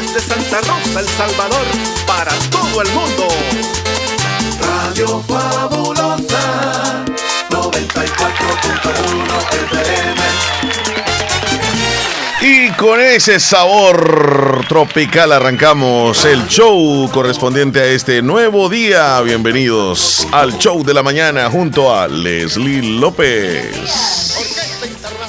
[0.00, 1.66] desde Santa Rosa, El Salvador,
[2.06, 3.26] para todo el mundo.
[4.60, 7.04] Radio Fabulosa
[7.50, 9.38] 94.1
[9.72, 10.22] FM.
[12.40, 19.20] Y con ese sabor tropical arrancamos el show correspondiente a este nuevo día.
[19.22, 24.37] Bienvenidos al show de la mañana junto a Leslie López.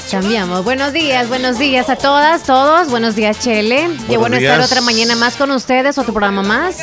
[0.09, 0.63] Cambiamos.
[0.63, 2.89] Buenos días, buenos días a todas, todos.
[2.89, 3.89] Buenos días, Chele.
[4.09, 6.77] Qué bueno estar otra mañana más con ustedes, otro programa más.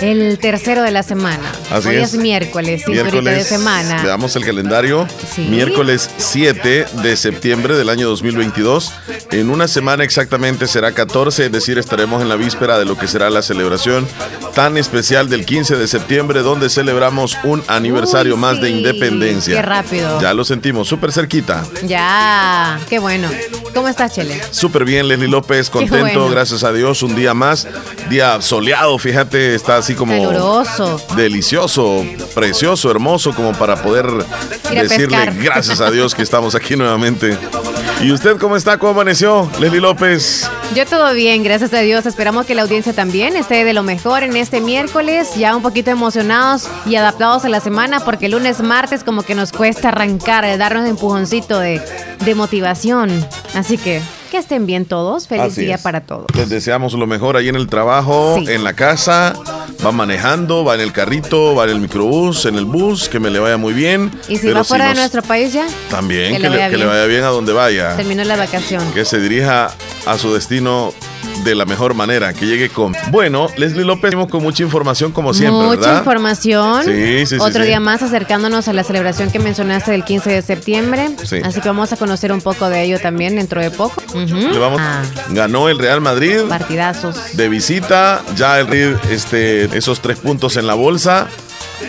[0.00, 1.52] El tercero de la semana.
[1.70, 2.14] Así Hoy es.
[2.14, 4.02] es miércoles, sí, Miércoles, de semana.
[4.02, 5.06] Veamos el calendario.
[5.34, 5.42] Sí.
[5.42, 8.92] Miércoles 7 de septiembre del año 2022.
[9.30, 13.06] En una semana exactamente será 14, es decir, estaremos en la víspera de lo que
[13.06, 14.06] será la celebración
[14.54, 19.56] tan especial del 15 de septiembre, donde celebramos un aniversario Uy, más de independencia.
[19.56, 20.20] Qué rápido.
[20.20, 21.64] Ya lo sentimos, súper cerquita.
[21.86, 23.28] Ya, qué bueno.
[23.74, 24.40] ¿Cómo estás, Chele?
[24.50, 26.28] Súper bien, Leslie López, contento, bueno.
[26.28, 27.66] gracias a Dios, un día más,
[28.08, 31.00] día soleado, fíjate, está así como Caluroso.
[31.16, 32.04] delicioso,
[32.34, 34.06] precioso, hermoso, como para poder
[34.70, 37.36] Ir decirle gracias a Dios que estamos aquí nuevamente.
[38.00, 38.78] ¿Y usted cómo está?
[38.78, 40.48] ¿Cómo amaneció, Leslie López?
[40.74, 42.06] Yo todo bien, gracias a Dios.
[42.06, 45.90] Esperamos que la audiencia también esté de lo mejor en este miércoles, ya un poquito
[45.90, 50.88] emocionados y adaptados a la semana, porque lunes, martes como que nos cuesta arrancar, darnos
[50.88, 51.80] empujoncito de,
[52.24, 52.53] de motivación.
[53.54, 54.00] Así que
[54.34, 55.28] que estén bien todos.
[55.28, 55.80] Feliz Así día es.
[55.80, 56.26] para todos.
[56.34, 58.50] Les deseamos lo mejor ahí en el trabajo, Sí.
[58.52, 59.32] en la casa,
[59.84, 63.30] va manejando, va en el carrito, va en el microbús, en el bus, que me
[63.30, 64.10] le vaya muy bien.
[64.28, 66.56] Y si Pero va fuera de nos- nuestro país ya, También, que que, le le,
[66.56, 66.88] vaya que le bien.
[66.88, 67.96] vaya bien a donde vaya.
[67.96, 68.82] terminó la vacación.
[68.92, 69.70] que se dirija
[70.06, 70.92] a su destino
[71.44, 72.94] de la mejor manera, que llegue con...
[73.10, 75.98] Bueno, Leslie López, venimos con mucha información como siempre, Mucha ¿verdad?
[75.98, 76.84] información.
[76.84, 77.68] Sí, sí, sí, Otro sí.
[77.68, 81.10] día más acercándonos a la celebración que mencionaste del 15 de septiembre.
[81.24, 81.40] Sí.
[81.44, 84.00] Así que vamos a conocer un poco de ello también dentro de poco.
[84.30, 87.16] Le vamos- Ah, Ganó el Real Madrid partidazos.
[87.36, 91.26] de visita, ya el este, esos tres puntos en la bolsa.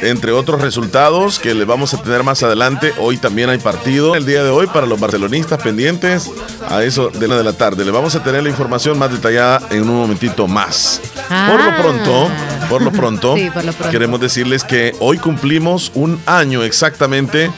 [0.01, 4.25] Entre otros resultados que les vamos a tener más adelante, hoy también hay partido el
[4.25, 6.29] día de hoy para los barcelonistas pendientes
[6.69, 7.85] a eso de la de la tarde.
[7.85, 10.99] Le vamos a tener la información más detallada en un momentito más.
[11.13, 11.77] Por lo Ah.
[11.79, 12.29] pronto,
[12.67, 13.91] por lo pronto, Sí, por lo pronto.
[13.91, 17.51] queremos decirles que hoy cumplimos un año exactamente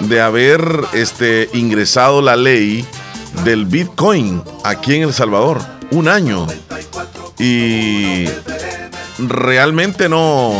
[0.00, 2.84] de haber este, ingresado la ley
[3.44, 5.60] del Bitcoin aquí en El Salvador.
[5.90, 6.46] Un año.
[7.38, 8.24] Y
[9.18, 10.52] realmente no,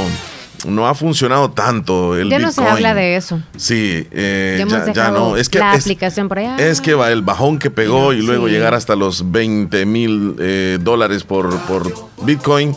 [0.67, 2.67] no ha funcionado tanto el Ya no Bitcoin.
[2.67, 3.41] se habla de eso.
[3.57, 4.65] Sí, eh,
[4.95, 5.37] Ya no.
[5.37, 6.57] Es que la es, aplicación por allá.
[6.59, 8.53] es que va el bajón que pegó y luego Sí.
[8.53, 11.93] llegar hasta los 20 mil eh, dólares por, por
[12.23, 12.75] Bitcoin.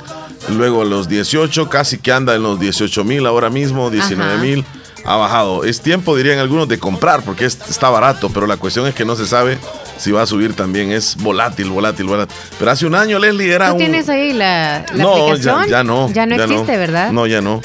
[0.55, 4.41] Luego los 18, casi que anda en los 18 mil ahora mismo, 19 Ajá.
[4.41, 4.63] mil.
[5.03, 5.63] Ha bajado.
[5.63, 9.03] Es tiempo, dirían algunos, de comprar porque es- está barato, pero la cuestión es que
[9.05, 9.57] no se sabe
[9.97, 10.91] si va a subir también.
[10.91, 12.35] Es volátil, volátil, volátil.
[12.59, 13.79] Pero hace un año, Leslie, era ¿Tú un...
[13.79, 15.63] tienes ahí la, la no, aplicación?
[15.65, 16.11] ya, ya no.
[16.11, 17.11] Ya no existe, ¿verdad?
[17.11, 17.61] No, ya no.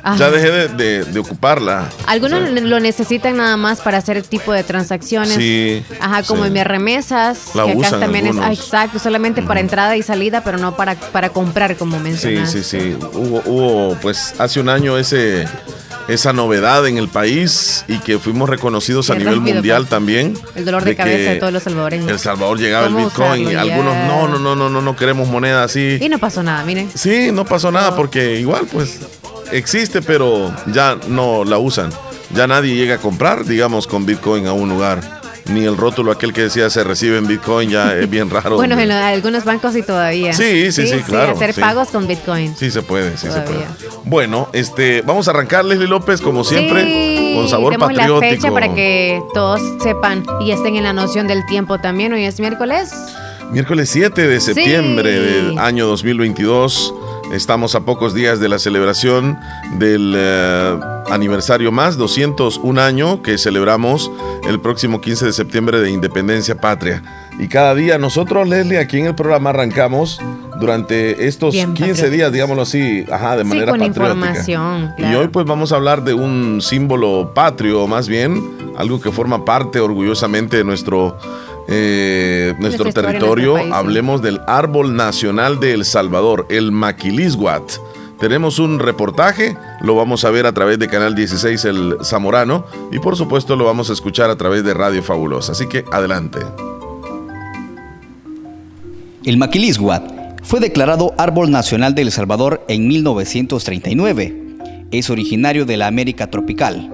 [0.00, 0.16] Ajá.
[0.16, 1.88] Ya dejé de, de- de ocuparla.
[2.06, 5.34] Algunos O sea, lo necesitan nada más para hacer tipo de transacciones.
[5.34, 6.46] Sí, Ajá, como sí.
[6.46, 7.54] en mis remesas.
[7.54, 10.76] La que acá usan también es ah, exacto, solamente para entrada y salida, pero no
[10.76, 12.62] para, para comprar, como Sí, mencionaste.
[12.62, 12.96] sí, sí.
[13.12, 15.46] Hubo, hubo, pues hace un año ese,
[16.08, 20.34] esa novedad en el país y que fuimos reconocidos a nivel rápido mundial también.
[20.54, 22.10] El dolor de, cabeza de todos los salvadoreños.
[22.10, 25.28] El Salvador llegaba el ¿Cómo Bitcoin y algunos no, no, no, no, no, no queremos
[25.28, 25.98] moneda así.
[26.00, 26.90] Y no pasó nada, miren.
[26.92, 29.00] Sí, no pasó nada porque igual pues
[29.52, 31.90] existe, pero ya no la usan.
[32.34, 35.17] Ya nadie llega a comprar, digamos, con Bitcoin a un lugar.
[35.48, 38.56] Ni el rótulo aquel que decía se recibe en Bitcoin ya es bien raro.
[38.56, 38.84] Bueno, hombre.
[38.84, 40.32] en algunos bancos sí todavía.
[40.34, 41.60] Sí, sí, sí, claro, hacer sí.
[41.60, 42.54] pagos con Bitcoin.
[42.56, 43.64] Sí se puede, sí se puede.
[44.04, 48.20] Bueno, este, vamos a arrancar Leslie López como siempre Sí, con sabor patriótico.
[48.20, 52.12] la fecha para que todos sepan y estén en la noción del tiempo también.
[52.12, 52.90] Hoy es miércoles.
[53.50, 55.34] Miércoles 7 de septiembre Sí.
[55.46, 56.92] del año 2022.
[57.32, 59.38] Estamos a pocos días de la celebración
[59.78, 60.78] del eh,
[61.10, 64.10] aniversario más, 201 año que celebramos
[64.48, 67.02] el próximo 15 de septiembre de Independencia Patria.
[67.38, 70.20] Y cada día nosotros, Leslie, aquí en el programa arrancamos
[70.60, 74.06] durante estos Bien 15 días, digámoslo así, ajá, de Sí, manera con patriótica.
[74.16, 78.42] información, Y hoy pues vamos a hablar de un símbolo patrio, más bien,
[78.76, 81.16] algo que forma parte orgullosamente de nuestro,
[81.68, 83.56] eh, nuestro historia, territorio.
[83.58, 83.70] sí.
[83.72, 87.62] Hablemos del árbol nacional de El Salvador, el maquilisguat.
[88.18, 92.98] Tenemos un reportaje, lo vamos a ver a través de Canal 16 El Zamorano y
[92.98, 95.52] por supuesto lo vamos a escuchar a través de Radio Fabulosa.
[95.52, 96.40] Así que adelante.
[99.24, 104.56] El maquilisguat fue declarado Árbol Nacional de El Salvador en 1939.
[104.90, 106.92] Es originario de la América tropical.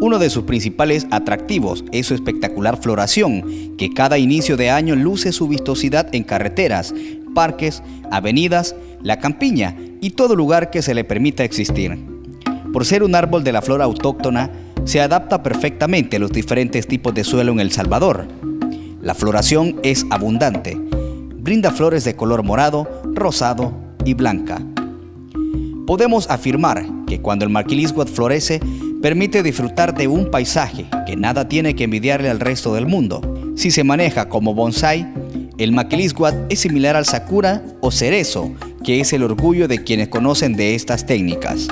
[0.00, 5.32] Uno de sus principales atractivos es su espectacular floración, que cada inicio de año luce
[5.32, 6.92] su vistosidad en carreteras,
[7.36, 11.98] parques, avenidas, la campiña y todo lugar que se le permita existir.
[12.72, 14.50] Por ser un árbol de la flora autóctona,
[14.84, 18.26] se adapta perfectamente a los diferentes tipos de suelo en El Salvador.
[19.02, 20.78] La floración es abundante.
[20.78, 23.74] Brinda flores de color morado, rosado
[24.06, 24.62] y blanca.
[25.86, 28.60] Podemos afirmar que cuando el maquilisguat florece,
[29.02, 33.20] permite disfrutar de un paisaje que nada tiene que envidiarle al resto del mundo.
[33.56, 35.06] Si se maneja como bonsai,
[35.58, 38.52] el maquilisguat es similar al sakura o cerezo,
[38.84, 41.68] que es el orgullo de quienes conocen de estas técnicas.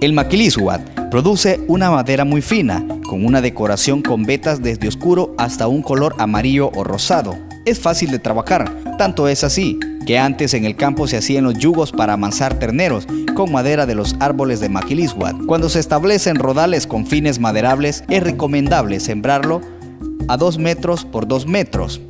[0.00, 5.68] El maquilisguat produce una madera muy fina, con una decoración con vetas desde oscuro hasta
[5.68, 7.36] un color amarillo o rosado.
[7.66, 11.58] Es fácil de trabajar, tanto es así que antes en el campo se hacían los
[11.58, 15.36] yugos para amansar terneros con madera de los árboles de maquilisguat.
[15.46, 19.60] Cuando se establecen rodales con fines maderables, es recomendable sembrarlo
[20.26, 22.00] a 2 metros por 2 metros,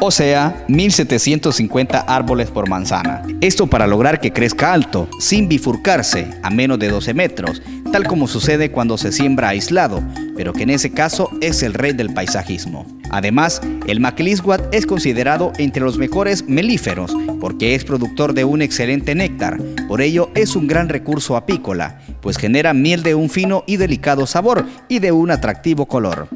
[0.00, 3.22] o sea, 1750 árboles por manzana.
[3.40, 7.62] Esto para lograr que crezca alto, sin bifurcarse, a menos de 12 metros,
[7.92, 10.02] tal como sucede cuando se siembra aislado,
[10.36, 12.86] pero que en ese caso es el rey del paisajismo.
[13.10, 19.14] Además, el maquilisguat es considerado entre los mejores melíferos porque es productor de un excelente
[19.14, 19.58] néctar,
[19.88, 24.26] por ello es un gran recurso apícola, pues genera miel de un fino y delicado
[24.26, 26.28] sabor y de un atractivo color.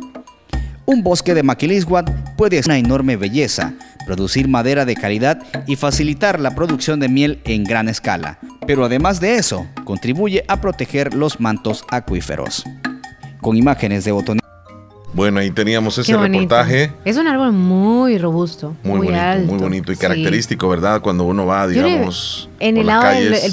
[0.91, 3.75] Un bosque de maquilisguat puede ser una enorme belleza,
[4.07, 5.39] producir madera de calidad
[5.69, 10.61] y facilitar la producción de miel en gran escala, pero además de eso, contribuye a
[10.61, 12.65] proteger los mantos acuíferos.
[13.41, 14.50] Con imágenes de botonera
[15.13, 16.93] bueno, ahí teníamos ese reportaje.
[17.05, 19.47] Es un árbol muy robusto, muy, muy bonito, alto.
[19.47, 21.01] Muy bonito y característico, ¿verdad?
[21.01, 22.49] Cuando uno va, digamos.
[22.61, 23.05] En el lado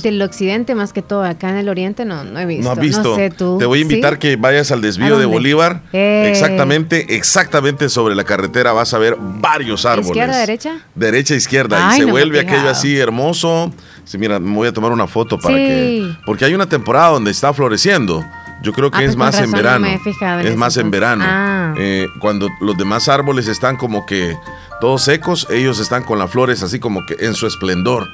[0.04, 2.63] del, occidente, más que todo, acá en el oriente, no, no he visto.
[2.63, 3.15] No has visto.
[3.15, 3.57] sé, tú.
[3.57, 5.81] Te voy a invitar que vayas al desvío de Bolívar.
[5.94, 6.27] Eh.
[6.30, 10.10] Exactamente, exactamente sobre la carretera vas a ver varios árboles.
[10.10, 10.77] ¿Izquierda, derecha?
[10.94, 11.95] Derecha, izquierda.
[11.95, 13.71] y se vuelve aquello así hermoso.
[14.03, 16.15] Sí, mira, me voy a tomar una foto para que.
[16.25, 18.24] Porque hay una temporada donde está floreciendo.
[18.62, 19.88] Yo creo que ah, es pues más en verano.
[19.88, 21.24] es más en verano.
[21.27, 21.74] Ah.
[21.77, 24.36] Eh, cuando los demás árboles están como que
[24.81, 28.07] todos secos, ellos están con las flores así como que en su esplendor.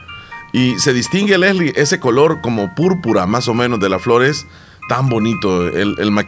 [0.51, 4.45] Y se distingue, Leslie, ese color como púrpura más o menos de las flores.
[4.89, 5.67] Tan bonito.
[5.67, 6.25] El, el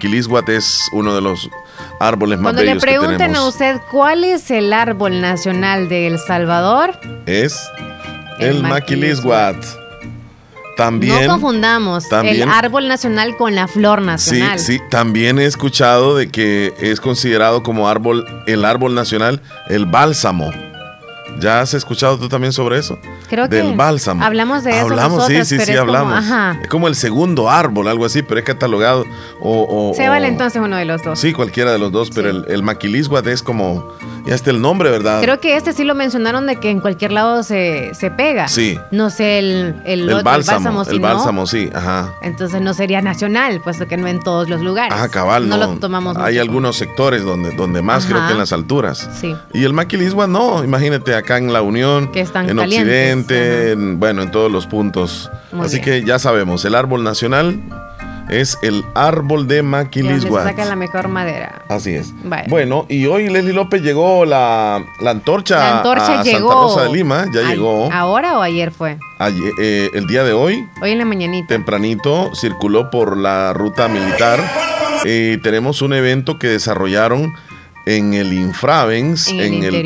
[0.47, 1.49] es uno de los
[1.99, 3.03] árboles más bellos que tenemos.
[3.03, 6.97] Cuando le pregunten a usted cuál es el árbol nacional de El Salvador.
[7.25, 7.59] Es
[8.39, 9.84] el, el
[10.75, 14.59] también, no confundamos el árbol nacional con la flor nacional.
[14.59, 19.85] Sí, sí, también he escuchado de que es considerado como árbol, el árbol nacional, el
[19.85, 20.64] bálsamo.
[21.39, 22.97] ¿Ya has escuchado tú también sobre eso?
[23.29, 24.23] Creo Del bálsamo.
[24.23, 24.81] Hablamos de eso.
[24.81, 26.23] Hablamos, sí, sí, sí, hablamos.
[26.61, 29.05] es como el segundo árbol, algo así, pero es catalogado.
[29.41, 31.19] O, Se vale entonces uno de los dos.
[31.19, 32.63] Sí, cualquiera de los dos, pero el, el
[33.27, 33.93] es como
[34.25, 35.21] y hasta el nombre, ¿verdad?
[35.21, 38.47] Creo que este sí lo mencionaron de que en cualquier lado se, se pega.
[38.47, 38.79] Sí.
[38.89, 40.83] No sé, el, el, el bálsamo.
[40.83, 42.11] El bálsamo, sí, ajá.
[42.23, 44.93] Entonces no sería nacional, puesto que no en todos los lugares.
[44.93, 45.57] Ajá, cabal, no.
[45.57, 49.07] lo tomamos Hay algunos sectores donde, donde más, creo que en las alturas.
[49.19, 49.35] Sí.
[49.53, 54.31] Y el maquilisgua no, imagínate acá en la Unión, que están en Occidente, bueno, en
[54.31, 55.31] todos los puntos.
[55.59, 57.59] Así que ya sabemos, el árbol nacional
[58.29, 60.45] es el árbol de Maquilisguat.
[60.45, 61.63] saca la mejor madera.
[61.67, 62.13] Así es.
[62.47, 66.49] Bueno, y hoy Leslie López llegó la, la antorcha, la antorcha a llegó.
[66.49, 67.91] Santa Rosa de Lima, ya llegó.
[67.91, 68.97] ¿Ahora o ayer fue?
[69.19, 70.67] Ayer, eh, el día de hoy.
[70.81, 71.47] Hoy en la mañanita.
[71.47, 74.39] Tempranito circuló por la ruta militar.
[75.05, 77.33] y tenemos un evento que desarrollaron
[77.85, 79.85] en el Infravens, en el,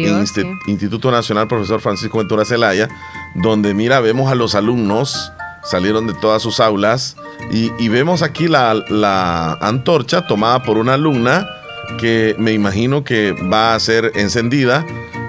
[0.67, 2.87] Instituto Nacional Profesor Francisco Ventura Celaya,
[3.35, 5.31] donde mira, vemos a los alumnos,
[5.63, 7.17] salieron de todas sus aulas
[7.51, 11.47] y, vemos aquí la, antorcha tomada por una alumna
[11.97, 14.85] que me imagino que va a ser encendida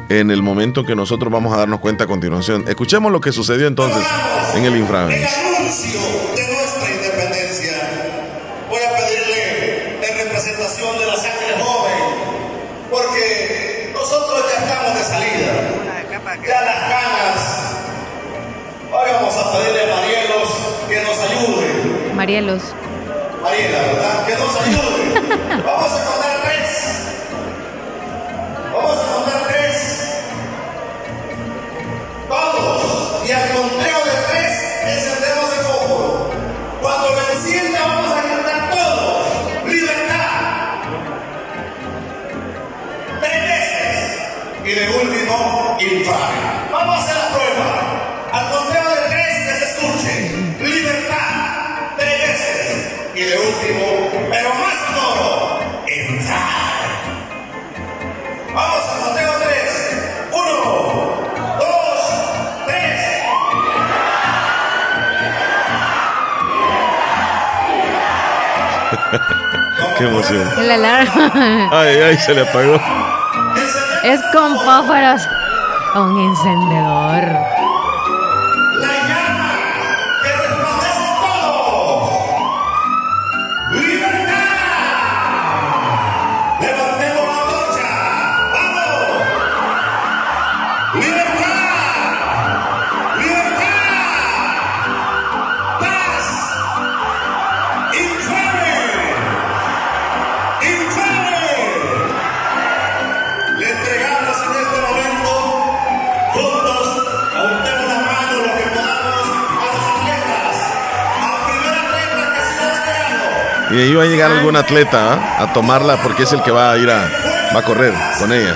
[0.09, 2.65] en el momento que nosotros vamos a darnos cuenta a continuación.
[2.69, 4.05] Escuchemos lo que sucedió entonces
[4.55, 6.40] en el infravenz.
[22.31, 22.63] Marielos.
[24.25, 25.05] Que nos ayude.
[25.67, 26.69] Vamos a contar tres.
[28.73, 29.77] Vamos a contar tres.
[32.29, 33.29] Todos.
[33.29, 34.51] Y al conteo de tres
[34.87, 36.31] encendemos el foco.
[36.81, 39.27] Cuando lo encienda vamos a cantar todos.
[39.67, 40.31] Libertad.
[43.23, 43.67] Tres.
[44.65, 46.71] Y de último, infame.
[46.71, 47.20] Vamos a
[58.55, 60.55] Vamos, tengo tres, uno,
[61.59, 62.01] dos,
[62.67, 63.01] tres,
[69.99, 70.49] Qué emoción.
[70.67, 71.31] La alarma.
[71.73, 72.81] Ay, ay, se le apagó.
[74.03, 75.23] Es con pájaros.
[75.95, 77.50] Un encendedor.
[113.81, 115.43] Va a llegar algún atleta ¿ah?
[115.43, 117.11] a tomarla porque es el que va a ir a,
[117.55, 118.55] va a correr con ella.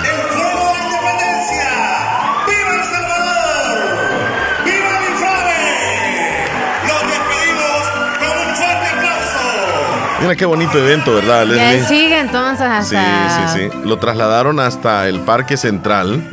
[10.21, 11.79] Mira qué bonito evento, ¿verdad, Leslie?
[11.79, 13.29] Ya sigue entonces hasta...
[13.29, 13.79] Sí, sí, sí.
[13.83, 16.23] Lo trasladaron hasta el Parque Central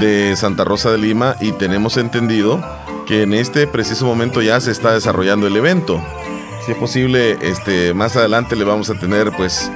[0.00, 2.60] de Santa Rosa de Lima y tenemos entendido
[3.06, 6.02] que en este preciso momento ya se está desarrollando el evento
[6.68, 9.72] si es posible, este, más adelante le vamos a tener pues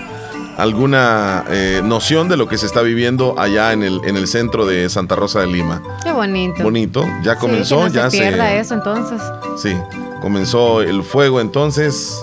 [0.58, 4.66] alguna eh, noción de lo que se está viviendo allá en el, en el centro
[4.66, 5.82] de Santa Rosa de Lima.
[6.04, 6.62] Qué bonito.
[6.62, 9.22] Bonito, ya comenzó, ya se pierda eso entonces.
[9.56, 9.74] Sí,
[10.20, 12.22] comenzó el fuego entonces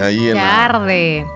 [0.00, 0.66] ahí en la...
[0.66, 1.26] arde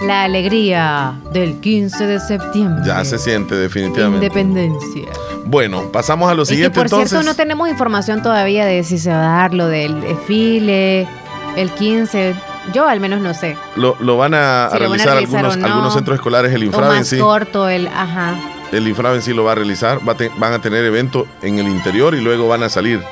[0.00, 2.84] la alegría del 15 de septiembre.
[2.86, 4.26] Ya se siente definitivamente.
[4.26, 5.08] Independencia.
[5.44, 7.10] Bueno, pasamos a lo siguiente por entonces.
[7.10, 11.08] cierto, no tenemos información todavía de si se va a dar lo del desfile
[11.56, 12.34] el 15,
[12.72, 13.56] yo al menos no sé.
[13.76, 17.18] Lo, van, a, realizar algunos, algunos centros escolares, el Infraven sí.
[17.18, 18.34] corto, el, ajá.
[18.72, 22.20] El Infraven sí lo va a realizar, van a tener evento en el interior y
[22.20, 23.02] luego van a salir.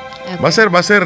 [0.43, 1.05] Va a ser, va a ser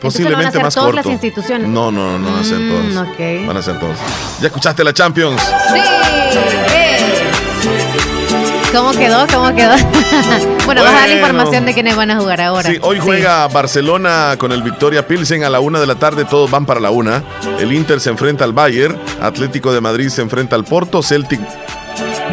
[0.00, 0.96] posiblemente más todas corto.
[0.96, 1.68] las instituciones?
[1.68, 3.46] No, no, no, van a ser mm, todos.
[3.46, 3.96] Van a ser todos.
[4.40, 5.40] ¿Ya escuchaste la Champions?
[5.40, 6.75] Sí.
[8.76, 9.26] ¿Cómo quedó?
[9.32, 9.74] ¿Cómo quedó?
[10.66, 12.68] bueno, vas a dar la información de quiénes van a jugar ahora.
[12.68, 16.50] Sí, hoy juega Barcelona con el Victoria Pilsen a la una de la tarde, todos
[16.50, 17.24] van para la una.
[17.58, 21.40] El Inter se enfrenta al Bayern, Atlético de Madrid se enfrenta al Porto, Celtic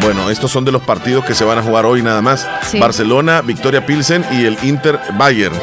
[0.00, 2.46] bueno, estos son de los partidos que se van a jugar hoy nada más.
[2.78, 5.56] Barcelona, Victoria Pilsen y el Inter Bayern.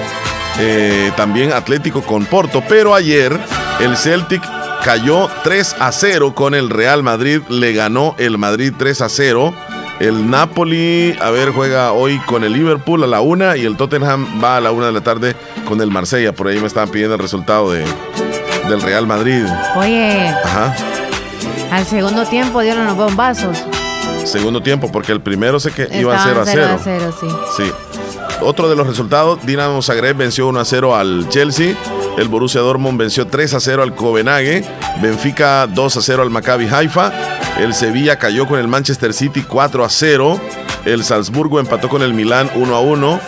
[0.59, 2.63] Eh, también Atlético con Porto.
[2.67, 3.37] Pero ayer
[3.79, 4.41] el Celtic
[4.83, 7.41] cayó 3 a 0 con el Real Madrid.
[7.49, 9.53] Le ganó el Madrid 3 a 0.
[10.01, 14.41] El Napoli, a ver, juega hoy con el Liverpool a la una y el Tottenham
[14.43, 15.35] va a la una de la tarde
[15.67, 16.33] con el Marsella.
[16.33, 17.85] Por ahí me estaban pidiendo el resultado de,
[18.67, 19.45] del Real Madrid.
[19.75, 20.27] Oye.
[20.43, 20.75] Ajá.
[21.69, 23.63] Al segundo tiempo dieron los bombazos.
[24.23, 26.79] Segundo tiempo, porque el primero sé que iba a 0 a 0.
[26.83, 27.27] 0, sí.
[27.57, 27.71] Sí.
[28.41, 31.75] Otro de los resultados, Dinamo Zagreb venció 1 a 0 al Chelsea.
[32.17, 34.65] El Borussia Dortmund venció 3 a 0 al Copenhague.
[35.01, 37.11] Benfica 2 a 0 al Maccabi Haifa.
[37.59, 40.41] El Sevilla cayó con el Manchester City 4 a 0.
[40.85, 43.19] El Salzburgo empató con el Milán 1 a 1.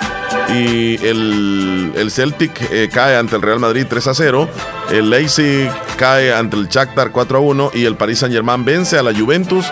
[0.55, 4.49] Y el, Celtic eh, cae ante el Real Madrid 3 a 0.
[4.91, 7.71] El Leipzig cae ante el Shakhtar 4 a 1.
[7.75, 9.65] Y el Paris Saint Germain vence a la Juventus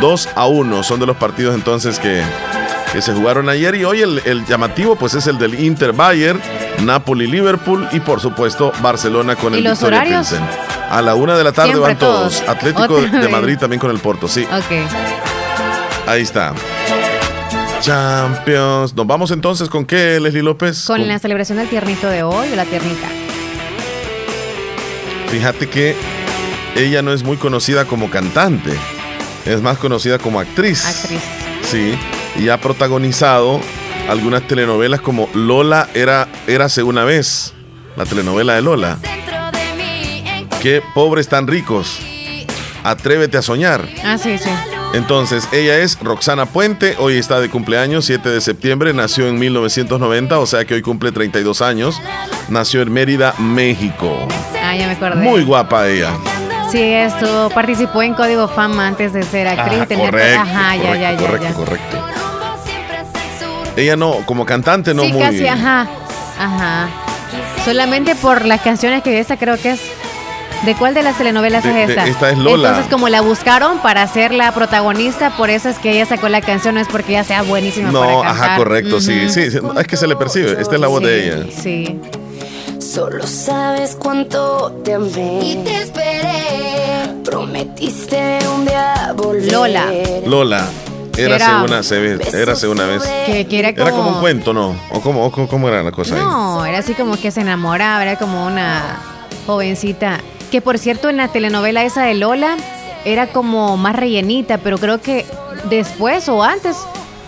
[0.00, 0.82] 2 a 1.
[0.82, 2.22] Son de los partidos entonces que,
[2.94, 3.74] que se jugaron ayer.
[3.74, 6.40] Y hoy el, llamativo pues es el del Inter Bayern,
[6.84, 10.42] Napoli Liverpool y por supuesto Barcelona con el Victoria Pilsen.
[10.88, 12.42] A la una de la tarde van todos.
[12.46, 14.44] Atlético de Madrid también con el Porto, sí.
[14.44, 14.88] Ok.
[16.06, 16.54] Ahí está.
[17.80, 18.94] Champions.
[18.94, 20.84] Nos vamos entonces con qué, Leslie López?
[20.86, 23.08] Con, la celebración del tiernito de hoy, de la tiernita.
[25.30, 25.96] Fíjate que
[26.76, 28.70] ella no es muy conocida como cantante,
[29.46, 30.86] es más conocida como actriz.
[30.86, 31.20] Actriz.
[31.68, 31.98] Sí,
[32.36, 33.60] y ha protagonizado
[34.08, 37.54] algunas telenovelas como Lola era Érase una vez,
[37.96, 38.98] la telenovela de Lola.
[40.60, 41.98] Qué pobres tan ricos.
[42.82, 43.86] Atrévete a soñar.
[44.04, 44.50] Ah, sí, sí.
[44.94, 50.38] Entonces, ella es Roxana Puente, hoy está de cumpleaños, 7 de septiembre, nació en 1990,
[50.38, 52.00] o sea que hoy cumple 32 años.
[52.48, 54.28] Nació en Mérida, México.
[54.62, 55.16] Ah, ya me acordé.
[55.16, 56.12] Muy guapa ella.
[56.70, 59.80] Sí, esto participó en Código Fama antes de ser actriz.
[59.82, 61.16] Ah, correcto, ajá, ya, ya, ya.
[61.16, 62.03] Correcto, correcto.
[63.76, 65.22] Ella no, como cantante no sí, muy.
[65.22, 65.86] casi, ajá.
[66.38, 66.88] Ajá.
[67.64, 69.80] Solamente por las canciones que esa creo que es
[70.64, 72.06] ¿De cuál de las telenovelas es esta?
[72.06, 72.68] esta es Lola.
[72.70, 76.40] Entonces, como la buscaron para ser la protagonista, por eso es que ella sacó la
[76.40, 78.30] canción, no es porque ella sea buenísima no, para cantar.
[78.30, 81.46] ajá, correcto, sí, sí, es que se le percibe, esta es la voz de ella.
[81.54, 82.00] Sí.
[82.78, 87.12] Solo sabes cuánto te amé y te esperé.
[87.24, 89.52] Prometiste un día volver.
[89.52, 89.92] Lola.
[90.26, 90.68] Lola.
[91.16, 93.02] Era, una, era una vez.
[93.26, 94.74] Que, era, como, era como un cuento, ¿no?
[94.90, 98.46] ¿O cómo, cómo, era la cosa No, era así como que se enamoraba, era como
[98.46, 98.98] una
[99.46, 100.20] jovencita
[100.54, 102.56] que por cierto, en la telenovela esa de Lola,
[103.04, 105.26] era como más rellenita, pero creo que
[105.68, 106.76] después o antes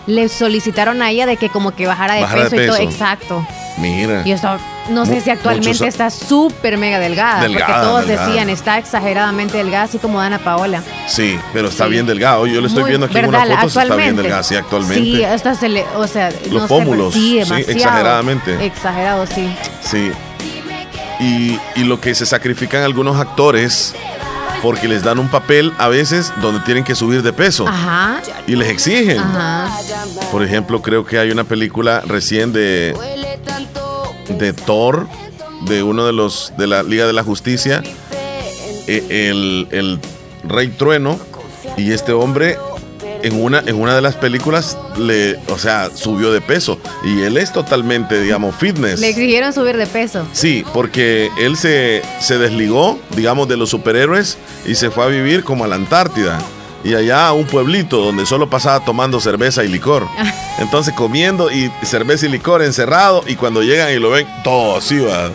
[0.06, 2.76] le solicitaron a ella de que como que bajara de, peso, y todo.
[2.76, 3.46] Exacto.
[3.78, 4.22] Mira.
[4.24, 4.56] Y eso,
[4.90, 9.98] no sé si actualmente está súper mega delgada, porque todos decían, está exageradamente delgada, así
[9.98, 10.82] como Dana Paola.
[11.06, 12.46] Sí, pero está bien delgado.
[12.46, 15.02] Yo le estoy viendo aquí en una foto, está bien delgada, sí, actualmente.
[15.02, 18.64] Sí, hasta se le, o sea, los pómulos, sí, exageradamente.
[18.64, 19.48] Exagerado, sí.
[19.82, 20.12] Sí.
[21.18, 23.94] Y, y lo que se sacrifican algunos actores
[24.62, 28.20] porque les dan un papel a veces donde tienen que subir de peso Ajá.
[28.46, 29.18] y les exigen.
[29.18, 29.70] Ajá.
[30.30, 32.94] Por ejemplo, creo que hay una película recién de
[34.38, 35.06] de Thor,
[35.66, 37.82] de uno de los de la Liga de la Justicia,
[38.86, 39.98] e, el, el
[40.44, 41.18] Rey Trueno
[41.76, 42.56] y este hombre
[43.22, 46.78] en una, en una de las películas le, o sea, subió de peso.
[47.04, 49.00] Y él es totalmente, digamos, fitness.
[49.00, 50.26] Le exigieron subir de peso.
[50.32, 55.44] Sí, porque él se, se desligó, digamos, de los superhéroes y se fue a vivir
[55.44, 56.38] como a la Antártida.
[56.86, 60.06] Y allá a un pueblito donde solo pasaba tomando cerveza y licor.
[60.58, 63.24] Entonces comiendo y cerveza y licor encerrado.
[63.26, 65.30] Y cuando llegan y lo ven, todo así va.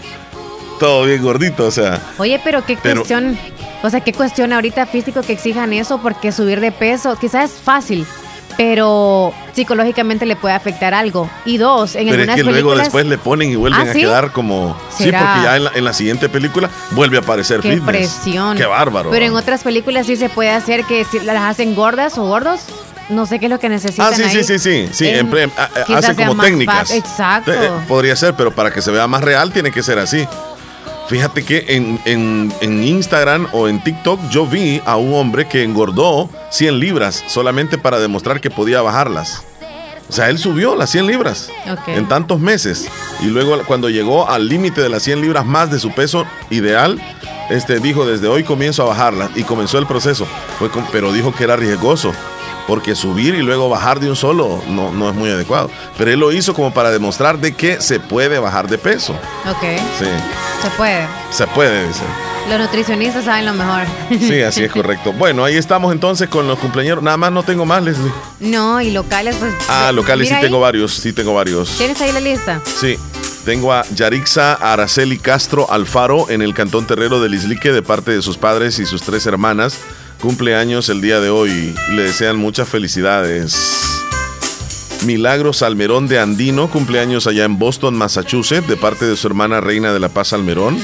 [0.79, 2.01] Todo bien gordito, o sea.
[2.17, 3.37] Oye, pero qué cuestión
[3.83, 5.99] o sea, ¿qué cuestión ahorita físico que exijan eso?
[6.01, 8.05] Porque subir de peso quizás es fácil,
[8.63, 11.27] pero psicológicamente le puede afectar algo.
[11.45, 14.31] Y dos, en pero es que luego después le ponen y vuelven ¿Ah, a quedar
[14.31, 14.79] como...
[14.95, 18.55] Sí, porque ya en la, siguiente película vuelve a aparecer Qué presión.
[18.55, 19.09] Qué bárbaro.
[19.09, 22.61] Pero en otras películas sí se puede hacer que si las hacen gordas o gordos,
[23.09, 24.13] no sé qué es lo que necesitan.
[24.13, 25.09] Ah, sí, sí, sí, sí, sí.
[25.93, 26.91] hacen como técnicas.
[26.91, 27.51] Exacto.
[27.51, 30.27] Eh, podría ser, pero para que se vea más real tiene que ser así.
[31.11, 36.29] Fíjate que en, en, Instagram o en TikTok yo vi a un hombre que engordó
[36.51, 39.43] 100 libras solamente para demostrar que podía bajarlas.
[40.07, 41.49] O sea, él subió las 100 libras
[41.87, 42.87] en tantos meses.
[43.19, 46.97] Y luego cuando llegó al límite de las 100 libras más de su peso ideal,
[47.49, 49.31] este dijo, desde hoy comienzo a bajarlas.
[49.35, 50.25] Y comenzó el proceso.
[50.59, 52.13] Fue pero dijo que era riesgoso
[52.71, 55.69] porque subir y luego bajar de un solo no, no es muy adecuado.
[55.97, 59.11] Pero él lo hizo como para demostrar de que se puede bajar de peso.
[59.45, 59.77] Ok.
[59.99, 60.05] Sí.
[60.61, 61.05] Se puede.
[61.31, 62.03] Se puede, dice.
[62.47, 63.83] Los nutricionistas saben lo mejor.
[64.17, 65.11] Sí, así es correcto.
[65.17, 67.03] Bueno, ahí estamos entonces con los cumpleaños.
[67.03, 68.09] Nada más no tengo más, Leslie.
[68.39, 69.53] No, y locales, pues.
[69.67, 71.77] Ah, locales sí tengo varios, sí tengo varios.
[71.77, 72.61] ¿Tienes ahí la lista?
[72.79, 72.97] Sí.
[73.43, 78.21] Tengo a Yarixa Araceli Castro Alfaro en el Cantón Terrero de Lislique de parte de
[78.21, 79.77] sus padres y sus tres hermanas
[80.21, 81.75] cumpleaños el día de hoy.
[81.89, 83.55] Le desean muchas felicidades.
[85.03, 89.91] Milagro Salmerón de Andino, cumpleaños allá en Boston, Massachusetts, de parte de su hermana Reina
[89.91, 90.79] de la Paz Salmerón.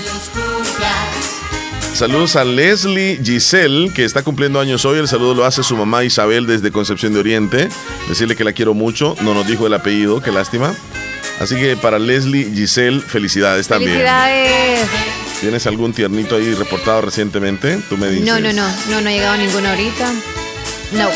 [1.94, 5.00] Saludos a Leslie Giselle, que está cumpliendo años hoy.
[5.00, 7.70] El saludo lo hace su mamá Isabel desde Concepción de Oriente.
[8.10, 9.16] Decirle que la quiero mucho.
[9.22, 10.76] No nos dijo el apellido, qué lástima.
[11.40, 13.94] Así que para Leslie Giselle, felicidades también.
[13.94, 15.27] Felicidades.
[15.42, 17.78] ¿Tienes algún tiernito ahí reportado recientemente?
[17.90, 18.26] Tú me dices.
[18.26, 20.12] No, no, no, no, no ha llegado ninguno ahorita.
[20.94, 21.10] No.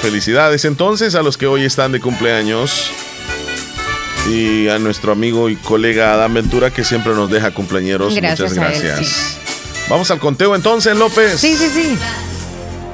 [0.00, 2.90] Felicidades entonces a los que hoy están de cumpleaños.
[4.30, 8.14] Y a nuestro amigo y colega Adam Ventura que siempre nos deja cumpleaños.
[8.14, 9.38] Muchas gracias.
[9.88, 11.40] Vamos al conteo entonces, López.
[11.40, 11.98] Sí, sí, sí.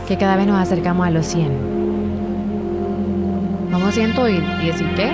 [0.07, 1.75] Que cada vez nos acercamos a los 100.
[3.71, 4.43] Vamos a 110
[4.81, 5.13] y qué?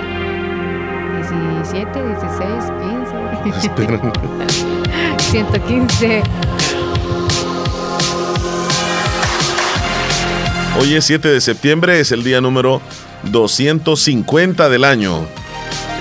[1.73, 2.65] 17, 16,
[3.45, 4.80] 15.
[5.31, 5.49] Espera.
[5.51, 6.23] 115.
[10.81, 12.81] Hoy es 7 de septiembre, es el día número
[13.25, 15.27] 250 del año.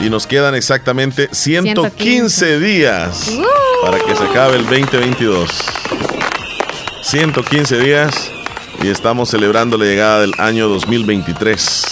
[0.01, 3.85] Y nos quedan exactamente 115, días uh.
[3.85, 5.49] para que se acabe el 2022.
[7.03, 8.31] 115 días
[8.81, 11.88] y estamos celebrando la llegada del año 2023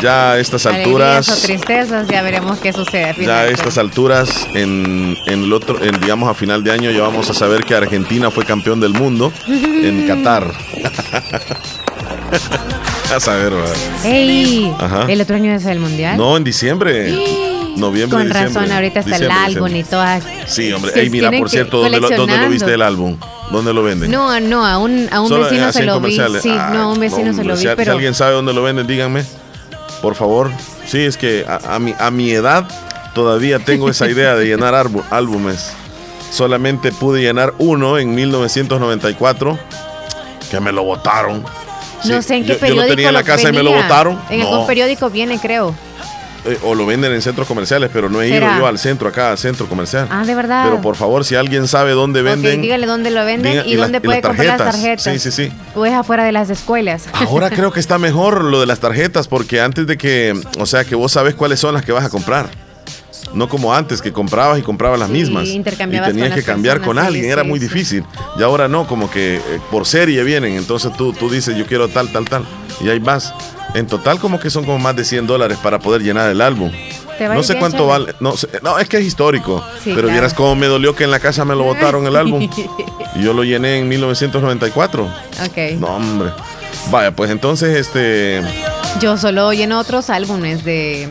[0.00, 1.28] ya a estas alturas.
[1.28, 3.14] O tristezas, ya veremos qué sucede.
[3.24, 7.02] Ya a estas alturas, en, en, el otro, en, digamos a final de año, ya
[7.02, 10.50] vamos a saber que Argentina fue campeón del mundo en Qatar.
[13.14, 13.52] a saber,
[14.04, 14.72] ¡Ey!
[15.08, 16.16] ¿El otro año es el mundial?
[16.16, 17.14] No, en diciembre.
[17.76, 20.24] Noviembre, Con razón, ahorita está el álbum y todas.
[20.46, 20.92] Sí, hombre.
[20.94, 23.18] Ey, mira, por cierto, ¿dónde lo, ¿dónde lo, viste el álbum?
[23.52, 24.10] ¿Dónde lo venden?
[24.10, 26.18] No, no, a un, a un vecino se lo vi.
[26.40, 27.64] Sí, no, a un vecino se lo vi.
[27.64, 27.84] pero...
[27.84, 29.24] si alguien sabe dónde lo venden, díganme
[30.02, 30.50] por favor.
[30.86, 32.66] Sí, es que a, mi, a mi edad
[33.14, 34.74] todavía tengo esa idea de llenar
[35.10, 35.72] álbumes.
[36.30, 39.58] Solamente pude llenar uno en 1994,
[40.50, 41.44] que me lo votaron.
[42.04, 42.82] No sé en qué periódico.
[42.82, 44.20] Yo lo tenía en la casa y me lo votaron.
[44.30, 45.74] En algún periódico viene, creo.
[46.46, 49.30] Eh, o lo venden en centros comerciales, pero no he ido yo al centro acá,
[49.30, 50.06] al centro comercial.
[50.10, 50.64] Ah, de verdad.
[50.64, 52.62] Pero por favor, si alguien sabe dónde venden.
[52.62, 55.02] dígale dónde lo venden y, dónde puede comprar las tarjetas.
[55.02, 55.52] Sí, sí, sí.
[55.74, 57.04] O es afuera de las escuelas.
[57.12, 60.84] Ahora creo que está mejor lo de las tarjetas, porque antes de que, o sea,
[60.84, 62.48] que vos sabes cuáles son las que vas a comprar.
[63.34, 65.48] No como antes, que comprabas y comprabas las Sí, mismas.
[65.48, 68.04] Y tenías con que las cambiar con sí, alguien, era sí, muy difícil.
[68.38, 70.54] Y ahora no, como que eh, por serie vienen.
[70.54, 72.44] Entonces tú, tú dices, yo quiero tal, tal, tal.
[72.80, 73.34] Y ahí vas.
[73.74, 76.70] En total como que son como más de 100 dólares para poder llenar el álbum.
[77.18, 78.14] No sé cuánto vale.
[78.20, 79.62] No, sé- no, es que es histórico.
[79.76, 80.08] Sí, pero claro.
[80.12, 82.48] vieras cómo me dolió que en la casa me lo botaron el álbum.
[83.14, 85.04] Y yo lo llené en 1994.
[85.04, 85.78] Ok.
[85.80, 86.30] No, hombre.
[86.90, 88.42] Vaya, pues entonces, este.
[89.00, 91.08] Yo solo lleno otros álbumes de,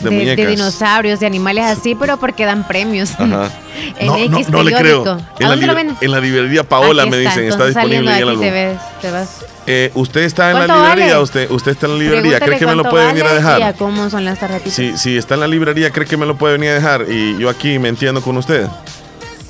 [0.00, 3.10] De de, dinosaurios, de animales así, pero porque dan premios.
[3.18, 3.50] Ajá.
[3.98, 5.04] En No, no, X no le creo.
[5.38, 8.16] En ¿A la, en la librería Paola Aquí me está, dicen, está entonces disponible en
[8.22, 8.40] el álbum.
[8.44, 9.44] te, ves, te vas.
[9.66, 11.22] Eh, usted está en la ¿Cuánto librería, vale?
[11.22, 13.36] usted, usted está en la librería, ¿cree que me lo cuánto puede venir a vale
[13.38, 13.60] dejar?
[13.60, 14.74] Y a cómo son las tarjetitas.
[14.74, 17.06] Si, si está en la librería, ¿cree que me lo puede venir a dejar?
[17.10, 18.66] Y yo aquí me entiendo con usted.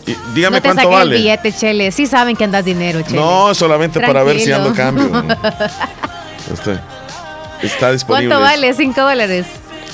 [0.07, 1.17] Y dígame no te cuánto vale.
[1.17, 1.91] el billete, Chele.
[1.91, 3.17] Sí saben que andas dinero, Chele.
[3.17, 5.11] No, solamente para ver si ando Tranquilo.
[5.11, 5.37] cambio.
[6.53, 6.79] Este,
[7.63, 8.29] está disponible.
[8.29, 8.75] ¿Cuánto vale?
[8.75, 9.47] ¿Cinco dólares?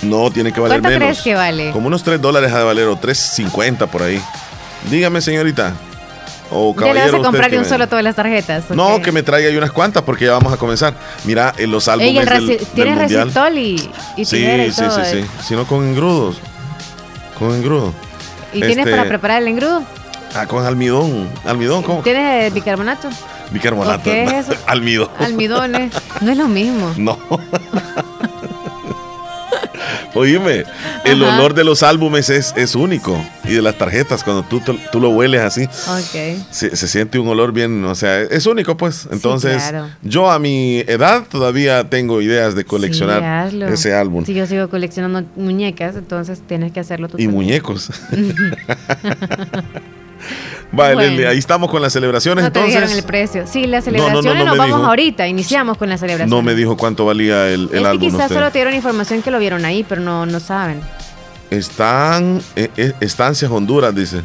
[0.02, 1.06] No, tiene que valer ¿Cuánto menos.
[1.18, 1.70] crees que vale?
[1.70, 4.20] Como unos 3 dólares ha de valer o 3.50 por ahí.
[4.90, 5.74] Dígame, señorita.
[6.52, 8.70] O ¿Ya le vas a comprar de un me- solo todas las tarjetas?
[8.70, 10.94] No, que me traiga ahí unas cuantas porque ya vamos a comenzar.
[11.24, 13.24] Mira, en los álbumes Ey, el del, del ¿Tienes mundial.
[13.28, 14.90] recitol y, y Sí, y sí, todo?
[14.96, 15.16] sí, sí.
[15.18, 15.26] eh?
[15.46, 16.38] Si no con engrudos.
[17.38, 17.94] Con engrudo.
[18.52, 19.82] ¿Y tienes Este- para preparar el engrudo?
[20.34, 21.28] Ah, con almidón.
[21.44, 21.82] ¿Almidón?
[21.82, 22.02] ¿Cómo?
[22.02, 23.08] ¿Tienes eh, bicarbonato?
[23.52, 24.04] Bicarbonato.
[24.04, 24.54] ¿Qué es eso?
[24.66, 25.08] Almidón.
[25.18, 25.92] Almidones.
[26.20, 26.92] No es lo mismo.
[26.96, 27.16] No.
[30.14, 30.64] Oíme,
[31.04, 31.36] el Ajá.
[31.38, 33.22] olor de los álbumes es, es único.
[33.44, 36.44] Y de las tarjetas, cuando tú, tú, tú lo hueles así, Ok.
[36.50, 39.08] se, se siente un olor bien, o sea, es único pues.
[39.10, 39.88] Entonces, claro.
[40.02, 44.24] yo a mi edad todavía tengo ideas de coleccionar Sí, ese álbum.
[44.24, 47.34] Si yo sigo coleccionando muñecas, entonces tienes que hacerlo tú Y también.
[47.34, 47.90] muñecos.
[50.72, 51.28] Vale, Bueno.
[51.28, 53.04] Ahí estamos con las celebraciones No te dijeron el entonces.
[53.04, 53.44] precio.
[53.46, 54.88] Sí, las No, no, no, celebraciones no nos vamos dijo.
[54.88, 55.26] ahorita.
[55.26, 56.30] Iniciamos con las celebraciones.
[56.30, 58.08] No me dijo cuánto valía el, el es que álbum.
[58.10, 58.34] quizás usted.
[58.36, 60.80] solo te dieron información que lo vieron ahí, pero no, no saben.
[61.50, 64.22] Están, eh, eh, Estancias Honduras, dice.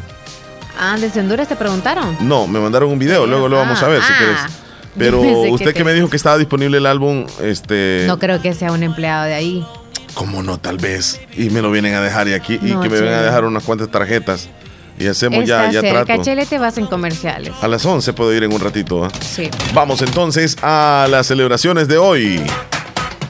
[0.78, 2.16] Ah, ¿desde Honduras te preguntaron?
[2.20, 4.36] No, me mandaron un video, luego lo vamos a ver si Ah, quieres.
[4.40, 4.48] ah.
[4.98, 8.04] Pero Yo pensé que usted que, te- me dijo que estaba disponible el álbum, este,
[8.06, 9.66] No creo que sea un empleado de ahí.
[10.14, 10.56] ¿cómo no?
[10.58, 11.20] Tal vez.
[11.36, 13.44] Y me lo vienen a dejar y aquí y No, que me vengan a dejar
[13.44, 14.48] unas cuantas tarjetas
[14.98, 16.22] y hacemos ya, Está ya cerca, trato.
[16.22, 17.52] Chele, te vas en comerciales.
[17.60, 19.04] A las 11 puedo ir en un ratito.
[19.04, 19.10] ¿ah?
[19.20, 19.50] Sí.
[19.74, 22.42] Vamos entonces a las celebraciones de hoy.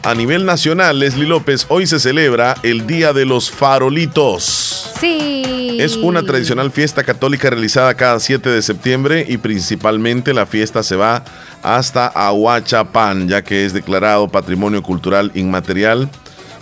[0.02, 4.92] A nivel nacional, Leslie López, hoy se celebra el Día de los Farolitos.
[5.00, 5.78] Sí.
[5.80, 10.94] Es una tradicional fiesta católica realizada cada 7 de septiembre y principalmente la fiesta se
[10.94, 11.24] va
[11.62, 16.08] hasta Ahuachapán, ya que es declarado Patrimonio Cultural Inmaterial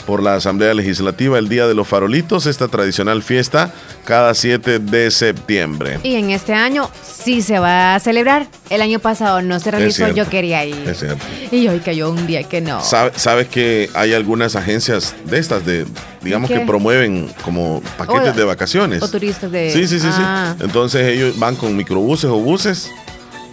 [0.06, 3.72] por la Asamblea Legislativa el Día de los Farolitos, esta tradicional fiesta
[4.04, 5.98] cada 7 de septiembre.
[6.02, 8.46] Y en este año sí se va a celebrar.
[8.70, 10.76] El año pasado no se realizó, yo quería ir.
[10.88, 11.24] Es cierto.
[11.50, 12.82] Y hoy cayó un día que no.
[12.82, 15.86] Sabe- Sabes que hay algunas agencias de estas, de
[16.22, 16.58] digamos ¿Qué?
[16.60, 19.02] que promueven como paquetes O- de vacaciones.
[19.02, 19.70] O turistas de.
[19.70, 20.54] Sí, sí, sí, Ah.
[20.58, 20.64] sí.
[20.64, 22.90] Entonces ellos van con microbuses o buses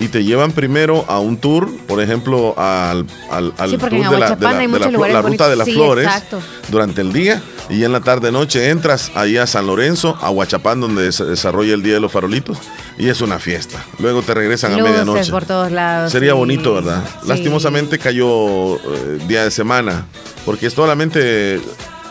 [0.01, 3.99] y te llevan primero a un tour, por ejemplo, al, al, al Sí, tour de
[3.99, 6.39] la, de la- de la la ruta de las Sí, flores exacto.
[6.69, 10.81] durante el día y en la tarde noche entras ahí a San Lorenzo, a Huachapán,
[10.81, 12.57] donde se desarrolla el Día de los Farolitos
[12.97, 13.83] y es una fiesta.
[13.99, 15.31] Luego te regresan a medianoche.
[15.31, 16.11] por todos lados.
[16.11, 16.37] Sería sí.
[16.37, 17.03] bonito, ¿verdad?
[17.25, 20.05] Lastimosamente cayó eh, día de semana,
[20.45, 21.61] porque solamente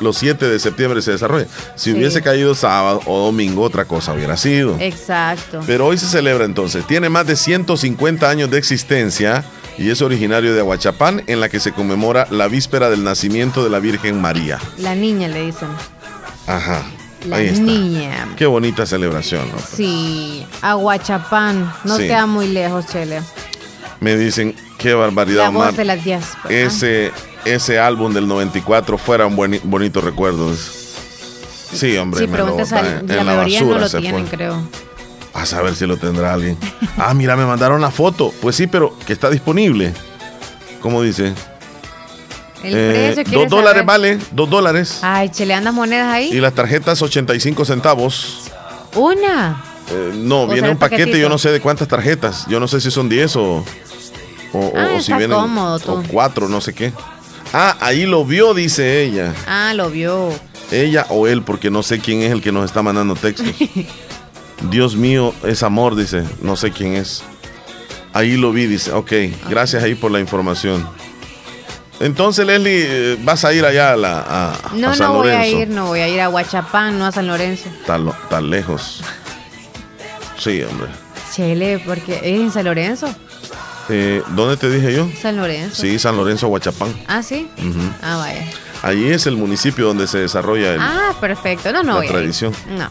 [0.00, 1.46] los 7 de septiembre se desarrolla.
[1.76, 1.96] Si Sí.
[1.96, 4.76] hubiese caído sábado o domingo, otra cosa hubiera sido.
[4.80, 5.60] Exacto.
[5.66, 6.86] Pero hoy se celebra entonces.
[6.86, 9.44] Tiene más de 150 años de existencia
[9.78, 13.70] y es originario de Aguachapán, en la que se conmemora la víspera del nacimiento de
[13.70, 14.58] la Virgen María.
[14.78, 15.68] La niña le dicen.
[16.46, 16.82] Ajá.
[17.26, 17.60] La ahí está.
[17.60, 18.28] niña.
[18.36, 19.58] Qué bonita celebración, ¿no?
[19.58, 20.46] Sí.
[20.62, 21.72] Aguachapán.
[21.84, 22.04] No Sí.
[22.04, 23.20] queda muy lejos, Chele.
[24.00, 26.50] Me dicen, qué barbaridad, La voz de las diásporas.
[26.50, 27.12] ese,
[27.44, 30.52] ese álbum del 94 fuera un buen, bonito recuerdo.
[31.72, 33.98] Sí, hombre, Sí, me lo botan al- en, la la mayoría no basura lo se
[34.00, 34.36] tienen, fue.
[34.36, 34.62] creo.
[35.32, 36.56] A saber si lo tendrá alguien.
[36.98, 38.34] Ah, mira, me mandaron la foto.
[38.42, 39.94] Pues sí, pero que está disponible.
[40.80, 41.32] ¿Cómo dice?
[42.64, 43.86] El Eh, precio, dos ¿quieres dólares saber?
[43.86, 44.98] vale, dos dólares.
[45.02, 46.30] Ay, Chele, ¿andas monedas ahí?
[46.32, 48.50] Y las tarjetas 85 centavos.
[48.96, 49.62] Una.
[49.90, 52.46] Eh, no, viene un paquete, yo no sé de cuántas tarjetas.
[52.48, 53.64] Yo no sé si son 10 o,
[54.52, 56.92] o, Ah, o si vienen cómodo o 4, no sé qué.
[57.52, 59.34] Ah, ahí lo vio, dice ella.
[59.46, 60.30] Ah, lo vio.
[60.70, 63.46] Ella o él, porque no sé quién es el que nos está mandando textos.
[64.70, 66.22] Dios mío, es amor, dice.
[66.42, 67.22] No sé quién es.
[68.12, 68.92] Ahí lo vi, dice.
[68.92, 69.12] Ok,
[69.48, 70.86] gracias ahí por la información.
[71.98, 75.26] Entonces, Leslie, eh, vas a ir allá a, la, a, No, a San no voy
[75.28, 75.56] Lorenzo.
[75.56, 77.68] a ir, no voy a ir a Huachapán, no a San Lorenzo.
[77.86, 79.02] Tan, lo- tan lejos.
[80.38, 80.88] Sí, hombre.
[81.34, 83.14] Chele, porque es en San Lorenzo.
[83.90, 85.08] Eh, ¿Dónde te dije yo?
[85.20, 85.82] San Lorenzo.
[85.82, 86.94] Sí, San Lorenzo, Huachapán.
[87.08, 87.48] Ah, sí.
[88.02, 88.44] Ah, vaya.
[88.82, 91.70] Allí es el municipio donde se desarrolla el, Ah, perfecto.
[91.72, 92.00] No, no.
[92.00, 92.52] la tradición.
[92.76, 92.88] No.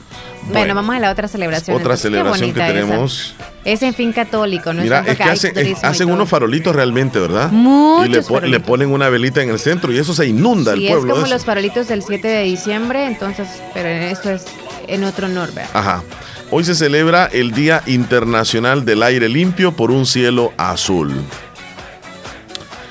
[0.52, 1.76] Bueno, vamos a la otra celebración.
[1.76, 2.02] Otra entonces.
[2.04, 2.68] Celebración que esa.
[2.74, 3.36] tenemos.
[3.66, 4.82] Es en fin católico, ¿no?
[4.84, 5.24] Mira, es que
[5.72, 6.16] es- hacen todo.
[6.16, 7.50] unos farolitos realmente, ¿verdad?
[7.52, 8.68] Muchos y le, po- le farolitos.
[8.68, 11.14] ponen una velita en el centro y eso se inunda Sí, el pueblo.
[11.14, 14.46] es como los farolitos del 7 de diciembre, entonces, pero esto es
[14.88, 15.70] en otro honor, ¿verdad?
[15.74, 16.04] Ajá.
[16.52, 21.14] Hoy se celebra el Día Internacional del Aire Limpio por un cielo azul.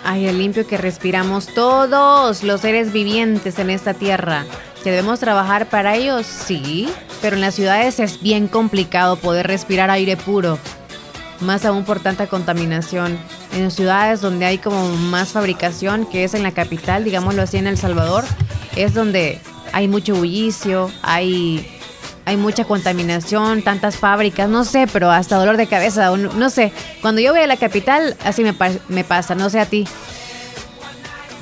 [0.05, 4.47] Aire limpio que respiramos todos los seres vivientes en esta tierra.
[4.85, 6.25] ¿Que debemos trabajar para ellos?
[6.25, 6.89] Sí,
[7.21, 10.57] pero en las ciudades es bien complicado poder respirar aire puro.
[11.41, 13.19] Más aún por tanta contaminación.
[13.53, 17.67] En ciudades donde hay como más fabricación, que es en la capital, digámoslo así, en
[17.67, 18.23] El Salvador,
[18.77, 19.41] es donde
[19.73, 21.67] hay mucho bullicio, hay,
[22.29, 26.73] hay mucha contaminación, tantas fábricas, no sé, pero hasta dolor de cabeza, no, sé.
[27.01, 28.55] Cuando yo voy a la capital, así me,
[28.89, 29.87] me pasa, no sé a ti.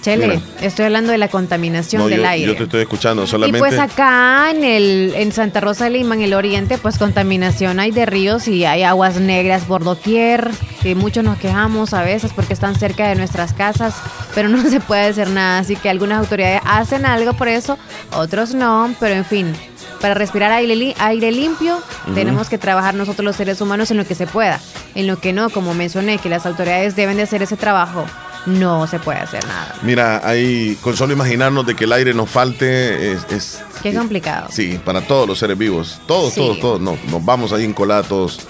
[0.06, 0.40] Chele, Mira.
[0.60, 2.46] estoy hablando de la contaminación No, del yo, aire.
[2.46, 3.58] yo te estoy escuchando, Y solamente.
[3.58, 7.90] pues acá en el en Santa Rosa de Lima, en el oriente, pues contaminación hay
[7.90, 10.48] de ríos y hay aguas negras por doquier,
[10.82, 13.94] que muchos nos quejamos a veces porque están cerca de nuestras casas,
[14.34, 17.76] pero no se puede hacer nada, así que algunas autoridades hacen algo por eso,
[18.12, 19.52] otros no, pero en fin,
[20.00, 21.80] para respirar aire, li- aire limpio
[22.14, 24.60] tenemos que trabajar nosotros los seres humanos en lo que se pueda,
[24.94, 28.04] en lo que no, como mencioné, que las autoridades deben de hacer ese trabajo,
[28.46, 29.74] no se puede hacer nada.
[29.82, 33.24] Mira, ahí, con solo imaginarnos de que el aire nos falte, es.
[33.30, 34.48] es- Qué complicado.
[34.50, 36.00] Sí, para todos los seres vivos.
[36.06, 36.40] Todos, Sí.
[36.40, 36.80] todos, todos.
[36.80, 38.40] No, nos vamos ahí encolados.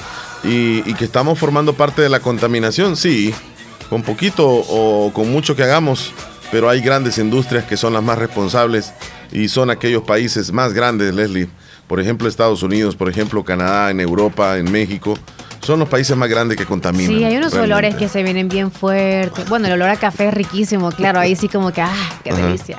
[0.45, 3.35] Y, y que estamos formando parte de la contaminación, sí.
[3.91, 6.13] Con poquito o con mucho que hagamos.
[6.53, 8.93] Pero hay grandes industrias que son las más responsables
[9.33, 11.49] y son aquellos países más grandes, Leslie.
[11.89, 15.15] Por ejemplo, Estados Unidos, por ejemplo, Canadá, en Europa, en México.
[15.67, 17.09] Son los países más grandes que contaminan.
[17.09, 17.75] Sí, hay unos realmente.
[17.75, 19.49] olores que se vienen bien fuertes.
[19.49, 22.41] Bueno, el olor a café es riquísimo, claro, ahí sí como que, ah, qué Ajá.
[22.41, 22.79] delicia.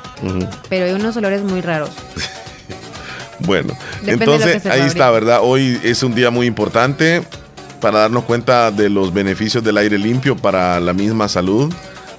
[0.70, 1.90] Pero hay unos olores muy raros.
[3.40, 5.42] Bueno, Depende entonces ahí está, ¿verdad?
[5.44, 7.22] Hoy es un día muy importante
[7.80, 11.72] para darnos cuenta de los beneficios del aire limpio para la misma salud.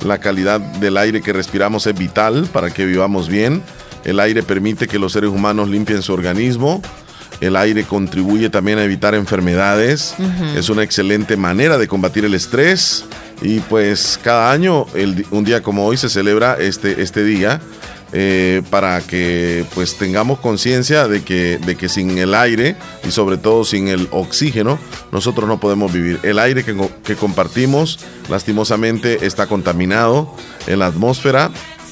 [0.05, 3.63] La calidad del aire que respiramos es vital para que vivamos bien.
[4.05, 6.81] El aire permite que los seres humanos limpien su organismo.
[7.41, 10.15] El aire contribuye también a evitar enfermedades.
[10.57, 13.05] Es una excelente manera de combatir el estrés.
[13.41, 17.61] Y pues cada año, el un día como hoy, se celebra este, este día
[18.15, 22.75] eh, para que pues tengamos conciencia de que, de que sin el aire
[23.07, 24.79] y sobre todo sin el oxígeno
[25.13, 26.19] nosotros no podemos vivir.
[26.23, 26.75] El aire que,
[27.05, 30.35] que compartimos lastimosamente está contaminado
[30.67, 31.51] en la atmósfera,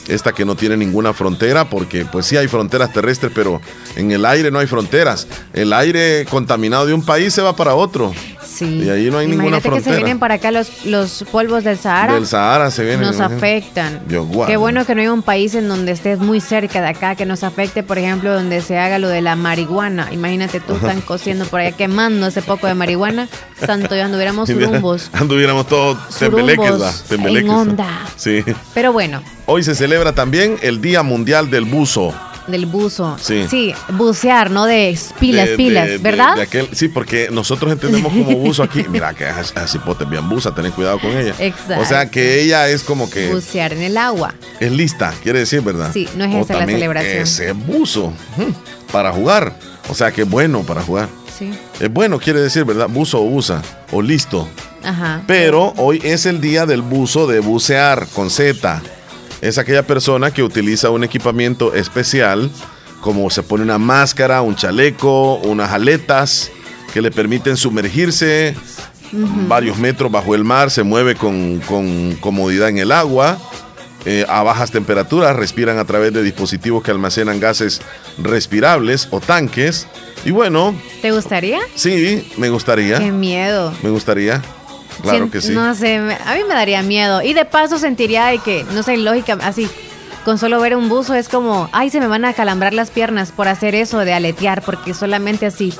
[0.08, 3.60] esta que no tiene ninguna frontera porque pues sí hay fronteras terrestres pero
[3.96, 5.26] en el aire no hay fronteras.
[5.52, 8.12] El aire contaminado de un país se va para otro.
[8.56, 8.82] Sí.
[8.84, 9.96] Y ahí no hay ninguna Imagínate que frontera.
[9.96, 12.14] se vienen para acá los, los polvos del Sahara.
[12.14, 13.02] Del Sahara se vienen.
[13.02, 13.46] nos imagínate.
[13.46, 14.00] afectan.
[14.08, 14.52] Dios guarde.
[14.52, 17.26] Qué bueno que no hay un país en donde estés muy cerca de acá que
[17.26, 20.08] nos afecte, por ejemplo, donde se haga lo de la marihuana.
[20.12, 23.28] Imagínate tú están cociendo por allá quemando ese poco de marihuana.
[23.64, 25.10] Santo ya anduviéramos surumbos.
[25.12, 26.66] Anduviéramos todos tembeleques.
[27.10, 27.88] en onda.
[28.16, 28.42] Sí.
[28.74, 32.12] Pero bueno, Hoy se celebra también el Día Mundial del Buzo.
[32.46, 33.16] Del buzo.
[33.20, 33.74] Sí.
[33.94, 34.66] bucear, ¿no?
[34.66, 36.36] De pilas, De- pilas, de- ¿verdad?
[36.36, 38.84] de aquel- sí, porque nosotros entendemos como buzo aquí.
[38.88, 41.34] Mira, que es así potes bien buza, ten cuidado con ella.
[41.38, 41.80] Exacto.
[41.82, 44.34] O sea, que ella es como que Bucear en el agua.
[44.60, 45.90] es lista, quiere decir, ¿verdad?
[45.92, 47.22] Sí, no es O esa la celebración.
[47.22, 48.12] Ese buzo
[48.92, 49.54] para jugar.
[49.88, 51.08] O sea, que es bueno para jugar.
[51.38, 51.50] Sí.
[51.80, 52.88] Es bueno, quiere decir, ¿verdad?
[52.88, 53.62] Buzo o buza.
[53.92, 54.48] O listo.
[54.82, 55.22] Ajá.
[55.26, 58.82] Pero hoy es el día del buzo de bucear con Z.
[59.46, 62.50] Es aquella persona que utiliza un equipamiento especial,
[63.00, 66.50] como se pone una máscara, un chaleco, unas aletas
[66.92, 68.56] que le permiten sumergirse
[69.46, 73.38] varios metros bajo el mar, se mueve con, con comodidad en el agua.
[74.04, 77.80] eh, a bajas temperaturas, respiran a través de dispositivos que almacenan gases
[78.18, 79.86] respirables o tanques.
[80.24, 81.58] Y bueno, ¿Te gustaría?
[81.74, 82.98] sí, me gustaría.
[82.98, 83.72] Qué miedo.
[83.82, 84.42] Me gustaría.
[85.02, 85.52] Claro Sien- que sí.
[85.52, 87.22] No sé, a mí me daría miedo.
[87.22, 89.68] Y de paso sentiría de que, no sé, lógica, así,
[90.24, 93.30] con solo ver un buzo es como, ay, se me van a calambrar las piernas
[93.32, 95.72] por hacer eso de aletear, porque solamente así.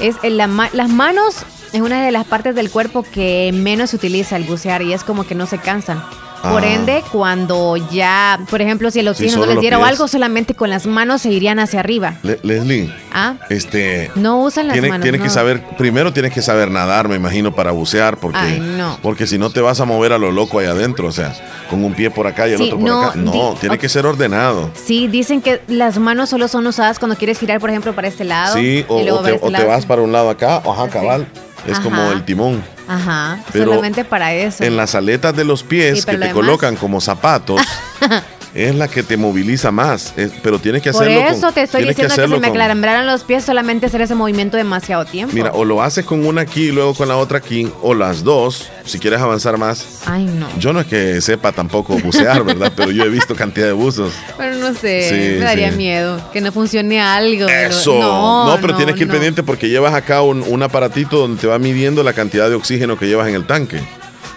[0.00, 3.90] Es en la ma- las manos es una de las partes del cuerpo que menos
[3.90, 6.02] se utiliza el bucear y es como que no se cansan.
[6.50, 6.72] Por Ah.
[6.74, 10.70] ende, cuando ya, por ejemplo, si el oxígeno no les diera o algo, solamente con
[10.70, 12.14] las manos se irían hacia arriba.
[12.22, 13.34] Le- Leslie, ¿Ah?
[13.50, 14.10] este.
[14.14, 15.02] No usan las tiene- manos.
[15.02, 18.98] tienes que saber, primero tienes que saber nadar, me imagino, para bucear, porque, Ay, no.
[19.02, 21.34] porque si no te vas a mover a lo loco ahí adentro, o sea,
[21.70, 23.12] con un pie por acá y el Sí, otro por no, acá.
[23.16, 23.80] No, tiene ok.
[23.80, 24.70] que ser ordenado.
[24.74, 28.24] Sí, dicen que las manos solo son usadas cuando quieres girar, por ejemplo, para este
[28.24, 28.54] lado.
[28.56, 29.66] Sí, o, o te, este o te lado.
[29.68, 31.26] vas para un lado acá, ajá, cabal.
[31.66, 32.62] Es como el timón.
[32.86, 34.62] Ajá, solamente para eso.
[34.62, 37.60] En las aletas de los pies que te colocan como zapatos.
[38.54, 41.20] es la que te moviliza más, pero tienes que hacerlo.
[41.20, 44.14] Por eso te estoy diciendo que, que se me aclarambraran los pies solamente hacer ese
[44.14, 45.34] movimiento demasiado tiempo.
[45.34, 48.22] Mira, o lo haces con una aquí y luego con la otra aquí, o las
[48.22, 50.02] dos, si quieres avanzar más.
[50.06, 50.46] Ay, no.
[50.58, 52.72] Yo no es que sepa tampoco bucear, ¿verdad?
[52.76, 54.12] pero yo he visto cantidad de buzos.
[54.38, 57.48] Pero no sé, me daría miedo que no funcione algo.
[57.48, 57.98] Eso.
[57.98, 62.02] No, pero tienes que ir pendiente porque llevas acá un aparatito donde te va midiendo
[62.04, 63.80] la cantidad de oxígeno que llevas en el tanque.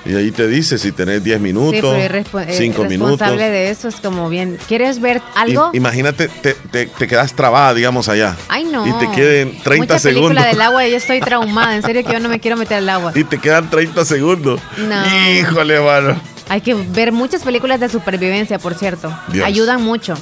[0.07, 1.83] Y ahí te dice si tenés 10 minutos, 5
[2.47, 3.19] eh, minutos.
[3.19, 4.57] responsable de eso es como bien.
[4.67, 5.71] ¿Quieres ver algo?
[5.73, 8.37] imagínate, te, te, quedas trabada, digamos, allá.
[8.47, 8.87] Ay, no.
[8.87, 10.29] Y te queden 30 Mucha segundos.
[10.29, 11.75] película del agua, yo estoy traumada.
[11.75, 13.11] En serio que yo no me quiero meter al agua.
[13.15, 14.61] Y te quedan 30 segundos.
[14.77, 15.29] No.
[15.33, 16.19] Híjole, mano.
[16.49, 19.13] Hay que ver muchas películas de supervivencia, por cierto.
[19.43, 20.15] Ayudan mucho.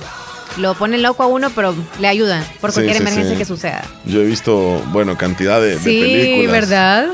[0.57, 3.83] Lo ponen loco a uno, pero le ayudan por cualquier emergencia que suceda.
[4.05, 6.39] Yo he visto, bueno, cantidad de, de películas.
[6.39, 7.07] Sí, ¿verdad?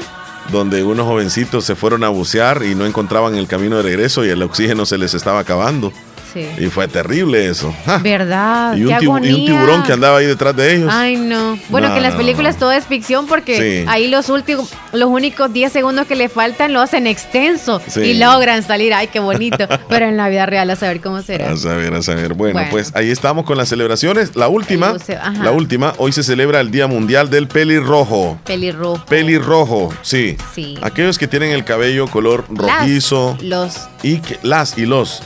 [0.49, 4.29] Donde unos jovencitos se fueron a bucear y no encontraban el camino de regreso y
[4.29, 5.93] el oxígeno se les estaba acabando.
[6.35, 7.73] Y fue terrible eso.
[8.01, 8.75] ¿Verdad?
[8.75, 10.89] Y un, tiburón que andaba ahí detrás de ellos.
[10.91, 11.57] Ay, no.
[11.69, 15.71] Bueno, que en las películas todo es ficción porque ahí los últimos, los únicos 10
[15.71, 18.93] segundos que le faltan lo hacen extenso y logran salir.
[18.93, 19.67] Ay, qué bonito.
[19.89, 21.51] Pero en la vida real, a saber cómo será.
[21.51, 22.33] A saber, a saber.
[22.33, 24.35] Bueno, pues ahí estamos con las celebraciones.
[24.35, 24.95] La última,
[25.41, 28.39] la última, hoy se celebra el Día Mundial del Pelirrojo.
[28.45, 29.05] Pelirrojo.
[29.05, 30.37] Pelirrojo, sí.
[30.53, 30.75] Sí.
[30.81, 33.37] Aquellos que tienen el cabello color rojizo.
[33.41, 33.87] los.
[34.03, 35.21] Y que, las y los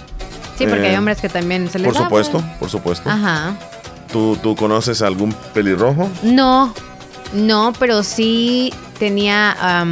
[0.58, 3.10] Sí, porque hay eh, hombres que también se les Por supuesto, por supuesto.
[3.10, 3.56] Ajá.
[4.12, 6.10] ¿Tú, ¿Tú conoces algún pelirrojo?
[6.24, 6.74] No,
[7.34, 9.86] no, pero sí tenía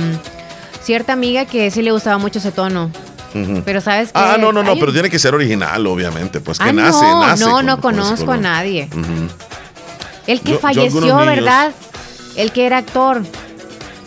[0.81, 2.91] cierta amiga que sí le gustaba mucho ese tono.
[3.65, 4.19] Pero sabes que.
[4.19, 6.39] Ah, no, no, no, pero tiene que ser original, obviamente.
[6.39, 7.45] Pues que ah, nace, no, nace.
[7.45, 8.89] No, no conozco a nadie.
[10.27, 11.71] El que falleció, ¿verdad?
[12.35, 13.23] El que era actor.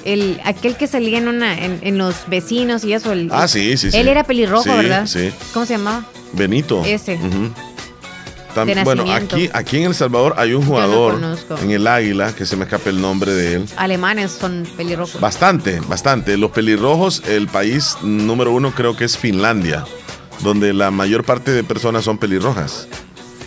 [0.07, 3.12] El, aquel que salía en una en, los vecinos y eso.
[3.12, 3.97] El, ah, sí, sí, sí.
[3.97, 5.07] Él era pelirrojo, ¿verdad?
[5.07, 5.33] Sí.
[5.53, 6.07] ¿Cómo se llamaba?
[6.33, 6.83] Benito.
[6.85, 7.19] Ese.
[8.85, 11.21] bueno, aquí, aquí en El Salvador hay un jugador
[11.61, 13.66] en el Águila, que se me escape el nombre de él.
[13.77, 15.21] Alemanes son pelirrojos.
[15.21, 16.37] Bastante, bastante.
[16.37, 19.85] Los pelirrojos, el país número uno creo que es Finlandia,
[20.40, 22.87] donde la mayor parte de personas son pelirrojas.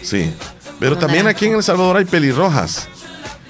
[0.02, 0.32] Sí.
[0.80, 2.88] Pero también aquí en El Salvador hay pelirrojas.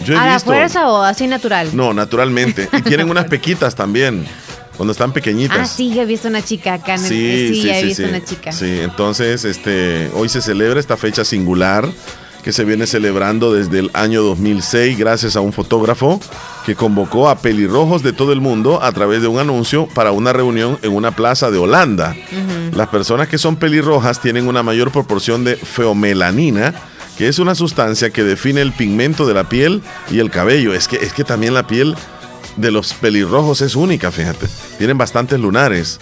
[0.05, 1.69] Yo ¿A la fuerza o así natural?
[1.73, 2.69] No, naturalmente.
[2.71, 4.25] Y tienen unas pequitas también.
[4.77, 5.59] Cuando están pequeñitas.
[5.59, 8.23] Ah, sí, he visto una chica acá en el, sí, sí, sí, he visto una
[8.23, 8.51] chica.
[8.53, 11.85] Sí, entonces este, hoy se celebra esta fecha singular
[12.43, 16.19] que se viene celebrando desde el año 2006 gracias a un fotógrafo
[16.65, 20.33] que convocó a pelirrojos de todo el mundo a través de un anuncio para una
[20.33, 22.15] reunión en una plaza de Holanda.
[22.73, 26.73] Las personas que son pelirrojas tienen una mayor proporción de feomelanina,
[27.19, 30.73] que es una sustancia que define el pigmento de la piel y el cabello.
[30.73, 31.93] Es que, es que también la piel
[32.55, 34.47] de los pelirrojos es única, fíjate.
[34.77, 35.99] Tienen bastantes lunares,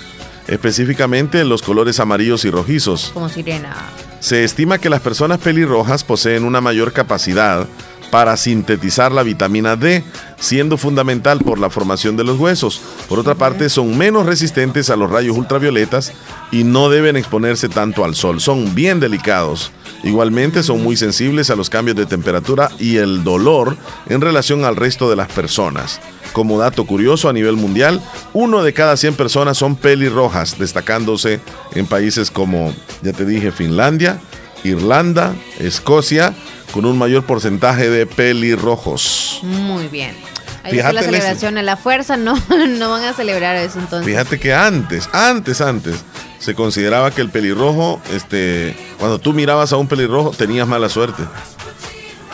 [0.47, 3.09] específicamente los colores amarillos y rojizos.
[3.15, 3.75] Como sirena.
[4.19, 7.65] Se estima que las personas pelirrojas poseen una mayor capacidad
[8.11, 10.03] para sintetizar la vitamina D,
[10.39, 12.81] siendo fundamental por la formación de los huesos.
[13.09, 16.13] Por otra parte, son menos resistentes a los rayos ultravioletas
[16.51, 18.39] y no deben exponerse tanto al sol.
[18.39, 19.71] Son bien delicados.
[20.03, 24.75] Igualmente son muy sensibles a los cambios de temperatura y el dolor en relación al
[24.75, 25.99] resto de las personas.
[26.33, 28.01] Como dato curioso a nivel mundial,
[28.33, 31.39] uno de cada 100 personas son pelirrojas, destacándose
[31.73, 34.19] en países como, ya te dije, Finlandia,
[34.63, 36.35] Irlanda, Escocia,
[36.71, 39.39] con un mayor porcentaje de pelirrojos.
[39.43, 40.15] Muy bien.
[40.63, 42.35] Ahí está la celebración a la fuerza, no,
[42.67, 44.05] no van a celebrar eso entonces.
[44.05, 46.03] Fíjate que antes, antes, antes,
[46.39, 51.23] se consideraba que el pelirrojo, este, cuando tú mirabas a un pelirrojo, tenías mala suerte.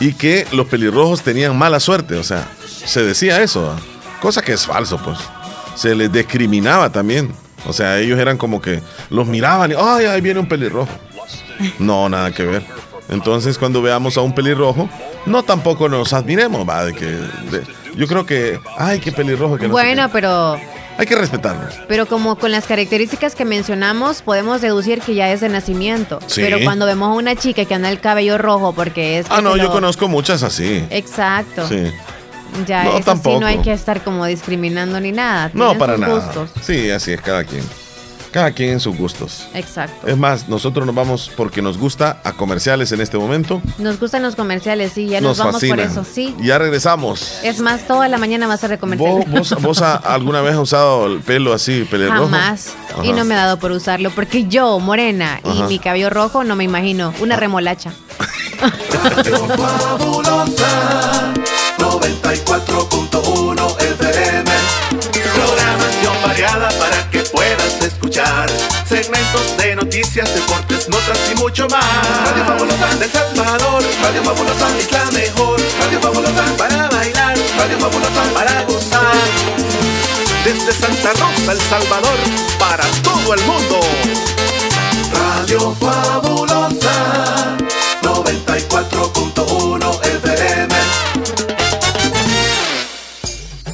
[0.00, 3.76] Y que los pelirrojos tenían mala suerte, o sea, se decía eso,
[4.20, 5.18] cosa que es falso, pues.
[5.76, 7.32] Se les discriminaba también.
[7.66, 10.92] O sea, ellos eran como que los miraban y, ay, ahí viene un pelirrojo.
[11.78, 12.64] No, nada que ver.
[13.08, 14.88] Entonces, cuando veamos a un pelirrojo,
[15.26, 17.18] no tampoco nos admiremos, va, de que
[17.96, 20.58] yo creo que, ay, qué pelirrojo que Bueno, pero
[20.96, 21.74] hay que respetarlos.
[21.88, 26.18] Pero como con las características que mencionamos, podemos deducir que ya es de nacimiento.
[26.34, 29.26] Pero cuando vemos a una chica que anda el cabello rojo porque es...
[29.28, 30.84] Ah, no, yo conozco muchas así.
[30.90, 31.66] Exacto.
[31.68, 31.90] Sí.
[32.66, 33.40] Ya, no, tampoco.
[33.40, 35.50] no hay que estar como discriminando ni nada.
[35.54, 36.30] No, para nada.
[36.62, 37.64] Sí, así es cada quien.
[38.34, 39.46] Cada quien en sus gustos.
[39.54, 40.08] Exacto.
[40.08, 43.62] Es más, nosotros nos vamos porque nos gusta a comerciales en este momento.
[43.78, 46.34] Nos gustan los comerciales, sí, ya nos, vamos por eso, sí.
[46.40, 47.38] Ya regresamos.
[47.44, 49.28] Es más, toda la mañana va a ser de comerciales.
[49.62, 52.24] ¿Vos, alguna vez has usado el pelo así, pelirrojo?
[52.24, 52.74] Jamás.
[53.04, 56.56] Y no me ha dado por usarlo, porque yo, morena, y mi cabello rojo, no
[56.56, 57.14] me imagino.
[57.20, 57.92] Una remolacha.
[61.78, 64.44] 94.1 FM
[69.58, 71.84] de noticias, deportes, notas y mucho más.
[72.26, 75.60] Radio Fabulosa del Salvador, Radio Fabulosa es la mejor.
[75.80, 79.14] Radio Fabulosa para bailar, Radio Fabulosa para gozar.
[80.44, 82.18] Desde Santa Rosa, El Salvador,
[82.58, 83.80] para todo el mundo.
[85.12, 87.56] Radio Fabulosa
[88.02, 90.74] 94.1 FM.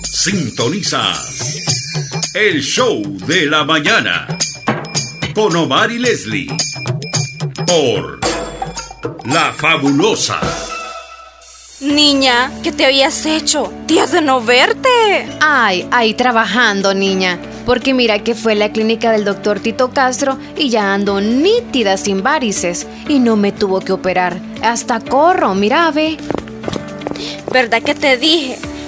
[0.02, 1.69] Sintonizas
[2.34, 4.26] el show de la mañana
[5.34, 6.48] con Omar y Leslie
[7.66, 8.20] por
[9.26, 10.40] La Fabulosa.
[11.80, 13.72] Niña, ¿qué te habías hecho?
[13.86, 15.28] Días de no verte.
[15.40, 17.38] Ay, ahí trabajando, niña.
[17.64, 22.22] Porque mira que fue la clínica del doctor Tito Castro y ya ando nítida sin
[22.22, 22.86] varices.
[23.08, 24.40] Y no me tuvo que operar.
[24.62, 26.18] Hasta corro, mira, ve.
[27.50, 28.58] ¿Verdad que te dije?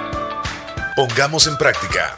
[0.95, 2.17] Pongamos en práctica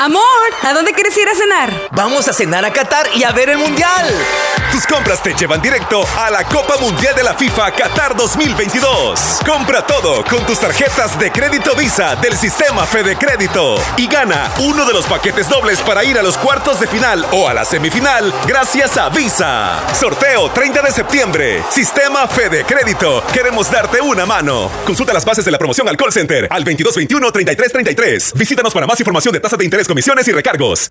[0.00, 0.22] Amor,
[0.62, 1.88] ¿a dónde quieres ir a cenar?
[1.90, 4.06] Vamos a cenar a Qatar y a ver el Mundial.
[4.70, 9.40] Tus compras te llevan directo a la Copa Mundial de la FIFA Qatar 2022.
[9.44, 14.84] Compra todo con tus tarjetas de crédito Visa del sistema Fede Crédito y gana uno
[14.84, 18.32] de los paquetes dobles para ir a los cuartos de final o a la semifinal
[18.46, 19.82] gracias a Visa.
[19.98, 21.64] Sorteo 30 de septiembre.
[21.70, 23.24] Sistema Fede Crédito.
[23.32, 24.70] Queremos darte una mano.
[24.84, 28.34] Consulta las bases de la promoción al call center al 2221 3333.
[28.34, 30.90] Visítanos para más información de tasas de interés, comisiones y recargos.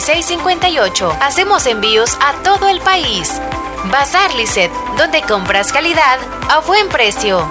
[0.00, 1.16] 58.
[1.20, 3.40] Hacemos envíos a todo el país.
[3.90, 6.18] Bazar Lisset, donde compras calidad
[6.48, 7.50] a buen precio.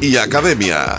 [0.00, 0.98] y Academia.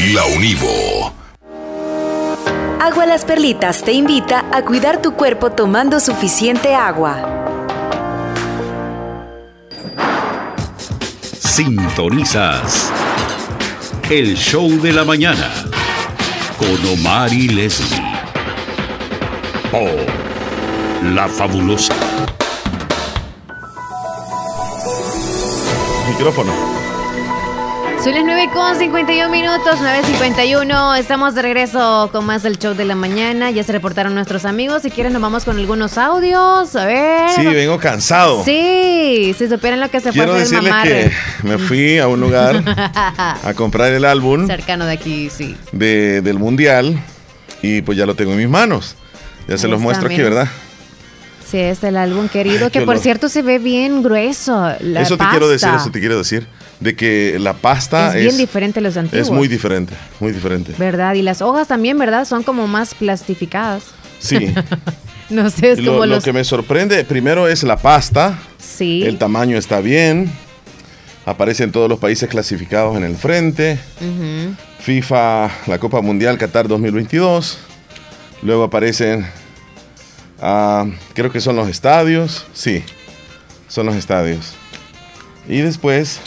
[0.07, 1.13] la Univo.
[2.79, 7.17] Agua Las Perlitas te invita a cuidar tu cuerpo tomando suficiente agua.
[11.39, 12.91] Sintonizas
[14.09, 15.51] el show de la mañana
[16.57, 18.01] con Omar y Leslie
[19.69, 21.93] por La Fabulosa.
[26.09, 26.80] Micrófono.
[28.03, 30.97] Son las 9 con 51 minutos, 9.51.
[30.97, 33.51] Estamos de regreso con más del show de la mañana.
[33.51, 34.81] Ya se reportaron nuestros amigos.
[34.81, 36.75] Si quieren, nos vamos con algunos audios.
[36.75, 37.29] A ver.
[37.35, 38.43] Sí, vengo cansado.
[38.43, 41.11] Sí, si supieran lo que se Quiero fue decirles mamarre.
[41.41, 45.55] que me fui a un lugar a comprar el álbum Cercano de aquí, sí.
[45.71, 46.99] de- del Mundial
[47.61, 48.95] y pues ya lo tengo en mis manos.
[49.47, 50.21] Ya se Ahí los está, muestro aquí.
[50.21, 50.47] ¿verdad?
[51.47, 54.71] Sí, es el álbum querido, Ay, que por cierto se ve bien grueso.
[54.79, 56.47] La eso te quiero decir, eso te quiero decir.
[56.81, 59.27] De que la pasta Es es, bien diferente a los antiguos.
[59.27, 60.73] es muy diferente, muy diferente.
[60.77, 61.13] ¿Verdad?
[61.13, 62.25] Y las hojas también, ¿verdad?
[62.25, 63.83] Son como más plastificadas.
[64.19, 64.53] Sí.
[65.31, 66.25] No sé, es lo, como lo los...
[66.25, 68.37] que me sorprende primero es la pasta.
[68.59, 69.03] Sí.
[69.05, 70.29] El tamaño está bien.
[71.25, 73.79] Aparece en todos los países clasificados en el frente.
[74.79, 77.59] FIFA, la Copa Mundial Qatar 2022.
[78.41, 79.25] Luego aparecen,
[80.41, 82.45] ah, creo que son los estadios.
[82.53, 82.83] Sí,
[83.69, 84.53] son los estadios.
[85.47, 86.19] Y después,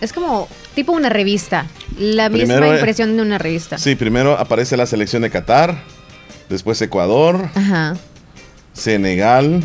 [0.00, 1.66] Es como tipo una revista.
[1.98, 3.76] La misma Primero, eh, impresión de una revista.
[3.78, 5.82] sí, primero aparece la selección de Qatar.
[6.48, 7.96] Después Ecuador, Ajá.
[8.72, 9.62] Senegal,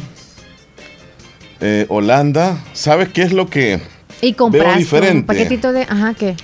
[1.61, 2.63] eh, Holanda.
[2.73, 3.79] ¿Sabes qué es lo que
[4.21, 5.23] Y veo compraste un diferente?
[5.27, 5.83] paquetito de...
[5.83, 6.35] Ajá, ¿qué?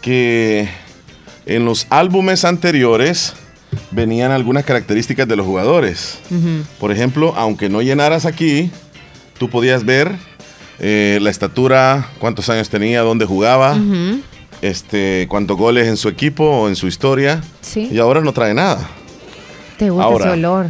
[0.00, 0.68] que
[1.44, 3.34] en los álbumes anteriores
[3.90, 6.18] venían algunas características de los jugadores.
[6.78, 8.70] Por ejemplo, aunque no llenaras aquí,
[9.38, 10.12] tú podías ver
[10.80, 13.76] eh, la estatura, cuántos años tenía, dónde jugaba,
[14.62, 17.42] este, cuántos goles en su equipo o en su historia.
[17.60, 17.88] Sí.
[17.92, 18.88] Y ahora no trae nada.
[19.78, 20.66] ¿Te gusta Ahora, ese olor?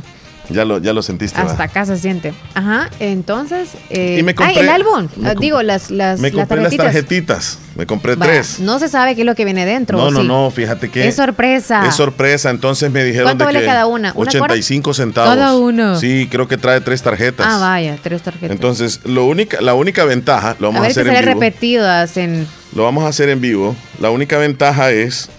[0.53, 1.41] Ya lo, ya lo sentiste.
[1.41, 1.65] Hasta ¿va?
[1.65, 2.33] acá se siente.
[2.55, 3.71] Ajá, entonces.
[3.89, 5.09] eh, Y me compré- ah, el álbum.
[5.17, 6.87] me Digo, las, las, Me las compré las tarjetitas.
[6.93, 7.59] tarjetitas.
[7.77, 8.59] Me compré tres.
[8.61, 9.97] No se sabe qué es lo que viene dentro.
[9.97, 10.27] No, ¿o no, sí?
[10.27, 11.07] no, fíjate que.
[11.09, 11.87] Es sorpresa.
[11.87, 14.13] Es sorpresa, entonces me dijeron ¿Cuánto de vale que cada una?
[14.15, 15.35] ¿Una 85 centavos.
[15.35, 15.99] Cada una.
[15.99, 17.47] Sí, creo que trae tres tarjetas.
[17.49, 18.51] Ah, vaya, tres tarjetas.
[18.51, 21.35] Entonces, lo única, la única ventaja, lo a vamos a, ver si hacer en vivo.
[21.41, 22.47] repetidas en.
[22.75, 23.75] Lo vamos a hacer en vivo.
[24.01, 25.31] La única ventaja es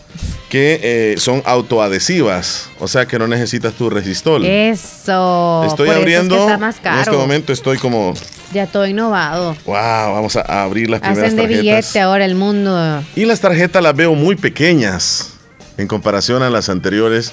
[0.50, 4.46] que eh, son autoadhesivas, o sea que no necesitas tu resistol.
[4.46, 5.64] Eso.
[5.66, 6.38] Estoy Por eso es que abriendo.
[6.40, 6.96] está más caro.
[6.98, 8.14] En este momento estoy como,
[8.54, 9.56] Ya todo innovado.
[9.66, 9.76] wow,
[10.14, 11.64] vamos a, abrir las primeras Hacen de tarjetas.
[11.64, 13.04] billete ahora el mundo.
[13.16, 15.36] Y las tarjetas las veo muy pequeñas
[15.78, 17.32] en comparación a las anteriores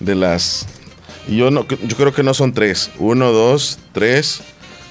[0.00, 0.66] de las.
[1.26, 2.90] Yo, no, yo creo que no son tres.
[2.98, 4.40] Uno, dos, tres,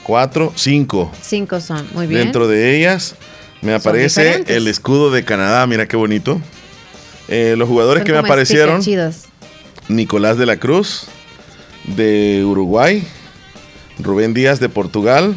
[0.04, 1.12] cuatro, cinco.
[1.22, 1.88] Cinco son.
[1.94, 2.24] Muy bien.
[2.24, 3.16] Dentro de ellas
[3.62, 5.66] me aparece el escudo de Canadá.
[5.68, 6.42] Mira qué bonito.
[7.28, 9.26] Eh, los jugadores Son que me aparecieron: stickers.
[9.90, 11.08] Nicolás de la Cruz
[11.86, 13.06] de Uruguay,
[14.00, 15.36] Rubén Díaz de Portugal,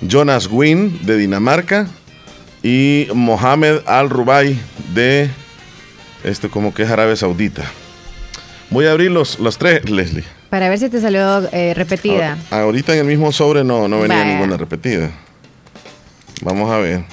[0.00, 1.86] Jonas Wynn de Dinamarca
[2.62, 4.58] y Mohamed Al Rubai
[4.94, 5.30] de
[6.24, 7.64] este como que es Arabia Saudita.
[8.70, 10.24] Voy a abrir los, los tres, Leslie.
[10.48, 12.38] Para ver si te salió eh, repetida.
[12.50, 14.32] Ah, Ahorita en el mismo sobre no, no venía Vaya.
[14.32, 15.10] ninguna repetida.
[16.42, 17.04] Vamos a ver.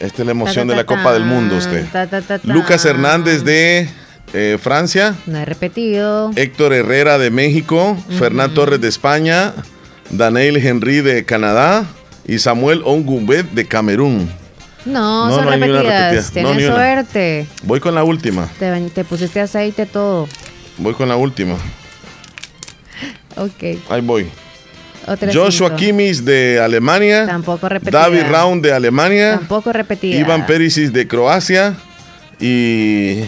[0.00, 1.84] Esta es la emoción Ta, de ta, la Copa del Mundo, usted.
[2.44, 3.88] Lucas Hernández de
[4.32, 5.14] eh, Francia.
[5.26, 6.30] No he repetido.
[6.36, 9.52] Héctor Herrera de México, Fernán Torres de España,
[10.10, 11.84] Daniel Henry de Canadá
[12.26, 14.30] y Samuel Ongumbet de Camerún.
[14.86, 15.82] No, No, son no repetidas.
[15.84, 16.32] repetida.
[16.54, 17.46] Tienes suerte.
[17.64, 20.26] Voy con la última, Te, te pusiste aceite todo.
[20.78, 21.56] voy con la última.
[23.36, 23.78] Ok.
[23.90, 24.26] Ahí voy.
[25.32, 25.76] Joshua cinco.
[25.76, 27.98] Kimmich de Alemania, Tampoco repetida.
[28.00, 30.16] David Raun de Alemania, Tampoco repetida.
[30.18, 31.74] Ivan Perisic de Croacia
[32.40, 33.20] y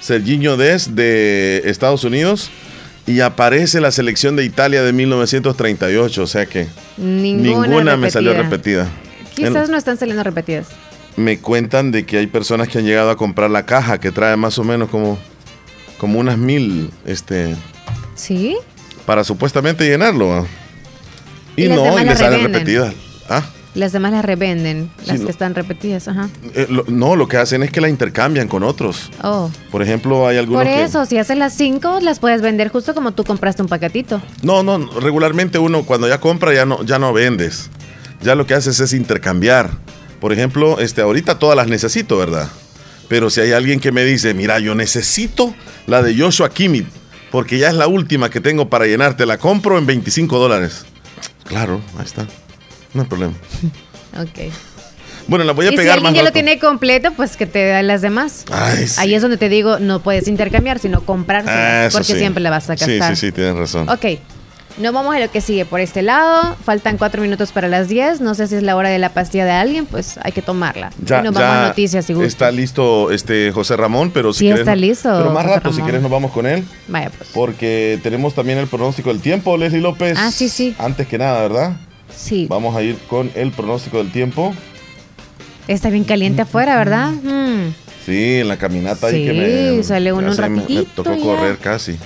[0.00, 2.50] Serginho Des de Estados Unidos.
[3.06, 8.34] Y aparece la selección de Italia de 1938, o sea que Ninguna, ninguna me salió
[8.34, 8.86] repetida.
[9.34, 10.68] Quizás no están saliendo repetidas.
[11.16, 14.36] me cuentan de que hay personas que han llegado a comprar la caja que trae
[14.36, 15.18] más o menos como,
[15.98, 17.56] como unas mil este,
[18.14, 18.56] ¿Sí?
[19.06, 20.46] para supuestamente llenarlo.
[21.56, 22.94] Y, no, y le salen repetidas.
[23.28, 23.42] Ah,
[23.74, 24.90] Las demás las revenden.
[25.02, 25.26] Sí, las no.
[25.26, 26.28] que están repetidas, ajá.
[26.54, 29.10] eh, lo- no, lo que hacen es que la intercambian con otros.
[29.22, 29.50] Oh.
[29.70, 30.82] Por ejemplo, hay algunos Por que...
[30.82, 34.20] eso, si haces las cinco, las puedes vender justo como tú compraste un paquetito.
[34.42, 37.70] No, no, regularmente uno cuando ya compra ya no, ya no vendes.
[38.22, 39.70] Ya lo que haces es intercambiar.
[40.20, 42.48] Por ejemplo, este, ahorita todas las necesito, ¿verdad?
[43.08, 45.54] Pero si hay alguien que me dice, mira, yo necesito
[45.86, 46.86] la de Joshua Kimmich,
[47.30, 50.84] porque ya es la última que tengo para llenarte, la compro en 25 dólares.
[51.50, 52.26] Claro, ahí está.
[52.94, 53.34] No hay problema.
[54.18, 54.52] Ok.
[55.28, 57.46] Bueno, la voy a y si pegar alguien más ya lo tiene completo, pues que
[57.46, 58.44] te da las demás.
[58.50, 58.96] Ay, sí.
[58.98, 62.18] Ahí es donde te digo, no puedes intercambiar, sino comprar, Ah, porque sí.
[62.18, 63.14] siempre la vas a Sí, gastar.
[63.16, 63.88] sí, sí, tienes razón.
[63.88, 64.04] Ok.
[64.80, 66.56] Nos vamos a lo que sigue por este lado.
[66.64, 68.20] Faltan cuatro minutos para las 10.
[68.22, 70.90] No sé si es la hora de la pastilla de alguien, pues hay que tomarla.
[71.04, 72.26] Ya, y nos ya vamos a noticias si gusta.
[72.26, 75.82] está listo este José Ramón, pero si Sí, está listo, Pero más José rato, si
[75.82, 76.64] quieres, nos vamos con él.
[76.88, 77.28] Vaya, pues.
[77.34, 80.16] Porque tenemos también el pronóstico del tiempo, Leslie López.
[80.18, 80.74] Ah, sí, sí.
[80.78, 81.76] Antes que nada, ¿verdad?
[82.16, 82.46] Sí.
[82.48, 84.54] Vamos a ir con el pronóstico del tiempo.
[85.68, 87.10] Está bien caliente afuera, ¿verdad?
[87.10, 87.74] Mm.
[88.06, 89.82] Sí, en la caminata ahí Sí, que me.
[89.84, 91.22] sale uno un se me- me, tocó ya.
[91.22, 91.98] correr casi.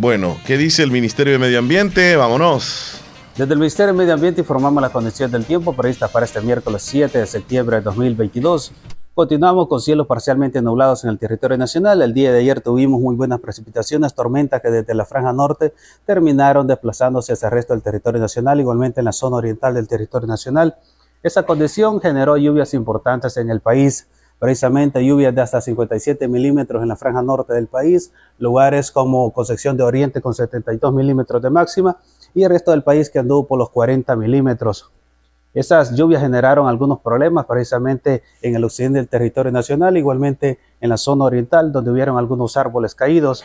[0.00, 2.14] Bueno, ¿qué dice el Ministerio de Medio Ambiente?
[2.14, 3.00] Vámonos.
[3.36, 6.82] Desde el Ministerio de Medio Ambiente informamos la condición del tiempo prevista para este miércoles
[6.82, 8.70] 7 de septiembre de 2022.
[9.12, 12.00] Continuamos con cielos parcialmente nublados en el territorio nacional.
[12.00, 15.74] El día de ayer tuvimos muy buenas precipitaciones, tormentas que desde la franja norte
[16.06, 20.28] terminaron desplazándose hacia el resto del territorio nacional, igualmente en la zona oriental del territorio
[20.28, 20.76] nacional.
[21.24, 24.06] Esa condición generó lluvias importantes en el país,
[24.38, 29.76] precisamente lluvias de hasta 57 milímetros en la franja norte del país, lugares como Concepción
[29.76, 31.96] de Oriente con 72 milímetros de máxima
[32.34, 34.90] y el resto del país que anduvo por los 40 milímetros.
[35.54, 40.96] Esas lluvias generaron algunos problemas precisamente en el occidente del territorio nacional, igualmente en la
[40.98, 43.44] zona oriental, donde hubieron algunos árboles caídos.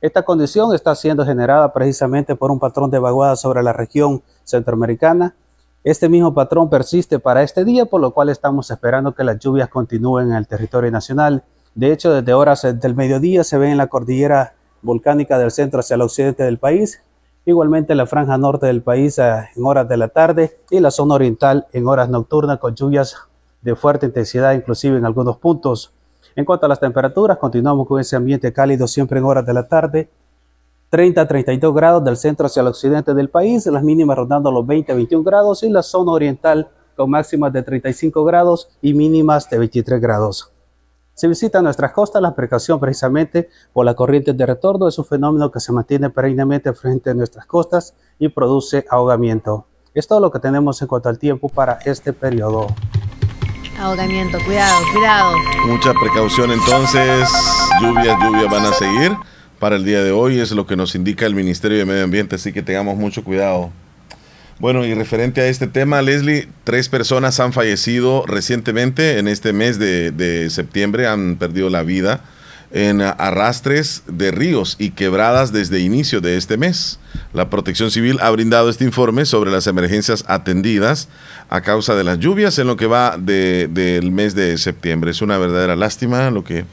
[0.00, 5.34] Esta condición está siendo generada precisamente por un patrón de vaguada sobre la región centroamericana.
[5.82, 9.70] Este mismo patrón persiste para este día, por lo cual estamos esperando que las lluvias
[9.70, 11.42] continúen en el territorio nacional.
[11.74, 14.52] De hecho, desde horas del mediodía se ve en la cordillera
[14.82, 17.02] volcánica del centro hacia el occidente del país,
[17.46, 20.90] igualmente en la franja norte del país eh, en horas de la tarde y la
[20.90, 23.16] zona oriental en horas nocturnas con lluvias
[23.62, 25.94] de fuerte intensidad, inclusive en algunos puntos.
[26.36, 29.66] En cuanto a las temperaturas, continuamos con ese ambiente cálido siempre en horas de la
[29.66, 30.10] tarde.
[30.90, 34.66] 30 a 32 grados del centro hacia el occidente del país, las mínimas rondando los
[34.66, 39.48] 20 a 21 grados y la zona oriental con máximas de 35 grados y mínimas
[39.48, 40.52] de 23 grados.
[41.14, 45.50] Si visitan nuestras costas, la precaución precisamente por la corriente de retorno es un fenómeno
[45.50, 49.66] que se mantiene perennemente frente a nuestras costas y produce ahogamiento.
[49.94, 52.66] Es todo lo que tenemos en cuanto al tiempo para este periodo.
[53.78, 55.36] Ahogamiento, cuidado, cuidado.
[55.66, 57.28] Mucha precaución entonces.
[57.80, 59.16] Lluvias, lluvias van a seguir
[59.60, 62.36] para el día de hoy, es lo que nos indica el Ministerio de Medio Ambiente,
[62.36, 63.70] así que tengamos mucho cuidado.
[64.58, 69.78] Bueno, y referente a este tema, Leslie, tres personas han fallecido recientemente en este mes
[69.78, 72.24] de, septiembre, han perdido la vida
[72.72, 76.98] en arrastres de ríos y quebradas desde inicio de este mes.
[77.34, 81.08] La Protección Civil ha brindado este informe sobre las emergencias atendidas
[81.50, 85.10] a causa de las lluvias en lo que va del mes de septiembre.
[85.10, 86.64] Es una verdadera lástima lo que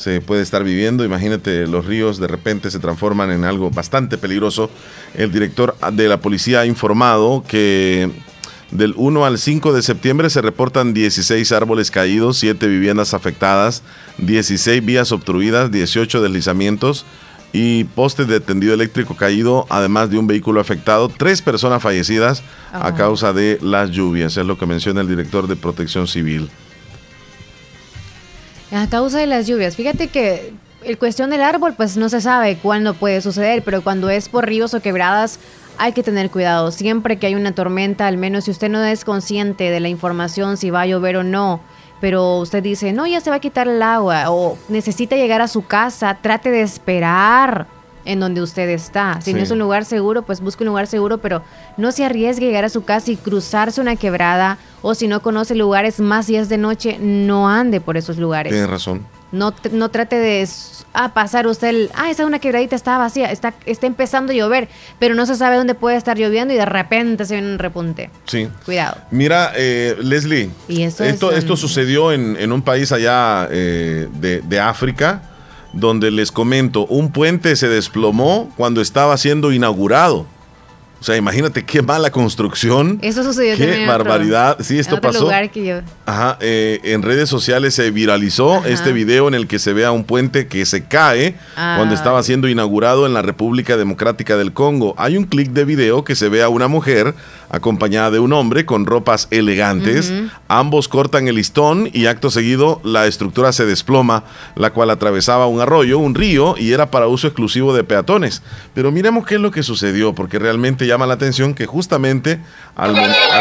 [0.00, 1.04] se puede estar viviendo.
[1.04, 4.70] Imagínate, los ríos de repente se transforman en algo bastante peligroso.
[5.12, 8.10] El director de la policía ha informado que
[8.70, 13.82] del 1 al 5 de septiembre se reportan 16 árboles caídos, 7 viviendas afectadas,
[14.16, 17.04] 16 vías obstruidas, 18 deslizamientos
[17.52, 22.42] y postes de tendido eléctrico caído, además de un vehículo afectado, tres personas fallecidas
[22.72, 26.48] a causa de las lluvias, es lo que menciona el director de Protección Civil.
[28.72, 29.74] A causa de las lluvias.
[29.76, 30.52] Fíjate que
[30.84, 34.46] el cuestión del árbol, pues no se sabe cuándo puede suceder, pero cuando es por
[34.46, 35.38] ríos o quebradas,
[35.76, 36.70] hay que tener cuidado.
[36.70, 40.56] Siempre que hay una tormenta, al menos si usted no es consciente de la información,
[40.56, 41.60] si va a llover o no,
[42.00, 45.48] pero usted dice, no, ya se va a quitar el agua, o necesita llegar a
[45.48, 47.66] su casa, trate de esperar
[48.10, 49.20] en donde usted está.
[49.20, 51.42] Si no es un lugar seguro, pues busque un lugar seguro, pero
[51.76, 55.22] no se arriesgue a llegar a su casa y cruzarse una quebrada, o si no
[55.22, 58.52] conoce lugares más días de noche, no ande por esos lugares.
[58.52, 59.06] Tiene razón.
[59.30, 60.48] No, no trate de
[60.92, 64.68] ah, pasar usted el, ah, esa una quebradita está vacía, está, está empezando a llover,
[64.98, 68.10] pero no se sabe dónde puede estar lloviendo y de repente se viene un repunte.
[68.24, 68.48] Sí.
[68.64, 68.96] Cuidado.
[69.12, 75.29] Mira, eh, Leslie, esto, esto sucedió en, un país allá eh, de, de África
[75.72, 80.26] donde les comento, un puente se desplomó cuando estaba siendo inaugurado.
[81.00, 82.98] O sea, imagínate qué mala construcción.
[83.00, 84.58] Eso sucedió Qué barbaridad.
[84.60, 85.30] sí, esto pasó.
[86.04, 89.92] Ajá, eh, en redes sociales se viralizó este video en el que se ve a
[89.92, 92.22] un puente que se cae cuando estaba ah.
[92.22, 94.94] siendo inaugurado en la República Democrática del Congo.
[94.98, 97.14] Hay un clic de video que se ve a una mujer
[97.50, 100.12] acompañada de un hombre con ropas elegantes.
[100.48, 104.24] Ambos cortan el listón y acto seguido la estructura se desploma,
[104.54, 108.42] la cual atravesaba un arroyo, un río y era para uso exclusivo de peatones.
[108.74, 112.40] Pero miremos qué es lo que sucedió, porque realmente llama la atención que justamente
[112.76, 112.92] al,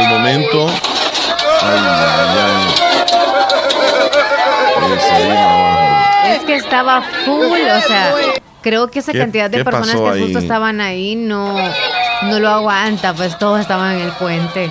[0.09, 0.67] momento...
[6.25, 8.15] es que estaba full, o sea,
[8.61, 11.55] creo que esa cantidad de personas que justo estaban ahí no,
[12.23, 14.69] no lo aguanta, pues todos estaban en el puente.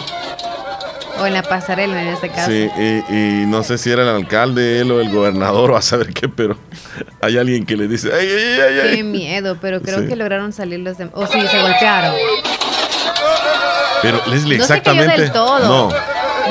[1.20, 2.50] O en la pasarela en este caso.
[2.50, 2.70] Sí,
[3.08, 6.28] y, no sé si era el alcalde, él o el gobernador, o a saber qué,
[6.28, 6.56] pero
[7.20, 8.96] hay alguien que le dice, ¡ay, ay, ay!
[8.96, 11.14] Qué miedo, pero creo que lograron salir los demás.
[11.16, 12.14] O sí, se golpearon.
[14.02, 15.32] Pero Leslie, exactamente.
[15.34, 15.90] No,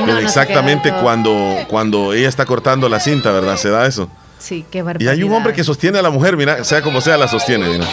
[0.06, 3.56] pero exactamente cuando, cuando ella está cortando la cinta, ¿verdad?
[3.56, 4.10] Se da eso.
[4.38, 5.14] Sí, qué barbaridad.
[5.14, 7.68] Y hay un hombre que sostiene a la mujer, mira, sea como sea, la sostiene,
[7.70, 7.88] mira.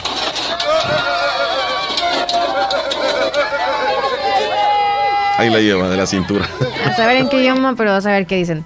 [5.38, 6.48] Ahí la lleva de la cintura.
[6.86, 8.64] A saber en qué idioma, pero a saber qué dicen.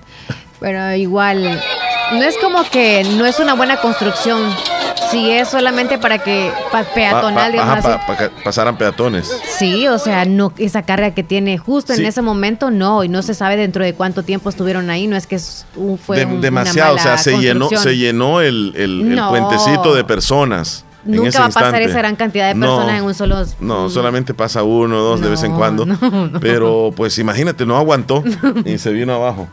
[0.61, 1.61] Pero igual,
[2.13, 4.55] no es como que no es una buena construcción.
[5.11, 6.53] Si es solamente para que
[6.95, 7.55] peatonal,
[8.45, 9.33] pasaran peatones.
[9.59, 13.23] Sí, o sea, no esa carga que tiene justo en ese momento, no, y no
[13.23, 15.39] se sabe dentro de cuánto tiempo estuvieron ahí, no es que
[16.05, 20.85] fue demasiado, o sea, se llenó, se llenó el, el puentecito de personas.
[21.09, 23.45] Nunca va a pasar esa gran cantidad de personas en un solo.
[23.61, 25.87] No, solamente pasa uno o dos de vez en cuando.
[26.41, 28.23] pero pues imagínate, no aguantó
[28.65, 29.49] y se vino abajo.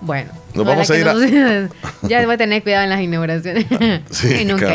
[0.00, 1.14] Bueno, nos vamos a ir a...
[2.02, 3.66] ya voy a tener cuidado en las inauguraciones.
[4.10, 4.74] sí, nunca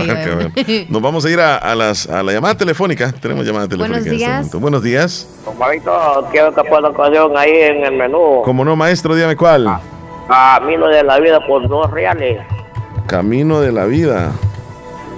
[0.89, 3.11] Nos vamos a ir a, las, a la llamada telefónica.
[3.13, 3.99] Tenemos llamada telefónica.
[4.01, 4.45] Buenos días.
[4.45, 5.29] Este Buenos días.
[6.31, 8.41] quiero que pueda ocasión ahí en el menú.
[8.43, 9.79] Como no, maestro, dígame cuál.
[10.27, 12.39] Camino de la vida por dos reales.
[13.07, 14.31] Camino de la vida.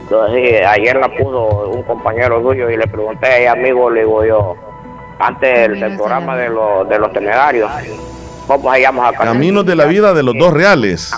[0.06, 4.56] Entonces, ayer la puso un compañero suyo y le pregunté, amigo, le digo yo,
[5.20, 7.72] antes del, programa de, los, de los temerarios,
[8.46, 9.24] ¿cómo se llama acá?
[9.24, 11.12] Caminos de la vida de los dos reales.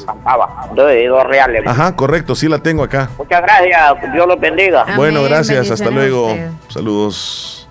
[0.73, 1.63] De dos reales.
[1.67, 3.09] Ajá, correcto, sí la tengo acá.
[3.17, 4.85] Muchas gracias, Dios los bendiga.
[4.95, 6.33] bueno, gracias, hasta luego.
[6.69, 7.67] Saludos.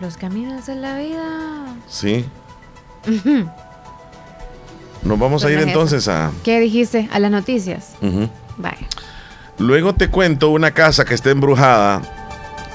[0.00, 1.22] Los caminos de la vida.
[1.86, 2.28] Sí.
[5.02, 6.32] Nos vamos a pues ir entonces a...
[6.42, 7.08] ¿Qué dijiste?
[7.12, 7.94] A las noticias.
[8.56, 8.88] Vaya.
[9.60, 12.00] Luego te cuento una casa que está embrujada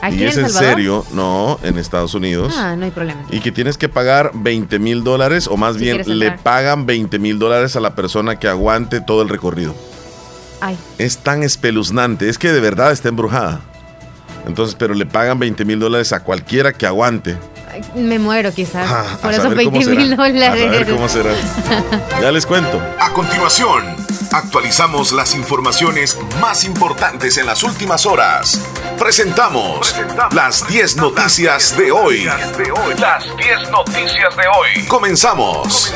[0.02, 0.70] ¿Aquí y en es en Salvador?
[0.76, 2.54] serio, no, en Estados Unidos.
[2.58, 3.22] Ah, no hay problema.
[3.32, 7.18] Y que tienes que pagar 20 mil dólares o más Si bien le pagan 20
[7.18, 9.74] mil dólares a la persona que aguante todo el recorrido.
[10.62, 13.62] Ay, Es tan espeluznante, es que de verdad está embrujada.
[14.48, 17.36] Entonces, pero le pagan 20 mil dólares a cualquiera que aguante.
[17.72, 18.88] ay, me muero quizás.
[18.88, 20.24] Ah, por a esos saber cómo 20 mil será.
[20.24, 20.64] A dólares.
[20.72, 21.32] saber cómo será.
[22.22, 22.80] Ya les cuento.
[23.00, 23.84] A continuación,
[24.36, 28.62] actualizamos las informaciones más importantes en las últimas horas.
[29.00, 29.96] Presentamos
[30.34, 32.26] las 10 noticias de hoy.
[33.00, 34.86] Las 10 noticias de hoy.
[34.88, 35.94] Comenzamos.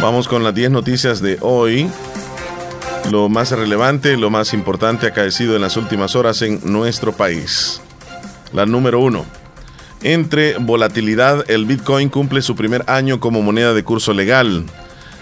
[0.00, 1.88] Vamos con las 10 noticias de hoy.
[3.12, 7.80] Lo más relevante, lo más importante acaecido en las últimas horas en nuestro país.
[8.52, 9.24] La número uno.
[10.02, 14.64] Entre volatilidad, el Bitcoin cumple su primer año como moneda de curso legal.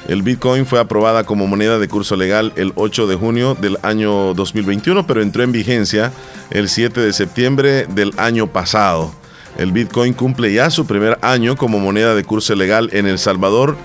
[0.06, 4.32] El Bitcoin fue aprobada como moneda de curso legal el 8 de junio del año
[4.34, 6.12] 2021, pero entró en vigencia
[6.50, 9.12] el 7 de septiembre del año pasado.
[9.58, 13.76] El Bitcoin cumple ya su primer año como moneda de curso legal en El Salvador.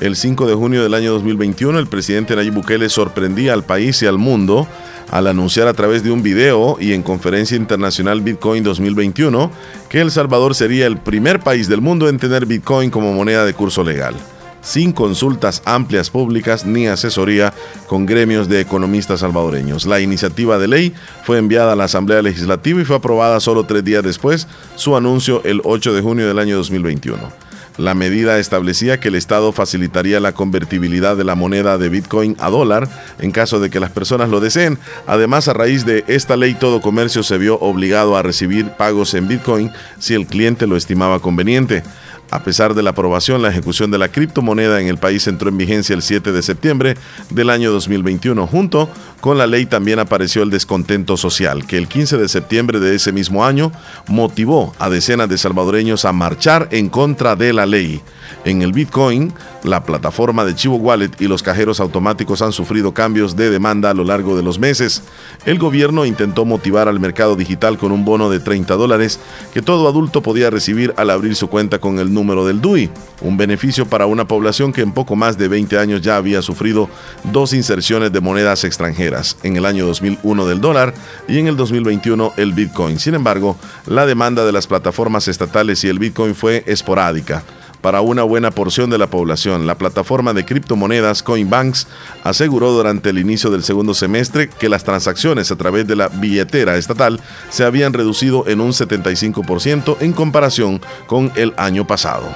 [0.00, 4.06] El 5 de junio del año 2021, el presidente Nayib Bukele sorprendía al país y
[4.06, 4.66] al mundo
[5.10, 9.50] al anunciar a través de un video y en conferencia internacional Bitcoin 2021
[9.88, 13.52] que El Salvador sería el primer país del mundo en tener Bitcoin como moneda de
[13.52, 14.14] curso legal,
[14.60, 17.52] sin consultas amplias públicas ni asesoría
[17.86, 19.86] con gremios de economistas salvadoreños.
[19.86, 20.94] La iniciativa de ley
[21.24, 24.46] fue enviada a la Asamblea Legislativa y fue aprobada solo tres días después
[24.76, 27.50] su anuncio el 8 de junio del año 2021.
[27.80, 32.50] La medida establecía que el Estado facilitaría la convertibilidad de la moneda de Bitcoin a
[32.50, 32.88] dólar
[33.20, 34.78] en caso de que las personas lo deseen.
[35.06, 39.28] Además, a raíz de esta ley, todo comercio se vio obligado a recibir pagos en
[39.28, 41.82] Bitcoin si el cliente lo estimaba conveniente.
[42.30, 45.58] A pesar de la aprobación, la ejecución de la criptomoneda en el país entró en
[45.58, 46.96] vigencia el 7 de septiembre
[47.30, 48.46] del año 2021.
[48.46, 48.88] Junto
[49.20, 53.10] con la ley también apareció el descontento social, que el 15 de septiembre de ese
[53.10, 53.72] mismo año
[54.06, 58.00] motivó a decenas de salvadoreños a marchar en contra de la ley.
[58.44, 59.32] En el Bitcoin,
[59.64, 63.94] la plataforma de Chivo Wallet y los cajeros automáticos han sufrido cambios de demanda a
[63.94, 65.02] lo largo de los meses.
[65.44, 69.20] El gobierno intentó motivar al mercado digital con un bono de 30 dólares
[69.52, 73.36] que todo adulto podía recibir al abrir su cuenta con el número del DUI, un
[73.36, 76.88] beneficio para una población que en poco más de 20 años ya había sufrido
[77.24, 80.94] dos inserciones de monedas extranjeras, en el año 2001 del dólar
[81.28, 82.98] y en el 2021 el Bitcoin.
[82.98, 83.56] Sin embargo,
[83.86, 87.42] la demanda de las plataformas estatales y el Bitcoin fue esporádica
[87.80, 89.66] para una buena porción de la población.
[89.66, 91.86] La plataforma de criptomonedas Coinbanks
[92.24, 96.76] aseguró durante el inicio del segundo semestre que las transacciones a través de la billetera
[96.76, 102.28] estatal se habían reducido en un 75% en comparación con el año pasado.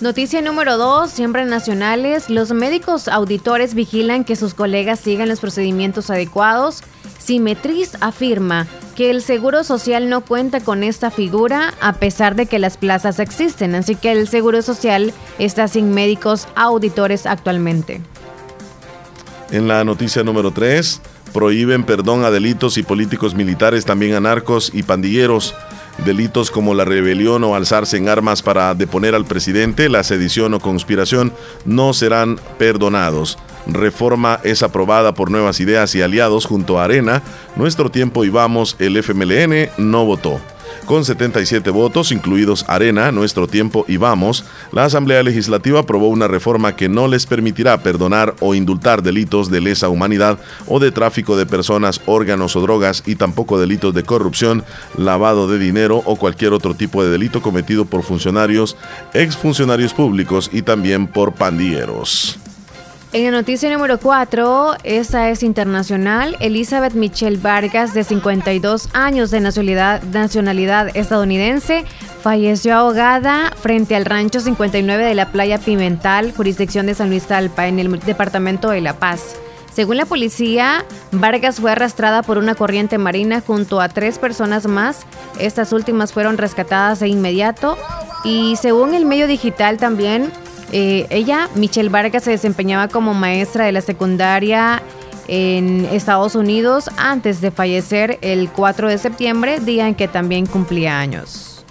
[0.00, 2.28] Noticia número 2, siempre nacionales.
[2.28, 6.82] Los médicos auditores vigilan que sus colegas sigan los procedimientos adecuados.
[7.24, 8.66] Simetriz afirma
[8.96, 13.20] que el Seguro Social no cuenta con esta figura a pesar de que las plazas
[13.20, 18.00] existen, así que el Seguro Social está sin médicos auditores actualmente.
[19.52, 21.00] En la noticia número 3,
[21.32, 25.54] prohíben perdón a delitos y políticos militares, también a narcos y pandilleros.
[26.04, 30.60] Delitos como la rebelión o alzarse en armas para deponer al presidente, la sedición o
[30.60, 31.32] conspiración
[31.66, 33.38] no serán perdonados.
[33.66, 37.22] Reforma es aprobada por Nuevas Ideas y aliados junto a Arena.
[37.56, 40.40] Nuestro tiempo y vamos, el FMLN no votó.
[40.86, 46.74] Con 77 votos, incluidos Arena, Nuestro Tiempo y Vamos, la Asamblea Legislativa aprobó una reforma
[46.74, 51.46] que no les permitirá perdonar o indultar delitos de lesa humanidad o de tráfico de
[51.46, 54.64] personas, órganos o drogas y tampoco delitos de corrupción,
[54.96, 58.76] lavado de dinero o cualquier otro tipo de delito cometido por funcionarios,
[59.14, 62.41] exfuncionarios públicos y también por pandilleros.
[63.14, 69.40] En la noticia número 4, esta es internacional, Elizabeth Michelle Vargas, de 52 años de
[69.40, 71.84] nacionalidad, nacionalidad estadounidense,
[72.22, 77.66] falleció ahogada frente al rancho 59 de la playa Pimental, jurisdicción de San Luis Talpa,
[77.66, 79.36] en el departamento de La Paz.
[79.74, 85.04] Según la policía, Vargas fue arrastrada por una corriente marina junto a tres personas más.
[85.38, 87.76] Estas últimas fueron rescatadas de inmediato
[88.24, 90.30] y según el medio digital también,
[90.72, 94.82] eh, ella, Michelle Vargas, se desempeñaba como maestra de la secundaria
[95.28, 100.98] en Estados Unidos antes de fallecer el 4 de septiembre, día en que también cumplía
[100.98, 101.64] años.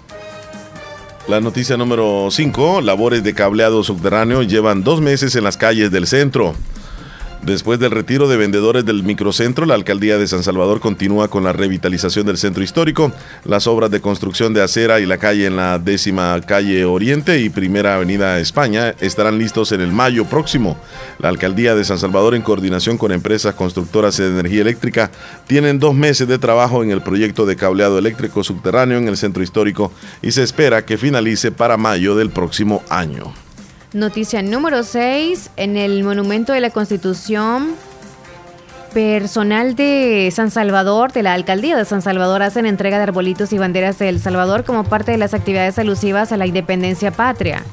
[1.28, 6.06] La noticia número 5, labores de cableado subterráneo llevan dos meses en las calles del
[6.06, 6.54] centro.
[7.42, 11.52] Después del retiro de vendedores del microcentro, la alcaldía de San Salvador continúa con la
[11.52, 13.10] revitalización del centro histórico.
[13.44, 17.50] Las obras de construcción de acera y la calle en la décima calle Oriente y
[17.50, 20.78] primera avenida España estarán listos en el mayo próximo.
[21.18, 25.10] La alcaldía de San Salvador, en coordinación con empresas constructoras de energía eléctrica,
[25.48, 29.42] tienen dos meses de trabajo en el proyecto de cableado eléctrico subterráneo en el centro
[29.42, 29.90] histórico
[30.22, 33.41] y se espera que finalice para mayo del próximo año.
[33.94, 35.50] Noticia número 6.
[35.58, 37.74] En el Monumento de la Constitución,
[38.94, 43.58] personal de San Salvador, de la Alcaldía de San Salvador, hacen entrega de arbolitos y
[43.58, 47.64] banderas de El Salvador como parte de las actividades alusivas a la independencia patria.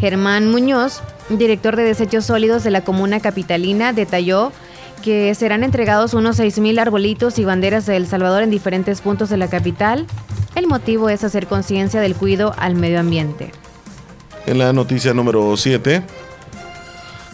[0.00, 4.52] Germán Muñoz, director de desechos sólidos de la comuna capitalina, detalló
[5.02, 9.36] que serán entregados unos 6.000 arbolitos y banderas de El Salvador en diferentes puntos de
[9.36, 10.06] la capital.
[10.54, 13.52] El motivo es hacer conciencia del cuidado al medio ambiente.
[14.46, 16.04] En la noticia número 7,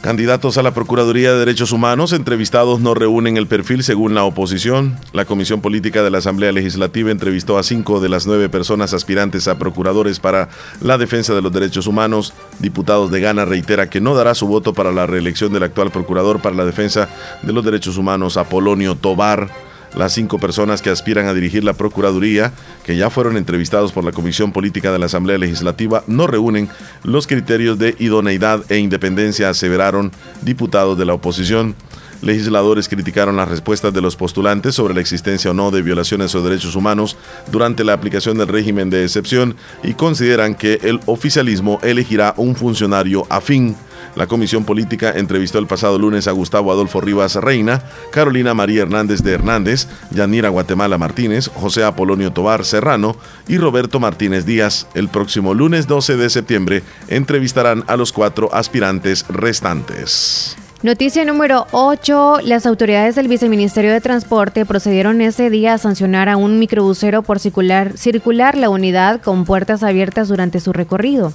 [0.00, 4.96] candidatos a la Procuraduría de Derechos Humanos entrevistados no reúnen el perfil según la oposición.
[5.12, 9.46] La Comisión Política de la Asamblea Legislativa entrevistó a cinco de las nueve personas aspirantes
[9.46, 10.48] a procuradores para
[10.80, 12.32] la defensa de los derechos humanos.
[12.60, 16.40] Diputados de Gana reitera que no dará su voto para la reelección del actual procurador
[16.40, 17.10] para la defensa
[17.42, 19.71] de los derechos humanos, Apolonio Tobar.
[19.97, 22.53] Las cinco personas que aspiran a dirigir la Procuraduría,
[22.84, 26.70] que ya fueron entrevistados por la Comisión Política de la Asamblea Legislativa, no reúnen
[27.05, 31.74] los criterios de idoneidad e independencia, aseveraron diputados de la oposición.
[32.22, 36.43] Legisladores criticaron las respuestas de los postulantes sobre la existencia o no de violaciones o
[36.43, 37.16] derechos humanos
[37.51, 43.26] durante la aplicación del régimen de excepción y consideran que el oficialismo elegirá un funcionario
[43.28, 43.76] afín.
[44.14, 49.22] La Comisión Política entrevistó el pasado lunes a Gustavo Adolfo Rivas Reina, Carolina María Hernández
[49.22, 53.16] de Hernández, Yanira Guatemala Martínez, José Apolonio Tobar Serrano
[53.48, 54.86] y Roberto Martínez Díaz.
[54.94, 60.56] El próximo lunes 12 de septiembre entrevistarán a los cuatro aspirantes restantes.
[60.82, 62.38] Noticia número 8.
[62.42, 67.38] Las autoridades del Viceministerio de Transporte procedieron ese día a sancionar a un microbusero por
[67.38, 71.32] circular, circular la unidad con puertas abiertas durante su recorrido.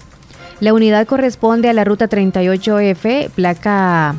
[0.59, 4.15] La unidad corresponde a la ruta 38F, placa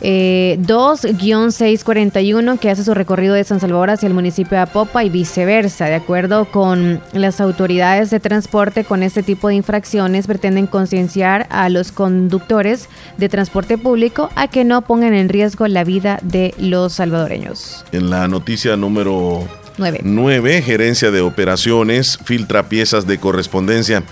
[0.00, 5.10] eh, 2-641, que hace su recorrido de San Salvador hacia el municipio de Apopa y
[5.10, 5.86] viceversa.
[5.86, 11.68] De acuerdo con las autoridades de transporte, con este tipo de infracciones pretenden concienciar a
[11.68, 16.94] los conductores de transporte público a que no pongan en riesgo la vida de los
[16.94, 17.84] salvadoreños.
[17.92, 20.00] En la noticia número 9.
[20.04, 24.02] 9, gerencia de operaciones, filtra piezas de correspondencia.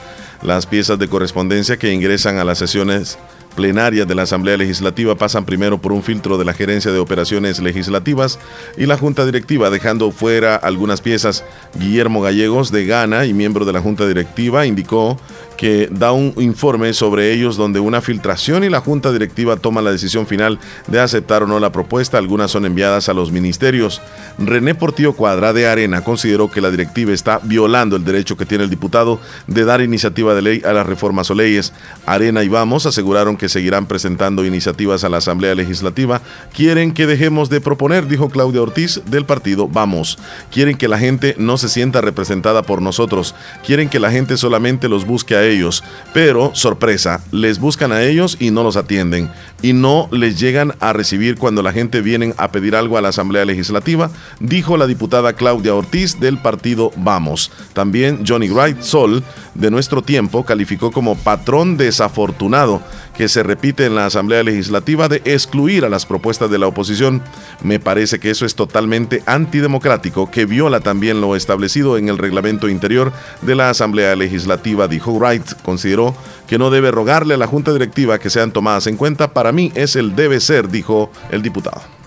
[0.42, 3.18] Las piezas de correspondencia que ingresan a las sesiones
[3.52, 7.60] plenarias de la Asamblea Legislativa pasan primero por un filtro de la Gerencia de Operaciones
[7.60, 8.38] Legislativas
[8.76, 11.44] y la Junta Directiva, dejando fuera algunas piezas.
[11.74, 15.18] Guillermo Gallegos, de Gana y miembro de la Junta Directiva, indicó
[15.56, 19.92] que da un informe sobre ellos donde una filtración y la Junta Directiva toma la
[19.92, 22.18] decisión final de aceptar o no la propuesta.
[22.18, 24.00] Algunas son enviadas a los ministerios.
[24.38, 28.64] René Portillo Cuadra de Arena consideró que la directiva está violando el derecho que tiene
[28.64, 31.72] el diputado de dar iniciativa de ley a las reformas o leyes.
[32.06, 36.22] Arena y Vamos aseguraron que seguirán presentando iniciativas a la Asamblea Legislativa.
[36.52, 40.18] Quieren que dejemos de proponer, dijo Claudia Ortiz del partido Vamos.
[40.50, 43.34] Quieren que la gente no se sienta representada por nosotros.
[43.66, 45.82] Quieren que la gente solamente los busque a ellos.
[46.12, 49.30] Pero, sorpresa, les buscan a ellos y no los atienden.
[49.62, 53.08] Y no les llegan a recibir cuando la gente viene a pedir algo a la
[53.08, 57.50] Asamblea Legislativa, dijo la diputada Claudia Ortiz del partido Vamos.
[57.72, 59.22] También Johnny Wright Sol,
[59.54, 62.82] de nuestro tiempo, calificó como patrón desafortunado
[63.16, 67.22] que se repite en la Asamblea Legislativa de excluir a las propuestas de la oposición.
[67.62, 72.68] Me parece que eso es totalmente antidemocrático, que viola también lo establecido en el reglamento
[72.68, 75.62] interior de la Asamblea Legislativa, dijo Wright.
[75.62, 76.14] Consideró
[76.46, 79.32] que no debe rogarle a la Junta Directiva que sean tomadas en cuenta.
[79.32, 82.01] Para mí es el debe ser, dijo el diputado.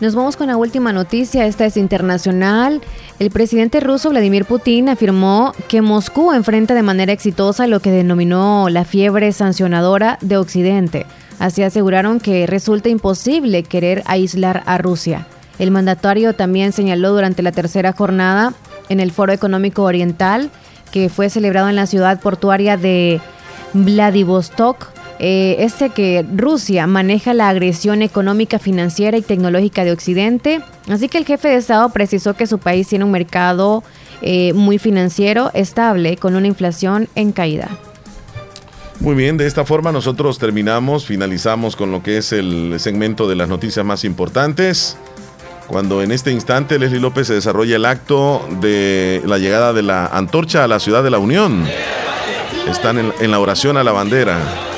[0.00, 2.80] Nos vamos con la última noticia, esta es internacional.
[3.18, 8.70] El presidente ruso Vladimir Putin afirmó que Moscú enfrenta de manera exitosa lo que denominó
[8.70, 11.04] la fiebre sancionadora de Occidente.
[11.38, 15.26] Así aseguraron que resulta imposible querer aislar a Rusia.
[15.58, 18.54] El mandatario también señaló durante la tercera jornada
[18.88, 20.50] en el Foro Económico Oriental,
[20.92, 23.20] que fue celebrado en la ciudad portuaria de
[23.74, 24.88] Vladivostok,
[25.22, 30.62] eh, este que Rusia maneja la agresión económica, financiera y tecnológica de Occidente.
[30.88, 33.84] Así que el jefe de Estado precisó que su país tiene un mercado
[34.22, 37.68] eh, muy financiero estable con una inflación en caída.
[39.00, 43.36] Muy bien, de esta forma nosotros terminamos, finalizamos con lo que es el segmento de
[43.36, 44.96] las noticias más importantes.
[45.66, 50.06] Cuando en este instante Leslie López se desarrolla el acto de la llegada de la
[50.06, 51.66] antorcha a la ciudad de la Unión.
[52.66, 54.69] Están en la oración a la bandera.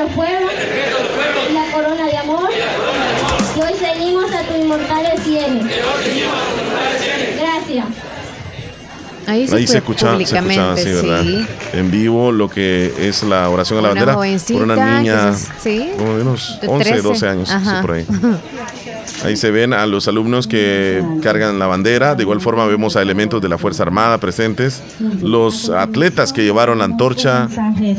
[0.00, 0.50] Los pueblos.
[1.50, 2.48] Y la corona de amor.
[3.56, 5.64] Y hoy seguimos a tu inmortales cielos.
[7.40, 7.86] Gracias.
[9.26, 11.22] Ahí se, Ahí se escuchaba, se escuchaba públicamente, así, ¿verdad?
[11.22, 11.46] sí.
[11.74, 15.36] En vivo lo que es la oración a la Una bandera por una niña que
[15.36, 15.90] se- sí.
[15.96, 17.02] como de unos De 11, 13.
[17.02, 18.06] 12 años, sí, por ahí.
[19.24, 22.14] Ahí se ven a los alumnos que cargan la bandera.
[22.14, 24.82] De igual forma vemos a elementos de la Fuerza Armada presentes.
[25.22, 27.48] Los atletas que llevaron la antorcha.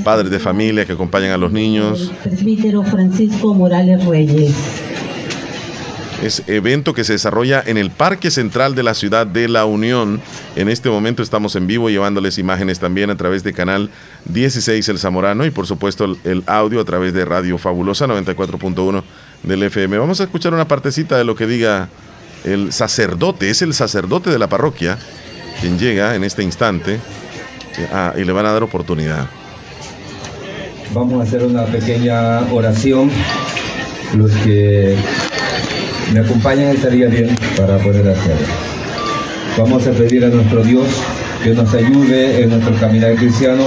[0.03, 2.11] Padres de familia que acompañan a los niños.
[2.23, 4.55] Presbítero Francisco Morales Reyes.
[6.21, 10.21] Es evento que se desarrolla en el Parque Central de la Ciudad de la Unión.
[10.55, 13.89] En este momento estamos en vivo llevándoles imágenes también a través de canal
[14.25, 19.01] 16 El Zamorano y por supuesto el, el audio a través de Radio Fabulosa 94.1
[19.43, 19.97] del FM.
[19.97, 21.89] Vamos a escuchar una partecita de lo que diga
[22.43, 23.49] el sacerdote.
[23.49, 24.97] Es el sacerdote de la parroquia
[25.59, 29.27] quien llega en este instante eh, ah, y le van a dar oportunidad.
[30.93, 33.09] Vamos a hacer una pequeña oración.
[34.15, 34.97] Los que
[36.13, 38.47] me acompañan estaría bien para poder hacerlo.
[39.57, 40.87] Vamos a pedir a nuestro Dios
[41.43, 43.63] que nos ayude en nuestro caminar cristiano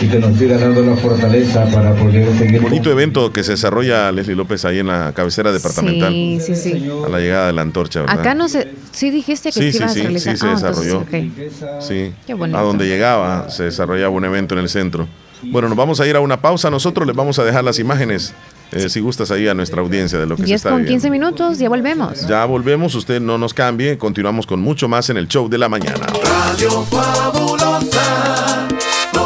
[0.00, 2.60] y que nos siga dando la fortaleza para poder seguir.
[2.60, 6.12] Bonito evento que se desarrolla Leslie López ahí en la cabecera departamental.
[6.12, 6.90] Sí, sí, sí.
[7.04, 8.18] A la llegada de la antorcha, ¿verdad?
[8.20, 10.32] Acá no sé, sí dijiste que Sí, sí, ibas sí, a realizar.
[10.34, 11.00] sí se Ah, entonces, desarrolló.
[11.00, 11.82] ok.
[11.82, 12.58] Sí, Qué bonito.
[12.58, 15.06] a donde llegaba se desarrollaba un evento en el centro.
[15.42, 16.70] Bueno, nos vamos a ir a una pausa.
[16.70, 18.32] Nosotros les vamos a dejar las imágenes,
[18.72, 21.02] eh, si gustas, ahí a nuestra audiencia de lo que se 10 está con viviendo.
[21.02, 22.26] 15 minutos, ya volvemos.
[22.26, 25.68] Ya volvemos, usted no nos cambie, continuamos con mucho más en el show de la
[25.68, 26.06] mañana.
[26.24, 28.68] Radio Fabulosa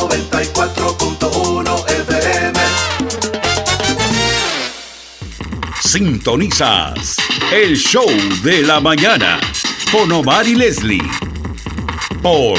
[0.08, 2.58] 94.1 FM.
[5.82, 7.16] Sintonizas
[7.52, 8.08] el show
[8.42, 9.38] de la mañana
[9.92, 11.02] con Omar y Leslie
[12.22, 12.58] por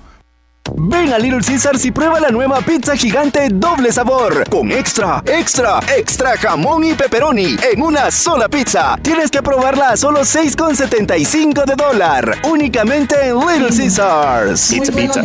[0.75, 5.79] Ven a Little Caesars y prueba la nueva pizza gigante doble sabor con extra, extra,
[5.97, 8.97] extra jamón y pepperoni en una sola pizza.
[9.01, 12.37] Tienes que probarla a solo 6,75 de dólar.
[12.49, 14.71] Únicamente en Little Caesars.
[14.71, 15.21] Pizza, pizza.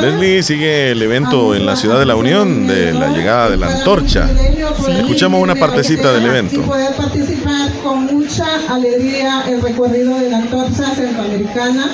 [0.00, 3.78] Leslie sigue el evento en la ciudad de la Unión de la llegada de la
[3.78, 4.28] antorcha.
[4.98, 6.60] Escuchamos una partecita del evento.
[6.60, 11.90] Y poder participar con mucha alegría el recorrido de la antorcha centroamericana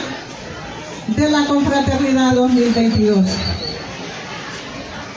[1.17, 3.19] de la Confraternidad 2022.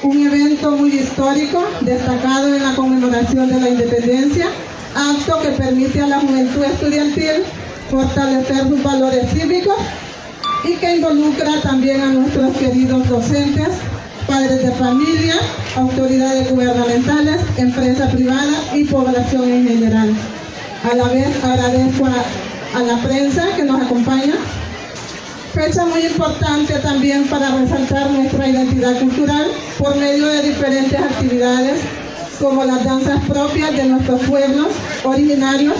[0.03, 4.47] Un evento muy histórico, destacado en la conmemoración de la independencia,
[4.95, 7.43] acto que permite a la juventud estudiantil
[7.89, 9.75] fortalecer sus valores cívicos
[10.63, 13.69] y que involucra también a nuestros queridos docentes,
[14.27, 15.35] padres de familia,
[15.75, 20.13] autoridades gubernamentales, empresa privada y población en general.
[20.89, 24.35] A la vez agradezco a, a la prensa que nos acompaña
[25.53, 29.47] Fecha muy importante también para resaltar nuestra identidad cultural
[29.77, 31.81] por medio de diferentes actividades
[32.39, 34.67] como las danzas propias de nuestros pueblos
[35.03, 35.75] originarios,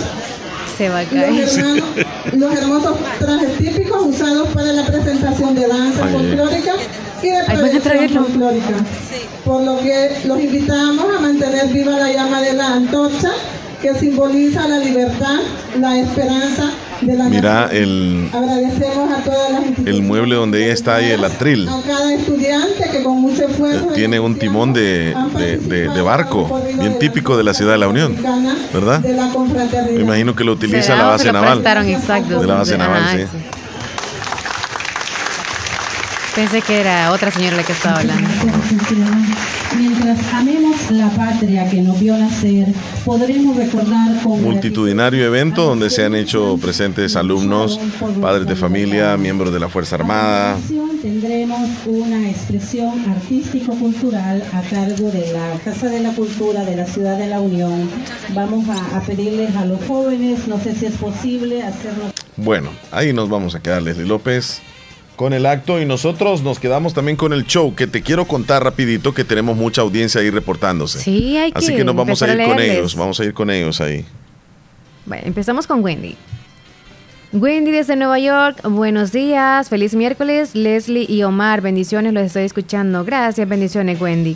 [0.77, 1.47] Se va a los, caer.
[1.47, 1.83] hermanos-
[2.33, 6.13] los hermosos trajes típicos usados para la presentación de danza Ay, ay.
[6.13, 6.71] folclórica
[7.23, 8.23] y de Ay, van a proyección traerlo.
[8.25, 8.75] folclórica.
[9.45, 13.31] Por lo que los invitamos a mantener viva la llama de la antorcha
[13.81, 15.39] que simboliza la libertad,
[15.79, 16.69] la esperanza
[17.01, 21.67] Mira el, Agradecemos a todas las instituciones, el mueble donde ella está ahí, el atril.
[21.67, 26.61] a cada estudiante que con mucho esfuerzo Tiene un timón de, de- de- de barco,
[26.79, 28.15] bien típico de la ciudad de la Unión,
[28.73, 29.01] ¿verdad?
[29.01, 31.63] Me imagino que lo utiliza ¿Será la base naval.
[31.63, 33.37] De la base naval, sí.
[36.35, 38.29] Pensé que era otra señora la que estaba hablando.
[40.11, 42.67] Mientras amemos la patria que nos vio nacer,
[43.05, 47.79] podremos recordar con Multitudinario evento donde se han hecho presentes alumnos,
[48.19, 50.57] padres de familia, miembros de la Fuerza Armada.
[51.01, 57.17] tendremos una expresión artístico-cultural a cargo de la Casa de la Cultura de la Ciudad
[57.17, 57.89] de la Unión.
[58.33, 63.13] Vamos a, a pedirles a los jóvenes, no sé si es posible hacernos Bueno, ahí
[63.13, 64.61] nos vamos a quedar, Leslie López,
[65.15, 68.63] con el acto y nosotros nos quedamos también con el show, que te quiero contar
[68.63, 70.99] rapidito que tenemos mucha audiencia ahí reportándose.
[70.99, 73.33] Sí, hay que Así que nos vamos a ir a con ellos, vamos a ir
[73.33, 74.05] con ellos ahí.
[75.05, 76.15] Bueno, empezamos con Wendy.
[77.33, 83.05] Wendy desde Nueva York, buenos días, feliz miércoles, Leslie y Omar, bendiciones, los estoy escuchando.
[83.05, 84.35] Gracias, bendiciones, Wendy.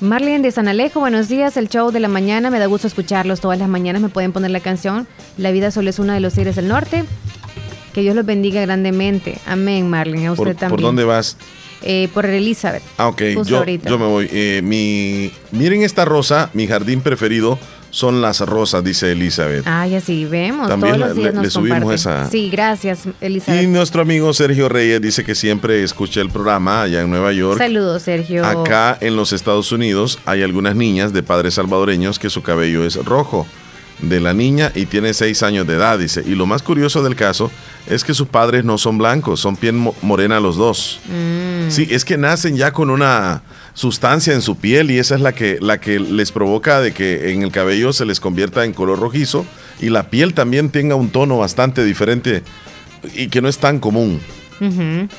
[0.00, 3.40] Marlene de San Alejo, buenos días, el show de la mañana, me da gusto escucharlos
[3.40, 6.34] todas las mañanas, me pueden poner la canción La vida solo es una de los
[6.34, 7.04] tigres del norte.
[7.96, 9.38] Que Dios los bendiga grandemente.
[9.46, 10.70] Amén, Marlene, a usted ¿Por, también.
[10.70, 11.38] por dónde vas?
[11.80, 12.82] Eh, por Elizabeth.
[12.98, 14.28] Ah, ok, yo, yo me voy.
[14.30, 17.58] Eh, mi, miren esta rosa, mi jardín preferido
[17.90, 19.62] son las rosas, dice Elizabeth.
[19.66, 20.68] Ay, así vemos.
[20.68, 21.94] También todos los le- días le nos subimos comparte.
[21.94, 23.62] esa- Sí, gracias, Elizabeth.
[23.62, 27.56] Y nuestro amigo Sergio Reyes dice que siempre escucha el programa allá en Nueva York.
[27.56, 28.44] Saludos, Sergio.
[28.44, 33.02] Acá en los Estados Unidos hay algunas niñas de padres salvadoreños que su cabello es
[33.06, 33.46] rojo
[34.00, 36.22] de la niña y tiene seis años de edad, dice.
[36.26, 37.50] Y lo más curioso del caso
[37.86, 41.00] es que sus padres no son blancos, son piel mo- morena los dos.
[41.06, 41.70] Mm.
[41.70, 43.42] Sí, es que nacen ya con una
[43.74, 47.32] sustancia en su piel y esa es la que, la que les provoca de que
[47.32, 49.44] en el cabello se les convierta en color rojizo
[49.80, 52.42] y la piel también tenga un tono bastante diferente
[53.14, 54.20] y que no es tan común.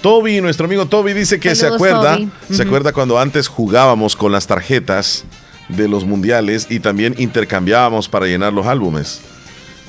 [0.02, 2.18] Toby, nuestro amigo Toby dice que se acuerda,
[2.52, 5.26] se acuerda cuando antes jugábamos con las tarjetas
[5.70, 9.22] de los mundiales y también intercambiábamos para llenar los álbumes.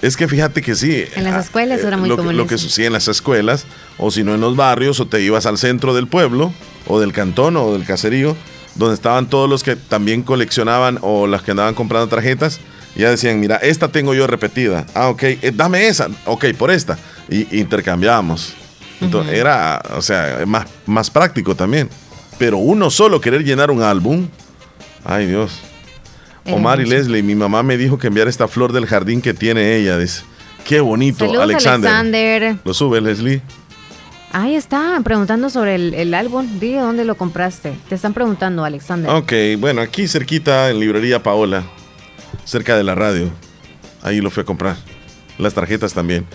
[0.01, 1.05] Es que fíjate que sí.
[1.17, 3.67] En las escuelas era muy lo, común lo que sucede en las escuelas,
[3.99, 6.53] o si no en los barrios, o te ibas al centro del pueblo,
[6.87, 8.37] o del cantón, o del caserío,
[8.77, 12.61] donde estaban todos los que también coleccionaban o las que andaban comprando tarjetas.
[12.95, 14.87] y Ya decían, mira, esta tengo yo repetida.
[14.95, 16.09] Ah, ok, eh, dame esa.
[16.27, 16.97] Ok, por esta.
[17.29, 18.55] Y intercambiábamos.
[19.01, 21.89] Entonces, era, o sea, más, más práctico también.
[22.39, 24.29] Pero uno solo querer llenar un álbum.
[25.05, 25.61] Ay, Dios.
[26.55, 26.87] Omar y.
[26.87, 29.99] Leslie, mi mamá me dijo que enviar esta flor del jardín que tiene ella.
[29.99, 30.23] Dice,
[30.65, 31.91] qué bonito, Saludos, Alexander.
[31.91, 32.57] Alexander.
[32.65, 33.43] Lo sube, Leslie.
[34.33, 36.47] Ahí está, preguntando sobre el, el álbum.
[36.61, 37.73] Dile dónde lo compraste.
[37.89, 39.11] Te están preguntando, Alexander.
[39.11, 41.65] Ok, bueno, aquí cerquita en librería Paola,
[42.45, 43.31] cerca de la radio.
[44.03, 44.77] Ahí lo fui a comprar.
[45.39, 46.27] Las tarjetas también.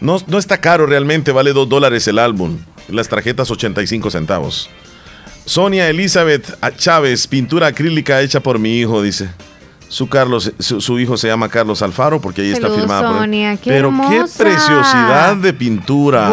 [0.00, 2.58] No, no está caro realmente, vale 2 dólares el álbum.
[2.88, 4.68] Las tarjetas 85 centavos.
[5.44, 9.28] Sonia Elizabeth Chávez, pintura acrílica hecha por mi hijo, dice.
[9.92, 13.10] Su, Carlos, su, su hijo se llama Carlos Alfaro porque ahí está firmada.
[13.18, 16.30] Sonia, qué Pero qué preciosidad de pintura.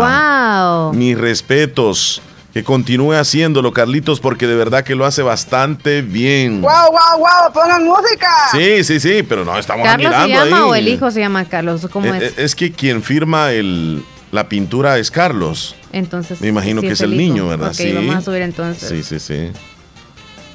[0.86, 0.94] Wow.
[0.94, 2.22] Mis respetos.
[2.53, 6.61] Que continúe haciéndolo, Carlitos, porque de verdad que lo hace bastante bien.
[6.61, 7.53] ¡Wow, wow, wow!
[7.53, 8.27] ¡Pongan música!
[8.53, 10.64] Sí, sí, sí, pero no, estamos ¿Carlos se llama ahí.
[10.64, 11.86] o el hijo se llama Carlos?
[11.91, 12.23] ¿Cómo Eh, es?
[12.23, 15.76] eh, es que quien firma el, la pintura es Carlos.
[15.91, 16.40] Entonces.
[16.41, 17.73] Me imagino sí que es el niño, ¿verdad?
[17.73, 17.91] Sí.
[17.91, 18.88] vamos a subir entonces.
[18.90, 19.52] Sí, sí, sí.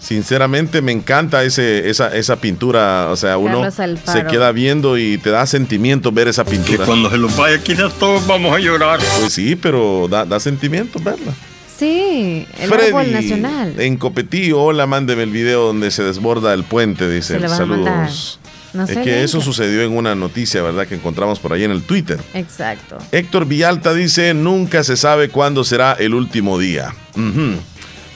[0.05, 3.09] Sinceramente me encanta ese, esa, esa pintura.
[3.11, 6.85] O sea, uno se queda viendo y te da sentimiento ver esa pintura.
[6.85, 9.01] cuando se los vaya quitar todos vamos a llorar.
[9.21, 11.33] Pues sí, pero da, da sentimiento verla.
[11.79, 13.75] Sí, el árbol nacional.
[13.79, 17.41] en Copetí, hola, mándeme el video donde se desborda el puente, dice.
[17.41, 17.49] Se.
[17.49, 18.39] Saludos.
[18.75, 20.87] No es que bien eso sucedió en una noticia, ¿verdad?
[20.87, 22.21] Que encontramos por ahí en el Twitter.
[22.35, 22.99] Exacto.
[23.11, 26.93] Héctor Villalta dice, nunca se sabe cuándo será el último día.
[27.17, 27.57] Ujú.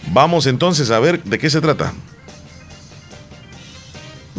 [0.06, 1.92] Vamos entonces a ver de qué se trata.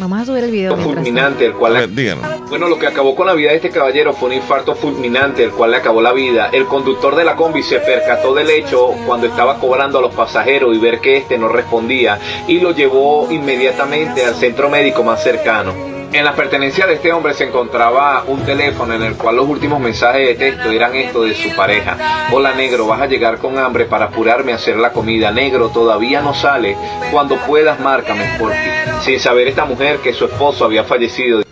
[0.00, 2.16] Vamos a subir el video fulminante, el cual ver.
[2.48, 5.50] Bueno, lo que acabó con la vida de este caballero fue un infarto fulminante, el
[5.50, 6.48] cual le acabó la vida.
[6.52, 10.74] El conductor de la combi se percató del hecho cuando estaba cobrando a los pasajeros
[10.74, 12.18] y ver que este no respondía
[12.48, 15.99] y lo llevó inmediatamente al centro médico más cercano.
[16.12, 19.78] En las pertenencias de este hombre se encontraba un teléfono en el cual los últimos
[19.80, 22.28] mensajes de texto eran estos de su pareja.
[22.32, 25.30] Hola negro, vas a llegar con hambre para apurarme a hacer la comida.
[25.30, 26.76] Negro, todavía no sale.
[27.12, 28.56] Cuando puedas, márcame por ti.
[29.04, 31.42] Sin saber esta mujer que su esposo había fallecido.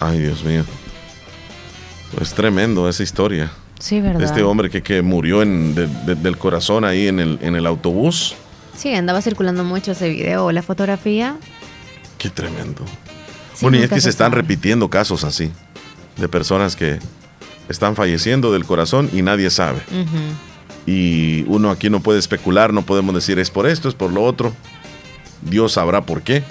[0.00, 0.64] Ay, Dios mío.
[2.20, 3.50] Es tremendo esa historia.
[3.78, 4.22] Sí, ¿verdad?
[4.22, 7.64] Este hombre que, que murió en, de- de- del corazón ahí en el, en el
[7.64, 8.34] autobús.
[8.76, 11.36] Sí, andaba circulando mucho ese video o la fotografía.
[12.18, 12.82] Qué tremendo.
[13.60, 14.42] Sí, bueno, y es que se están sabe.
[14.42, 15.50] repitiendo casos así.
[16.16, 16.98] De personas que
[17.68, 19.80] están falleciendo del corazón y nadie sabe.
[20.86, 24.22] Y uno aquí no puede especular, no podemos decir es por esto, es por lo
[24.24, 24.52] otro.
[25.42, 26.42] Dios sabrá por qué.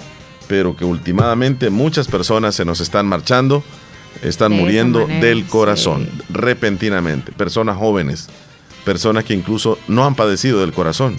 [0.48, 3.62] Pero que últimamente muchas personas se nos están marchando,
[4.22, 7.30] están De muriendo manera, del corazón, repentinamente.
[7.30, 8.28] Personas jóvenes,
[8.84, 11.16] personas que incluso no han padecido del corazón,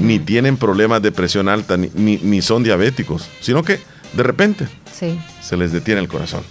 [0.00, 3.80] ni tienen problemas de presión alta, ni, ni- ni son diabéticos, sino que
[4.12, 5.18] de repente Sí.
[5.40, 6.42] se les detiene el corazón.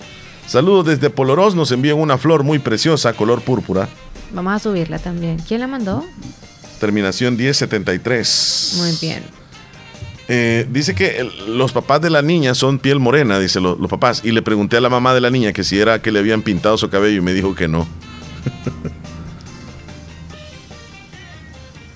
[0.48, 3.88] Saludos desde Polorós, nos envían una flor muy preciosa, color púrpura,
[4.34, 5.38] Vamos a subirla también.
[5.46, 6.06] ¿Quién la mandó?
[6.80, 8.76] terminación 1073.
[8.78, 9.24] Muy bien.
[10.30, 13.90] Eh, dice que el- los papás de la niña son piel morena, dice lo- los
[13.90, 14.22] papás.
[14.24, 16.42] Y le pregunté a la mamá de la niña que si era que le habían
[16.42, 17.86] pintado su cabello y me dijo que no.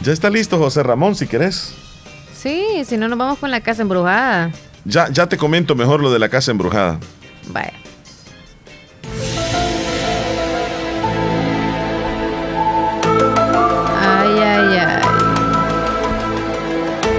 [0.01, 1.73] ya está listo, José Ramón, si querés.
[2.37, 4.51] Sí, si no nos vamos con la casa embrujada.
[4.85, 6.99] Ya, ya te comento mejor lo de la casa embrujada.
[7.47, 7.73] Vaya.
[14.01, 15.01] Ay, ay, ay.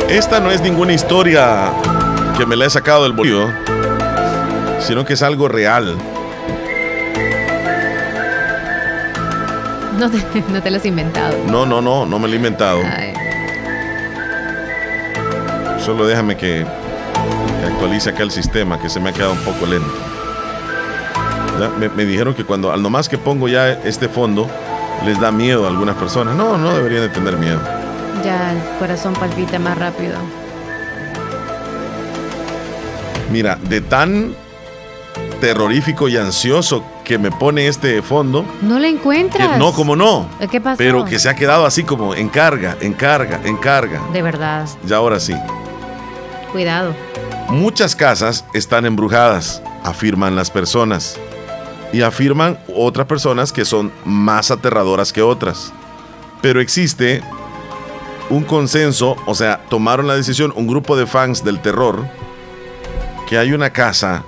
[0.08, 1.72] Esta no es ninguna historia
[2.38, 3.48] que me la he sacado del bolsillo,
[4.80, 5.96] sino que es algo real.
[9.98, 10.18] No te,
[10.52, 11.36] no te lo has inventado.
[11.48, 12.80] No, no, no, no me lo he inventado.
[12.84, 13.12] Ay.
[15.84, 16.85] Solo déjame que, que
[17.76, 19.92] actualice acá el sistema, que se me ha quedado un poco lento.
[21.78, 24.48] Me, me dijeron que cuando, al nomás que pongo ya este fondo,
[25.04, 26.34] les da miedo a algunas personas.
[26.34, 27.60] No, no deberían de tener miedo.
[28.24, 30.14] Ya el corazón palpita más rápido.
[33.30, 34.34] Mira, de tan
[35.40, 39.58] terrorífico y ansioso que me pone este fondo, No que encuentras.
[39.58, 40.78] no, como no, ¿Qué pasó?
[40.78, 44.00] pero que se ha quedado así como en carga, en carga, en carga.
[44.14, 44.66] De verdad.
[44.86, 45.34] Ya ahora sí.
[46.52, 46.94] Cuidado.
[47.48, 51.18] Muchas casas están embrujadas, afirman las personas.
[51.92, 55.72] Y afirman otras personas que son más aterradoras que otras.
[56.42, 57.22] Pero existe
[58.28, 62.06] un consenso, o sea, tomaron la decisión un grupo de fans del terror
[63.28, 64.24] que hay una casa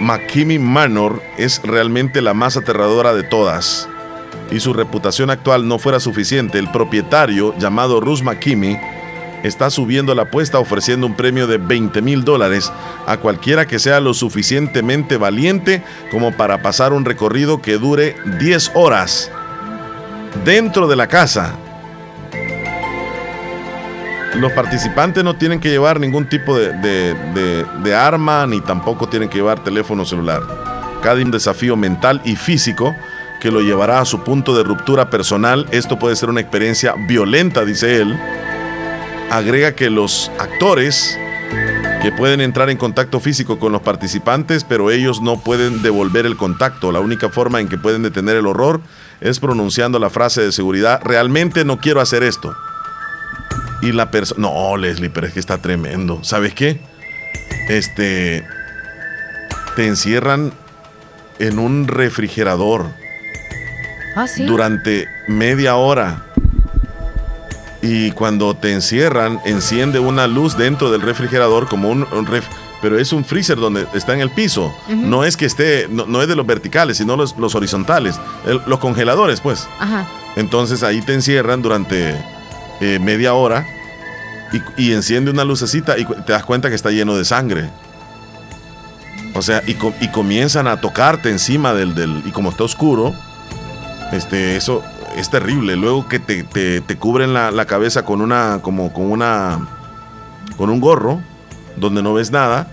[0.00, 3.88] McKinney Manor es realmente la más aterradora de todas.
[4.50, 8.78] Y su reputación actual no fuera suficiente, el propietario, llamado Russ McKinney,
[9.44, 12.72] está subiendo la apuesta ofreciendo un premio de 20 mil dólares
[13.06, 18.72] a cualquiera que sea lo suficientemente valiente como para pasar un recorrido que dure 10
[18.74, 19.30] horas
[20.44, 21.54] dentro de la casa.
[24.36, 29.62] Los participantes no tienen que llevar ningún tipo de, arma ni tampoco tienen que llevar
[29.62, 30.42] teléfono celular.
[31.02, 32.96] Cada un desafío mental y físico
[33.40, 35.66] que lo llevará a su punto de ruptura personal.
[35.70, 38.18] Esto puede ser una experiencia violenta, dice él.
[39.34, 41.18] Agrega que los actores
[42.02, 46.36] que pueden entrar en contacto físico con los participantes, pero ellos no pueden devolver el
[46.36, 46.92] contacto.
[46.92, 48.80] La única forma en que pueden detener el horror
[49.20, 52.54] es pronunciando la frase de seguridad, realmente no quiero hacer esto.
[53.82, 56.22] Y la persona, no, Leslie, pero es que está tremendo.
[56.22, 56.78] ¿Sabes qué?
[57.68, 58.46] Este,
[59.74, 60.52] te encierran
[61.40, 62.86] en un refrigerador
[64.14, 64.44] Ah, sí.
[64.44, 66.26] durante media hora.
[67.86, 72.48] Y cuando te encierran, enciende una luz dentro del refrigerador como un, un ref-
[72.80, 74.74] pero es un freezer donde está en el piso.
[74.88, 78.18] No es que esté, no, no es de los verticales, sino los, los horizontales.
[78.46, 79.68] El- los congeladores, pues.
[79.78, 80.06] Ajá.
[80.36, 82.14] Entonces ahí te encierran durante
[82.80, 83.66] eh, media hora
[84.76, 87.68] y, y enciende una lucecita y te das cuenta que está lleno de sangre.
[89.34, 92.22] O sea, y, y comienzan a tocarte encima del, del...
[92.24, 93.12] Y como está oscuro,
[94.12, 94.82] este, eso
[95.16, 95.76] es terrible.
[95.76, 98.60] Luego que te, te- te cubren la, la cabeza con una...
[98.62, 99.68] como con una...
[100.56, 101.20] con un gorro,
[101.76, 102.68] donde no ves nada,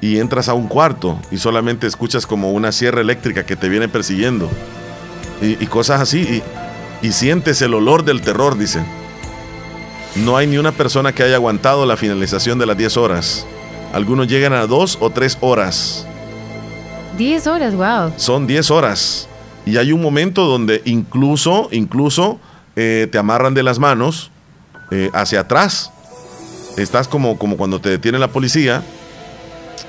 [0.00, 3.88] y entras a un cuarto y solamente escuchas como una sierra eléctrica que te viene
[3.88, 4.48] persiguiendo.
[5.42, 6.42] Y, y cosas así.
[7.02, 8.84] Y, y sientes el olor del terror, dice.
[10.16, 13.46] No hay ni una persona que haya aguantado la finalización de las 10 horas.
[13.92, 16.06] Algunos llegan a 2 o 3 horas.
[17.18, 18.12] 10 horas, wow.
[18.16, 19.28] Son 10 horas.
[19.66, 22.38] Y hay un momento donde incluso, incluso
[22.76, 24.30] eh, te amarran de las manos
[24.90, 25.92] eh, hacia atrás.
[26.78, 28.82] Estás como, como cuando te detiene la policía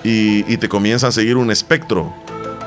[0.04, 2.14] y, y te comienza a seguir un espectro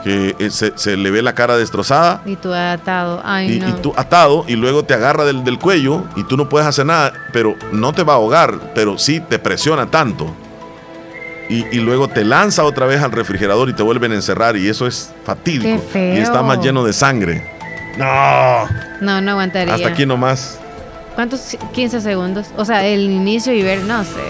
[0.04, 3.20] que eh, se, se le ve la cara destrozada Y tú atado.
[3.24, 3.68] Ay, y, no.
[3.68, 6.86] y tú atado y luego te agarra del, del cuello y tú no puedes hacer
[6.86, 10.32] nada, pero no te va a ahogar, pero sí te presiona tanto.
[11.50, 14.68] Y, y luego te lanza otra vez al refrigerador y te vuelven a encerrar y
[14.68, 15.64] eso es fatídico.
[15.64, 16.14] Qué feo.
[16.14, 17.42] Y está más lleno de sangre.
[17.98, 18.66] No,
[19.00, 19.74] No, no aguantaría.
[19.74, 20.58] hasta aquí nomás.
[21.16, 21.56] ¿Cuántos?
[21.72, 22.46] 15 segundos.
[22.56, 24.20] O sea, el inicio y ver, no sé.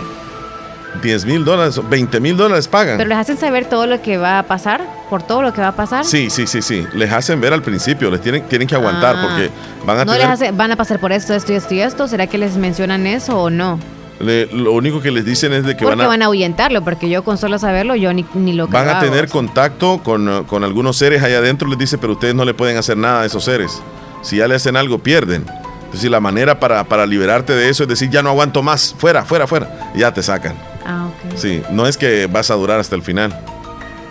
[1.02, 2.96] 10 mil dólares, 20 mil dólares pagan.
[2.96, 5.68] Pero les hacen saber todo lo que va a pasar, por todo lo que va
[5.68, 6.04] a pasar.
[6.04, 6.86] Sí, sí, sí, sí.
[6.94, 9.22] Les hacen ver al principio, les tienen, tienen que aguantar Ah.
[9.22, 9.50] porque
[9.86, 10.26] van a No tener...
[10.28, 12.08] les hace- van a pasar por esto, esto y esto y esto.
[12.08, 13.78] ¿Será que les mencionan eso o no?
[14.20, 16.08] Le- lo único que les dicen es de que Porque van a...
[16.08, 19.28] van a ahuyentarlo, porque yo con solo saberlo, yo ni, ni lo Van a tener
[19.28, 22.76] contacto con, eh, con algunos seres allá adentro, les dice, pero ustedes no le pueden
[22.76, 23.82] hacer nada a esos seres.
[24.22, 25.44] Si ya le hacen algo, pierden.
[25.86, 29.24] Entonces, la manera para, para liberarte de eso es decir, ya no aguanto más, fuera,
[29.24, 29.90] fuera, fuera.
[29.94, 30.54] Y ya te sacan.
[30.86, 31.36] Ah, ok.
[31.36, 33.36] Sí, no es que vas a durar hasta el final.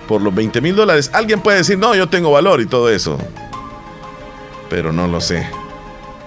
[0.07, 3.17] Por los 20 mil dólares, alguien puede decir, no, yo tengo valor y todo eso.
[4.69, 5.47] Pero no lo sé.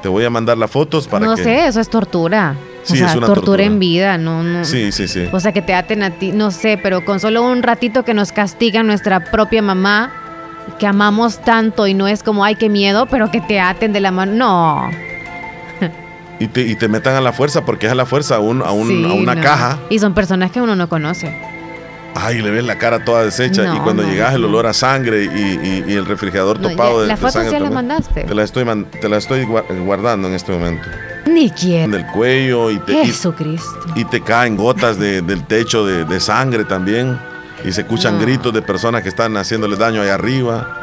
[0.03, 1.43] Te voy a mandar las fotos para no que...
[1.45, 2.57] sé, eso es tortura.
[2.85, 3.65] Sí, o sea, es una tortura, tortura.
[3.65, 4.65] en vida, no, no.
[4.65, 5.29] Sí, sí, sí.
[5.33, 8.13] O sea, que te aten a ti, no sé, pero con solo un ratito que
[8.15, 10.13] nos castiga nuestra propia mamá,
[10.79, 14.01] que amamos tanto y no es como, ay, qué miedo, pero que te aten de
[14.01, 14.33] la mano.
[14.35, 14.91] No.
[16.41, 18.63] Y te, y te metan a la fuerza porque es a la fuerza a, un-
[18.63, 19.43] a, un- Sí, a una no.
[19.43, 19.79] caja.
[19.91, 21.33] Y son personas que uno no conoce.
[22.15, 25.25] Ay, le ves la cara toda deshecha y cuando no, llegas el olor a sangre
[25.25, 27.53] y, y- y el refrigerador topado ya- de, ¿las de fotos sangre.
[27.53, 28.25] ya las mandaste?
[28.25, 28.65] Te la estoy,
[29.01, 30.89] te la estoy gua- guardando en este momento.
[31.27, 31.91] Ni quién.
[31.91, 33.71] Del cuello y te, Jesucristo.
[33.95, 37.19] y te caen gotas de- del techo de, de sangre también.
[37.65, 38.21] Y se escuchan No.
[38.23, 40.79] gritos de personas que están haciéndole daño allá arriba.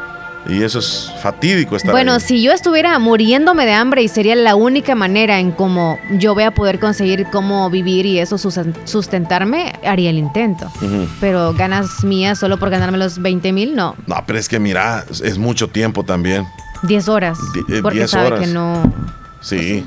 [0.47, 2.19] Y eso es fatídico estar Bueno, ahí.
[2.21, 6.43] si yo estuviera muriéndome de hambre y sería la única manera en cómo yo voy
[6.43, 10.71] a poder conseguir cómo vivir y eso susten- sustentarme, haría el intento.
[11.19, 13.95] Pero ganas mías solo por ganarme los 20 mil, no.
[14.07, 16.45] No, pero es que mira, es- mucho tiempo también.
[16.83, 17.37] 10 horas.
[17.53, 18.39] Die- eh, porque 10 sabe horas.
[18.39, 18.93] que no,
[19.41, 19.85] Sí.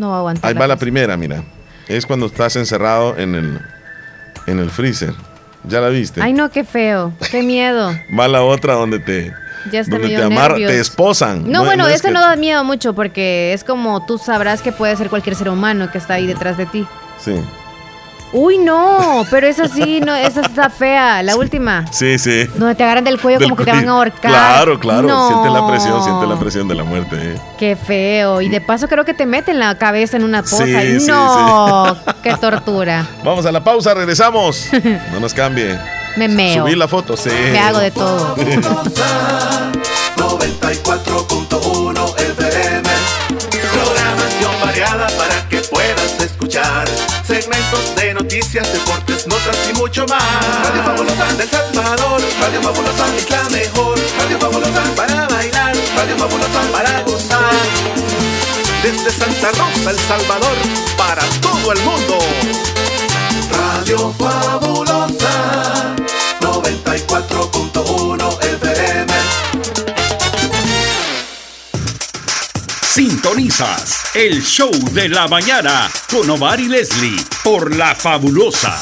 [0.00, 0.48] No va a aguantar.
[0.48, 1.44] Ahí la va la primera, mira.
[1.86, 3.60] Es cuando estás encerrado en el,
[4.46, 5.14] en el freezer.
[5.64, 6.22] ¿Ya la viste?
[6.22, 7.12] Ay, no, qué feo.
[7.30, 7.92] Qué miedo.
[8.18, 9.30] Va la otra donde te,
[9.70, 11.50] Ya está donde te amarran, te esposan.
[11.52, 14.96] No, bueno, es que- no da miedo mucho porque es como tú sabrás que puede
[14.96, 16.86] ser cualquier ser humano que está ahí detrás de ti.
[17.22, 17.34] Sí.
[18.32, 21.84] Uy, no, pero esa sí, no, esa está fea, la última.
[21.90, 22.44] Sí, sí.
[22.54, 24.30] Donde te agarran del cuello Del como que te van a ahorcar.
[24.30, 25.08] Claro, claro.
[25.08, 25.26] No.
[25.28, 27.16] Siente la presión, siente la presión de la muerte.
[27.20, 27.34] eh.
[27.58, 28.40] Qué feo.
[28.40, 30.64] Y de paso creo que te meten la cabeza en una poza.
[30.64, 33.04] Sí, y sí, no, qué tortura.
[33.24, 34.68] Vamos a la pausa, regresamos.
[35.12, 35.76] No nos cambie.
[36.16, 36.62] Me meo.
[36.64, 37.30] Subir la foto, sí.
[37.52, 38.36] Me hago de todo.
[40.16, 42.89] 94.1 FM.
[44.80, 46.88] Para que puedas escuchar.
[47.26, 50.22] Segmentos de noticias, deportes, notas y mucho más.
[50.64, 52.22] Radio Fabulosa del Salvador.
[52.40, 53.98] Radio Fabulosa es la mejor.
[54.18, 55.76] Radio Fabulosa para bailar.
[55.96, 57.52] Radio Fabulosa para gozar.
[58.82, 60.56] Desde Santa Rosa, El Salvador,
[60.96, 62.18] para todo el mundo.
[63.52, 65.94] Radio Fabulosa
[66.40, 68.19] 94.1
[73.00, 78.78] Sintonizas el show de la mañana con Omar y Leslie por La Fabulosa.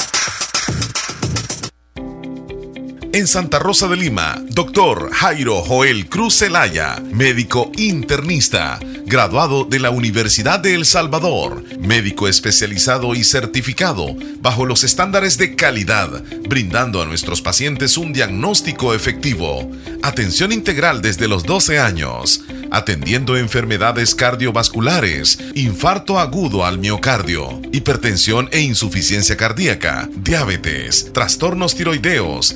[3.13, 8.77] En Santa Rosa de Lima, doctor Jairo Joel Cruz Zelaya, médico internista,
[9.09, 15.55] graduado de la Universidad de El Salvador, médico especializado y certificado bajo los estándares de
[15.55, 19.69] calidad, brindando a nuestros pacientes un diagnóstico efectivo,
[20.03, 28.61] atención integral desde los 12 años, atendiendo enfermedades cardiovasculares, infarto agudo al miocardio, hipertensión e
[28.61, 32.55] insuficiencia cardíaca, diabetes, trastornos tiroideos,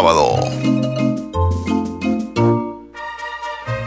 [0.00, 0.89] sábado.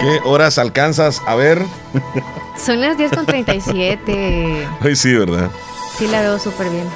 [0.00, 1.62] ¿Qué horas alcanzas a ver?
[2.56, 4.66] Son las 10 con 37.
[4.80, 5.50] Ay, sí, ¿verdad?
[5.98, 6.86] Sí, la veo súper bien.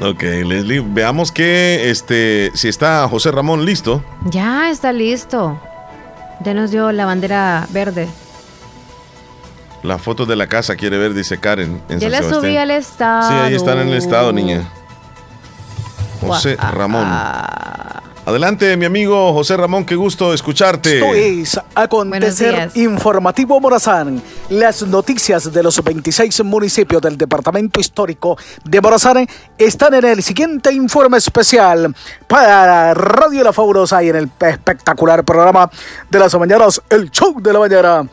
[0.00, 4.02] Ok, Leslie, veamos que este, si está José Ramón listo.
[4.24, 5.60] Ya está listo.
[6.40, 8.08] Ya nos dio la bandera verde.
[9.82, 11.80] La foto de la casa quiere ver, dice Karen.
[11.88, 13.28] En Ya San la subí al estado.
[13.28, 14.68] Sí, ahí están en el estado, niña.
[16.28, 17.04] José Guau, Ramón.
[17.06, 20.94] ah, Adelante, mi amigo José Ramón, qué gusto escucharte.
[20.98, 24.22] Esto es Acontecer Informativo Morazán.
[24.48, 29.26] Las noticias de los 26 municipios del departamento histórico de Morazán
[29.58, 31.92] están en el siguiente informe especial
[32.28, 35.68] para Radio La Fabulosa y en el espectacular programa
[36.08, 38.08] de las mañanas, el show de la mañana.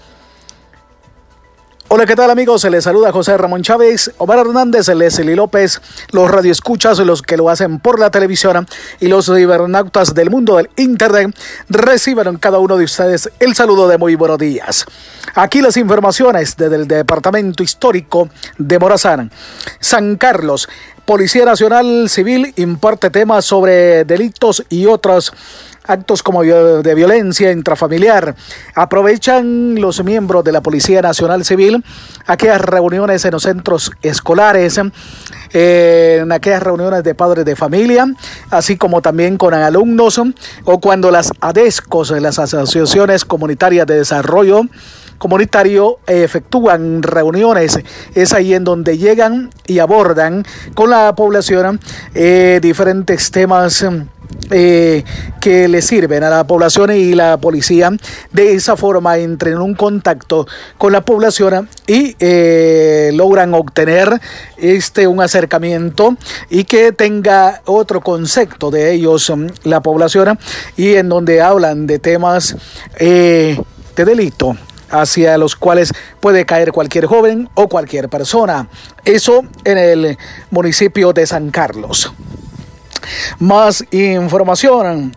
[1.91, 2.61] Hola, ¿qué tal amigos?
[2.61, 7.49] Se les saluda José Ramón Chávez, Omar Hernández, Leslie López, los radioescuchas, los que lo
[7.49, 8.68] hacen por la televisión
[8.99, 11.36] y los cibernautas del mundo del Internet,
[11.68, 14.86] reciban cada uno de ustedes el saludo de muy buenos días.
[15.34, 18.30] Aquí las informaciones desde el Departamento Histórico
[18.60, 19.32] de Morazán.
[19.80, 20.70] San Carlos,
[21.06, 25.34] Policía Nacional Civil imparte temas sobre delitos y otros
[25.90, 28.36] actos como de violencia intrafamiliar.
[28.76, 31.84] Aprovechan los miembros de la Policía Nacional Civil
[32.30, 34.80] aquellas reuniones en los centros escolares,
[35.52, 38.06] eh, en aquellas reuniones de padres de familia,
[38.52, 40.22] así como también con alumnos
[40.64, 44.61] o cuando las ADESCOS, las asociaciones comunitarias de desarrollo,
[45.20, 47.80] comunitario efectúan reuniones.
[48.16, 50.44] Es ahí en donde llegan y abordan
[50.74, 51.80] con la población
[52.16, 53.86] eh, diferentes temas
[54.52, 55.04] eh,
[55.41, 57.91] que le sirven a la población y la policía.
[58.32, 60.48] De esa forma entren en un contacto
[60.78, 64.20] con la población y eh, logran obtener
[64.58, 66.16] este un acercamiento
[66.50, 69.32] y que tenga otro concepto de ellos
[69.64, 70.40] la población
[70.78, 72.56] y en donde hablan de temas
[72.98, 73.66] de
[73.96, 74.56] delito
[74.90, 78.68] hacia los cuales puede caer cualquier joven o cualquier persona.
[79.06, 80.18] Eso en el
[80.52, 82.11] municipio de San Carlos.
[83.40, 85.16] Más información.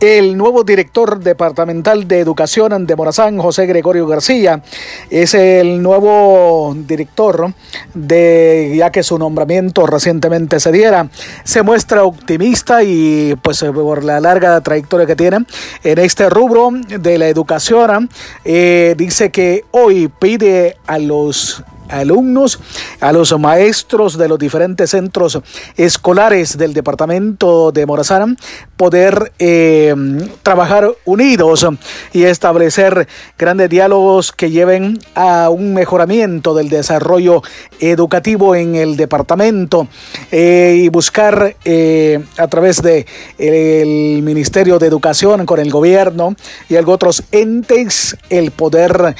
[0.00, 4.62] El nuevo director departamental de educación de Morazán, José Gregorio García,
[5.08, 7.54] es el nuevo director
[7.94, 11.08] de ya que su nombramiento recientemente se diera.
[11.44, 15.46] Se muestra optimista y pues por la larga trayectoria que tiene
[15.82, 18.10] en este rubro de la educación,
[18.44, 22.60] eh, dice que hoy pide a los alumnos,
[23.00, 25.40] a los maestros de los diferentes centros
[25.76, 28.36] escolares del departamento de Morazán,
[28.76, 29.94] poder eh,
[30.42, 31.66] trabajar unidos
[32.12, 33.08] y establecer
[33.38, 37.42] grandes diálogos que lleven a un mejoramiento del desarrollo
[37.80, 39.88] educativo en el departamento
[40.30, 43.06] eh, y buscar eh, a través de
[43.38, 46.34] el Ministerio de Educación con el gobierno
[46.68, 49.16] y otros entes el poder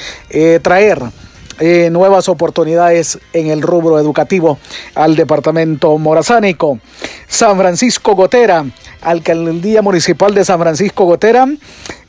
[0.61, 1.01] traer
[1.59, 4.59] eh, nuevas oportunidades en el rubro educativo
[4.95, 6.79] al departamento morazánico.
[7.27, 8.65] San Francisco Gotera,
[9.01, 11.47] alcaldía municipal de San Francisco Gotera,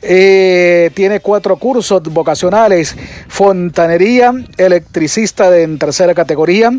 [0.01, 2.95] eh, tiene cuatro cursos vocacionales,
[3.27, 6.71] fontanería, electricista de en tercera categoría,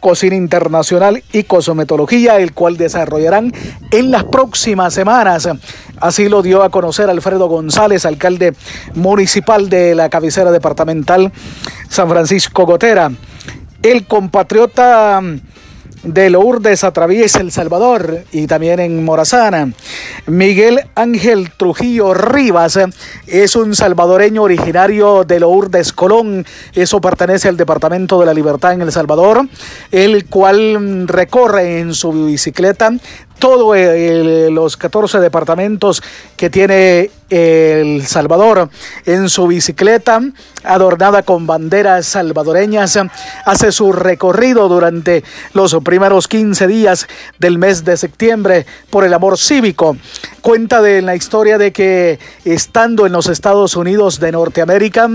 [0.00, 3.52] cocina internacional y cosmetología, el cual desarrollarán
[3.90, 5.48] en las próximas semanas.
[6.00, 8.54] Así lo dio a conocer Alfredo González, alcalde
[8.94, 11.32] municipal de la cabecera departamental
[11.88, 13.10] San Francisco Gotera.
[13.82, 15.20] El compatriota
[16.12, 19.72] de Lourdes atraviesa El Salvador y también en Morazana.
[20.26, 22.78] Miguel Ángel Trujillo Rivas
[23.26, 26.46] es un salvadoreño originario de Lourdes Colón.
[26.72, 29.46] Eso pertenece al Departamento de la Libertad en El Salvador,
[29.90, 32.92] el cual recorre en su bicicleta
[33.38, 33.76] todos
[34.50, 36.02] los 14 departamentos
[36.36, 38.68] que tiene El Salvador
[39.06, 40.20] en su bicicleta
[40.64, 42.98] adornada con banderas salvadoreñas.
[43.44, 45.24] Hace su recorrido durante
[45.54, 47.06] los primeros 15 días
[47.38, 49.96] del mes de septiembre por el amor cívico.
[50.40, 55.08] Cuenta de la historia de que estando en los Estados Unidos de Norteamérica,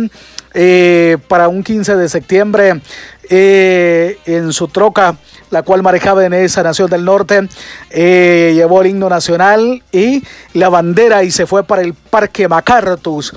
[0.55, 2.81] eh, para un 15 de septiembre,
[3.29, 5.15] eh, en su troca,
[5.53, 7.47] la cual manejaba en esa nación del norte,
[7.91, 10.23] eh, llevó el himno nacional y
[10.53, 13.35] la bandera y se fue para el Parque Macartus,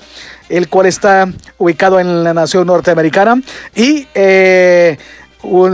[0.48, 1.28] el cual está
[1.58, 3.38] ubicado en la nación norteamericana.
[3.74, 4.96] Y eh,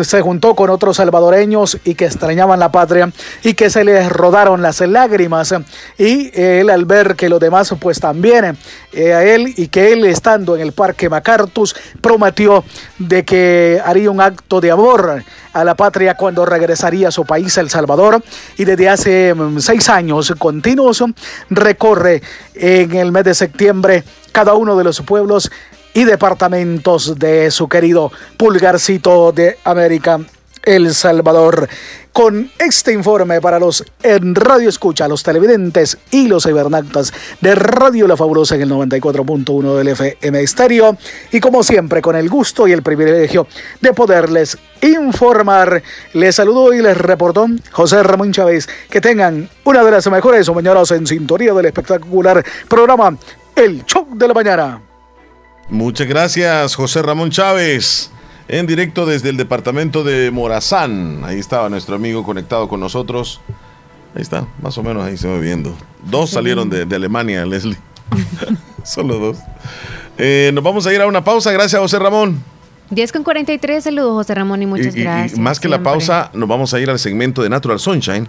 [0.03, 3.11] se juntó con otros salvadoreños y que extrañaban la patria
[3.43, 5.55] y que se les rodaron las lágrimas.
[5.99, 8.57] Y él al ver que los demás pues también
[8.93, 12.65] eh, a él y que él estando en el parque Macartus prometió
[12.99, 15.23] de que haría un acto de amor
[15.53, 18.23] a la patria cuando regresaría a su país El Salvador.
[18.57, 21.05] Y desde hace mm, seis años continuos
[21.51, 22.23] recorre
[22.55, 25.51] en el mes de septiembre cada uno de los pueblos
[25.95, 30.21] y departamentos de su querido pulgarcito de América
[30.63, 31.69] El Salvador.
[32.13, 37.11] Con este informe para los en Radio Escucha, los televidentes y los cibernautas
[37.41, 40.99] de Radio La Fabulosa en el 94.1 del FM Estéreo.
[41.31, 43.47] Y como siempre, con el gusto y el privilegio
[43.81, 45.83] de poderles informar,
[46.13, 48.69] les saludo y les reportó José Ramón Chávez.
[48.91, 53.17] Que tengan una de las mejores mañanas en sintonía del espectacular programa
[53.57, 54.92] El Show de la Mañana.
[55.71, 58.13] Muchas gracias, José Ramón Chávez
[58.53, 61.23] en directo desde el departamento de Morazán.
[61.25, 63.41] Ahí estaba nuestro amigo conectado con nosotros.
[64.15, 65.75] Ahí está, más o menos ahí se va viendo.
[66.05, 67.79] Dos salieron de, Alemania, Leslie.
[68.85, 69.39] Solo dos.
[70.19, 71.51] Eh, nos vamos a ir a una pausa.
[71.51, 72.45] Gracias, José Ramón.
[72.91, 75.39] 10 con 43, saludos José Ramón y muchas gracias.
[75.39, 78.29] Y más que la pausa, nos vamos a ir al segmento de Natural Sunshine.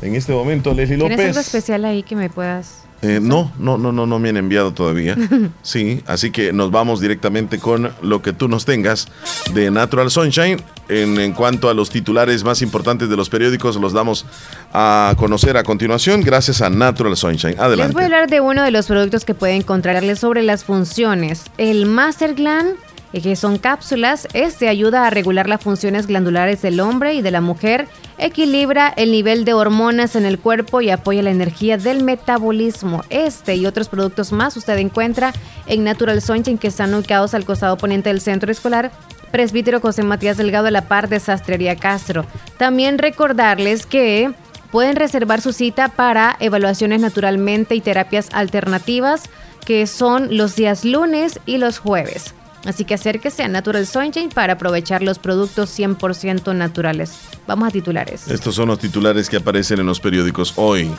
[0.00, 1.16] En este momento, Leslie López.
[1.16, 4.36] ¿Tienes algo especial ahí que me puedas eh, no, no, no, no, no me han
[4.36, 5.16] enviado todavía.
[5.62, 9.08] Sí, así que nos vamos directamente con lo que tú nos tengas
[9.52, 10.62] de Natural Sunshine.
[10.88, 14.26] En, en, cuanto a los titulares más importantes de los periódicos, los damos
[14.72, 17.54] a conocer a continuación gracias a Natural Sunshine.
[17.58, 17.88] Adelante.
[17.88, 21.44] Les voy a hablar de uno de los productos que pueden encontrarles sobre las funciones.
[21.58, 22.74] El Master Gland
[23.12, 24.28] que son cápsulas.
[24.32, 27.88] Este ayuda a regular las funciones glandulares del hombre y de la mujer,
[28.18, 33.02] equilibra el nivel de hormonas en el cuerpo y apoya la energía del metabolismo.
[33.10, 35.32] Este y otros productos más usted encuentra
[35.66, 38.92] en Natural Sunshine que están ubicados al costado poniente del centro escolar
[39.30, 42.26] Presbítero José Matías Delgado a la par de Sastrería Castro.
[42.58, 44.32] También recordarles que
[44.70, 49.24] pueden reservar su cita para evaluaciones naturalmente y terapias alternativas
[49.64, 52.34] que son los días lunes y los jueves.
[52.64, 57.12] Así que acérquese a Natural Sunshine para aprovechar los productos 100% naturales.
[57.46, 58.28] Vamos a titulares.
[58.28, 60.90] Estos son los titulares que aparecen en los periódicos hoy.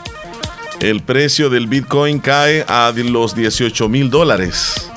[0.79, 4.89] El precio del Bitcoin cae a los 18 mil dólares.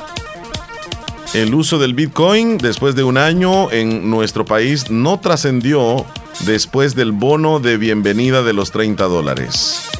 [1.35, 6.07] El uso del Bitcoin después de un año en nuestro país no trascendió
[6.47, 9.91] después del bono de bienvenida de los 30 dólares.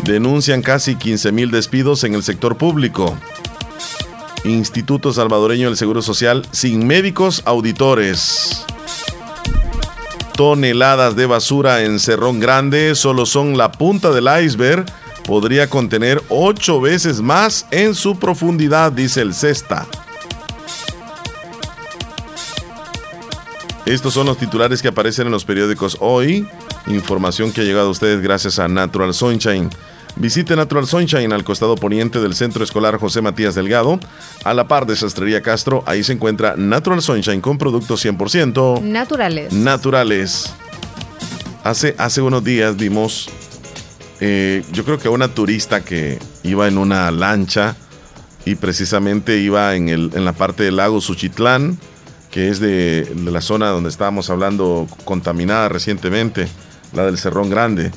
[0.00, 3.16] Denuncian casi 15 mil despidos en el sector público.
[4.44, 8.64] Instituto Salvadoreño del Seguro Social sin médicos auditores.
[10.36, 14.84] Toneladas de basura en Cerrón Grande solo son la punta del iceberg.
[15.24, 19.86] Podría contener ocho veces más en su profundidad, dice el Cesta.
[23.86, 26.48] Estos son los titulares que aparecen en los periódicos hoy.
[26.86, 29.70] Información que ha llegado a ustedes gracias a Natural Sunshine.
[30.16, 33.98] Visite Natural Sunshine al costado poniente del Centro Escolar José Matías Delgado,
[34.44, 35.82] a la par de Sastrería Castro.
[35.86, 39.52] Ahí se encuentra Natural Sunshine con productos 100% naturales.
[39.52, 40.54] Naturales.
[41.64, 43.28] Hace, hace unos días vimos,
[44.20, 47.74] eh, yo creo que una turista que iba en una lancha
[48.44, 51.78] y precisamente iba en, el, en la parte del lago Suchitlán,
[52.30, 56.46] que es de, de la zona donde estábamos hablando contaminada recientemente,
[56.92, 57.90] la del Cerrón Grande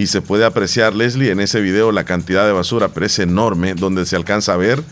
[0.00, 3.74] y se puede apreciar, Leslie, en ese video la cantidad de basura, pero es enorme,
[3.74, 4.82] donde se alcanza a ver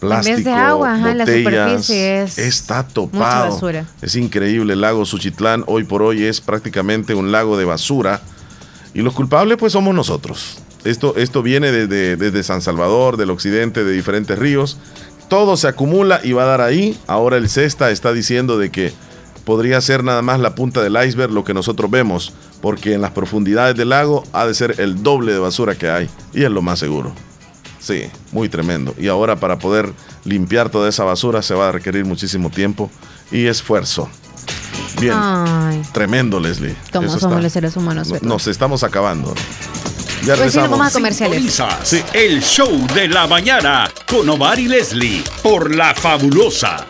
[0.00, 3.58] plástico, en vez de agua, la superficie es está topado.
[4.02, 8.20] Es increíble, el lago Suchitlán hoy por hoy es prácticamente un lago de basura
[8.92, 10.58] y los culpables pues somos nosotros.
[10.84, 14.76] Esto, esto viene desde, desde San Salvador, del occidente, de diferentes ríos.
[15.28, 16.98] Todo se acumula y va a dar ahí.
[17.06, 18.92] Ahora el CESTA está diciendo de que
[19.50, 23.10] podría ser nada más la punta del iceberg lo que nosotros vemos porque en las
[23.10, 26.62] profundidades del lago ha de ser el doble de basura que hay y es lo
[26.62, 27.12] más seguro.
[27.80, 28.94] Sí, muy tremendo.
[28.96, 29.92] Y ahora para poder
[30.24, 32.92] limpiar toda esa basura se va a requerir muchísimo tiempo
[33.32, 34.08] y esfuerzo.
[35.00, 35.16] Bien,
[35.92, 36.76] tremendo Leslie.
[36.92, 38.22] ¿Cómo somos los seres humanos?
[38.22, 39.34] Nos estamos acabando.
[40.24, 41.60] Ya pues sí, vamos a comerciales.
[41.82, 42.00] Sí.
[42.12, 46.86] El show de la mañana con Omar y Leslie por La Fabulosa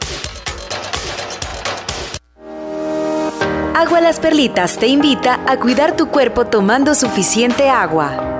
[3.81, 8.40] Agua Las Perlitas te invita a cuidar tu cuerpo tomando suficiente agua.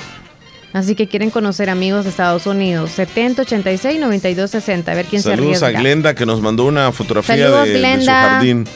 [0.72, 2.92] Así que quieren conocer amigos de Estados Unidos.
[2.96, 4.88] 7086-9260.
[4.88, 5.80] A ver quién Saludos se a arriesga.
[5.80, 8.66] Glenda que nos mandó una fotografía Saludos, de, de su jardín.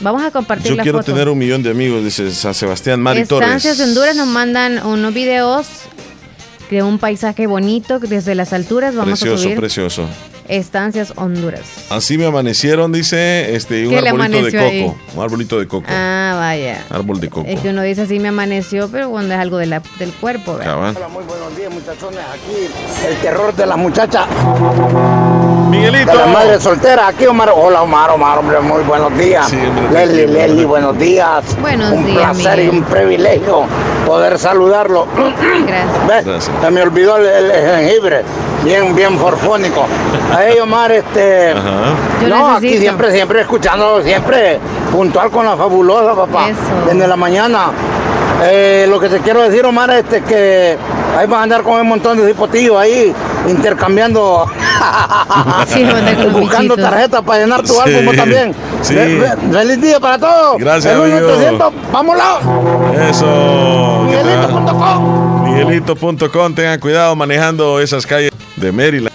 [0.00, 1.12] Vamos a compartir Yo la quiero foto.
[1.12, 3.88] tener un millón de amigos, dice San Sebastián Mari Estancias de Torres.
[3.88, 5.66] Honduras nos mandan unos videos
[6.70, 8.94] de un paisaje bonito desde las alturas.
[8.94, 10.08] Vamos a Precioso, subir precioso.
[10.48, 11.62] Estancias Honduras.
[11.88, 14.98] Así me amanecieron, dice, este, un ¿Qué le arbolito de coco.
[15.14, 15.86] Un arbolito de coco.
[15.88, 16.84] Ah, vaya.
[16.90, 17.46] Árbol de coco.
[17.48, 20.54] Es que uno dice así me amaneció, pero cuando es algo de la- del cuerpo,
[20.56, 20.72] ¿verdad?
[20.74, 20.96] Cabal.
[21.12, 22.18] Muy buenos días, muchachones.
[22.32, 24.26] Aquí el terror de las muchachas.
[25.68, 26.10] Miguelito.
[26.12, 27.08] De la madre soltera.
[27.08, 27.52] Aquí Omar.
[27.54, 29.52] Hola Omar, Omar, hombre, muy buenos días.
[29.92, 31.44] Leslie, Leslie, buenos días.
[31.60, 33.64] Buenos un días, placer y un privilegio
[34.06, 35.06] poder saludarlo.
[35.66, 36.26] Gracias.
[36.26, 36.50] ¿Ves?
[36.60, 38.22] Se me olvidó el, el jengibre.
[38.64, 39.86] Bien, bien forfónico.
[40.36, 41.54] Ahí Omar, este.
[42.22, 44.58] Yo no, aquí siempre, siempre escuchando, siempre
[44.92, 46.48] puntual con la fabulosa, papá.
[46.86, 47.70] Desde la mañana.
[48.44, 50.76] Eh, lo que te quiero decir, Omar, este que
[51.16, 53.14] ahí vas a andar con un montón de hipotillos ahí,
[53.46, 54.50] intercambiando,
[55.66, 55.84] Sí,
[56.32, 58.54] buscando tarjetas para llenar tu Sí, álbum también.
[58.82, 58.94] sí.
[59.52, 60.58] Feliz día para todos.
[60.58, 61.16] Gracias, amigo.
[61.16, 62.38] 1800, vámonos.
[63.10, 64.06] Eso.
[64.10, 65.42] ¿qué tal?
[65.44, 66.54] Miguelito.com.
[66.54, 69.12] Tengan cuidado manejando esas calles de Maryland.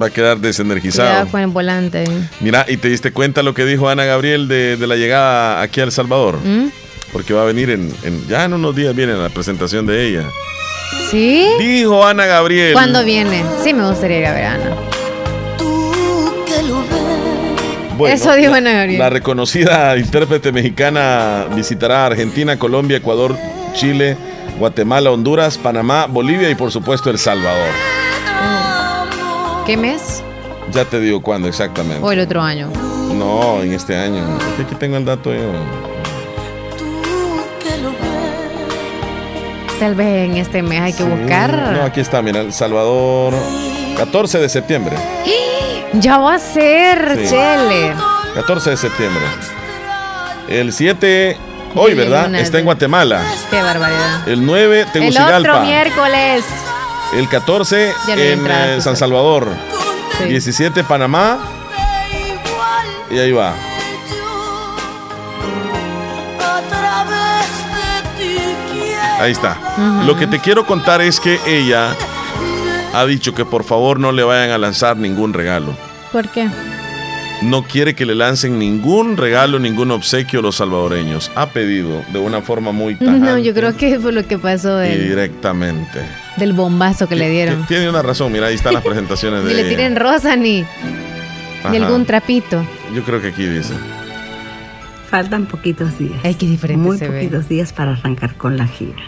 [0.00, 1.08] Va a quedar desenergizado.
[1.10, 2.04] Cuidado con el volante.
[2.40, 5.80] Mira, y te diste cuenta lo que dijo Ana Gabriel de, de la llegada aquí
[5.80, 6.38] a El Salvador.
[6.42, 6.68] ¿Mm?
[7.12, 10.22] Porque va a venir en, en- ya en unos días viene la presentación de ella.
[11.12, 11.46] ¿Sí?
[11.60, 12.72] Dijo Ana Gabriel.
[12.72, 13.44] ¿Cuándo viene?
[13.62, 14.70] Sí, me gustaría ir a ver a Ana.
[17.98, 18.98] Bueno, Eso dijo la- Ana Gabriel.
[18.98, 23.36] La reconocida intérprete mexicana visitará Argentina, Colombia, Ecuador,
[23.74, 24.16] Chile,
[24.58, 27.68] Guatemala, Honduras, Panamá, Bolivia y por supuesto El Salvador.
[29.66, 30.22] ¿Qué mes?
[30.72, 32.02] Ya te digo cuándo exactamente.
[32.02, 32.68] O el otro año.
[33.14, 34.24] No, en este año.
[34.64, 35.52] Aquí tengo el dato yo.
[39.82, 41.72] Tal vez en este mes hay que buscar.
[41.72, 43.34] No, aquí está, mira, El Salvador.
[43.96, 44.96] 14 de septiembre.
[45.94, 47.30] Ya va a ser, Sí.
[47.30, 47.92] Chele.
[48.36, 49.24] 14 de septiembre.
[50.46, 51.36] El 7,
[51.74, 52.32] hoy, ¿verdad?
[52.36, 52.64] Está en.
[52.64, 53.24] Guatemala.
[53.50, 54.28] Qué barbaridad.
[54.28, 55.60] El 9, El otro Tegucigalpa.
[55.62, 56.44] miércoles.
[57.16, 58.42] El 14 Ya no en eh,
[58.74, 58.84] pues.
[58.84, 59.48] San Salvador.
[60.18, 60.26] Sí.
[60.26, 61.40] 17 Panamá.
[63.10, 63.52] Y ahí va.
[69.22, 69.56] Ahí está.
[70.04, 71.94] Lo que te quiero contar es que ella
[72.92, 75.76] ha dicho que por favor no le vayan a lanzar ningún regalo.
[76.10, 76.48] ¿Por qué?
[77.40, 81.30] No quiere que le lancen ningún regalo, ningún obsequio a los salvadoreños.
[81.36, 84.76] Ha pedido de una forma muy tajante No, yo creo que fue lo que pasó
[84.76, 86.00] del, directamente.
[86.36, 87.64] del bombazo que le dieron.
[87.68, 89.68] Tiene una razón, mira, ahí están las presentaciones Ni de le ella.
[89.70, 90.64] tiren rosa ni,
[91.70, 92.64] ni algún trapito.
[92.92, 93.74] Yo creo que aquí dice.
[95.12, 96.18] Faltan poquitos días.
[96.24, 97.18] Ay, qué diferente Muy se ve.
[97.20, 99.02] poquitos días para arrancar con la gira.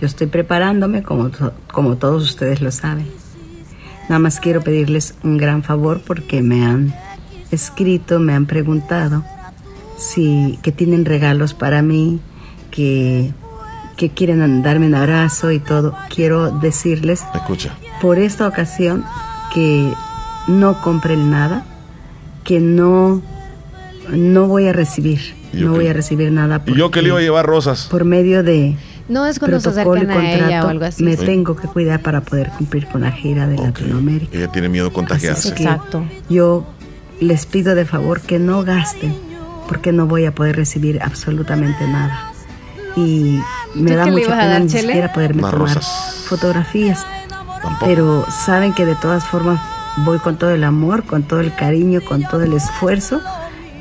[0.00, 3.06] Yo estoy preparándome como, to- como todos ustedes lo saben.
[4.08, 6.94] Nada más quiero pedirles un gran favor porque me han
[7.50, 9.22] escrito, me han preguntado
[9.98, 12.18] si que tienen regalos para mí,
[12.70, 13.34] que,
[13.98, 15.94] que quieren darme un abrazo y todo.
[16.08, 17.74] Quiero decirles Escucha.
[18.00, 19.04] por esta ocasión
[19.52, 19.92] que
[20.48, 21.66] no compren nada,
[22.44, 23.20] que no,
[24.08, 25.20] no voy a recibir,
[25.52, 27.86] yo no que- voy a recibir nada Y yo que le iba a llevar rosas.
[27.90, 28.76] por medio de
[29.08, 31.02] No es cuando se protocolo y acercan a ella contrato, o algo así.
[31.04, 31.26] me Sí.
[31.26, 34.36] tengo que cuidar para poder cumplir con la gira de Latinoamérica.
[34.36, 35.52] Ella tiene miedo a contagiarse.
[35.52, 35.68] Así que
[36.32, 36.64] Yo
[37.20, 39.14] les pido de favor que no gasten,
[39.68, 42.32] porque no voy a poder recibir absolutamente nada.
[42.96, 43.38] Y
[43.74, 46.24] me ¿Tú da mucha pena ni siquiera poderme Unas tomar rosas.
[46.28, 47.04] fotografías.
[47.84, 49.60] Pero saben que de todas formas
[50.04, 53.20] voy con todo el amor, con todo el cariño, con todo el esfuerzo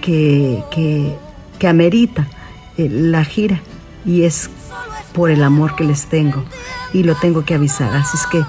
[0.01, 1.15] que, que,
[1.57, 2.27] que amerita
[2.77, 3.61] eh, la gira.
[4.05, 4.49] Y es
[5.13, 6.43] por el amor que les tengo.
[6.93, 7.95] Y lo tengo que avisar.
[7.95, 8.43] Así es que,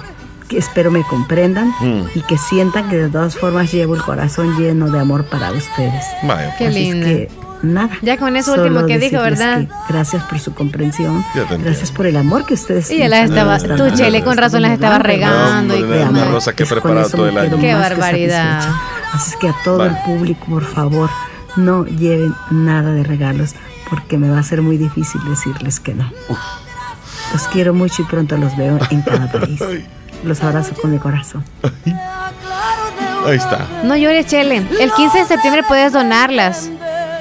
[0.47, 2.03] que espero me comprendan Mm.
[2.15, 6.03] y que sientan que de todas formas llevo el corazón lleno de amor para ustedes.
[6.23, 7.05] Vaya, Qué Así es linda.
[7.07, 7.29] que,
[7.63, 7.89] nada.
[8.01, 9.59] Ya con eso Solo último que dijo, ¿verdad?
[9.59, 11.23] que gracias por su comprensión.
[11.63, 13.97] Gracias por el amor que ustedes Y las estaba, están tú dando.
[13.97, 16.31] Chele con razón las estaba regando y Hombre, una demás.
[16.31, 17.55] rosa que he Con preparado todo el año.
[17.57, 18.69] Qué que barbaridad.
[19.13, 19.91] Así es que a todo Vale.
[19.91, 21.09] el público, por favor,
[21.57, 23.53] no lleven nada de regalos
[23.89, 26.11] porque me va a ser muy difícil decirles que no.
[27.33, 29.61] Los quiero mucho y pronto los veo en cada país.
[30.23, 31.43] Los abrazo con el corazón.
[33.25, 33.67] Ahí está.
[33.83, 34.57] No llores, Chele.
[34.79, 36.69] El 15 de septiembre puedes donarlas.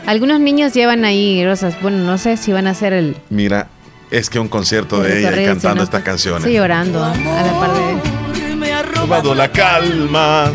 [0.06, 1.80] Algunos niños llevan ahí rosas.
[1.82, 3.68] Bueno, no sé si van a hacer el Mira,
[4.10, 5.82] es que un concierto de el ella cantando ¿no?
[5.84, 6.44] estas canciones.
[6.44, 8.94] Sí, llorando a la par de.
[8.94, 10.50] Tomado la calma.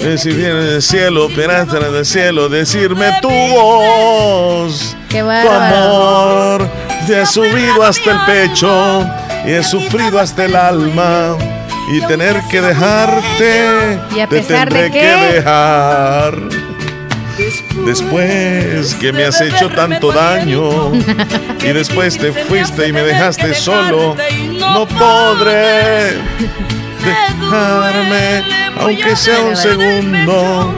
[0.00, 4.96] Eh, Si viene del cielo, esperaste del cielo, decirme tu voz.
[5.08, 6.68] Qué Tu amor
[7.06, 9.04] te ha subido hasta el pecho
[9.46, 11.36] y he sufrido hasta el alma.
[11.92, 15.00] Y tener que dejarte, ¿Y a te pesar de tendré qué?
[15.00, 16.34] que dejar.
[17.84, 20.92] Después que me has hecho tanto daño
[21.62, 24.16] y después te fuiste y me dejaste solo,
[24.58, 26.14] no podré
[27.06, 28.42] dejarme,
[28.80, 30.72] aunque sea un segundo,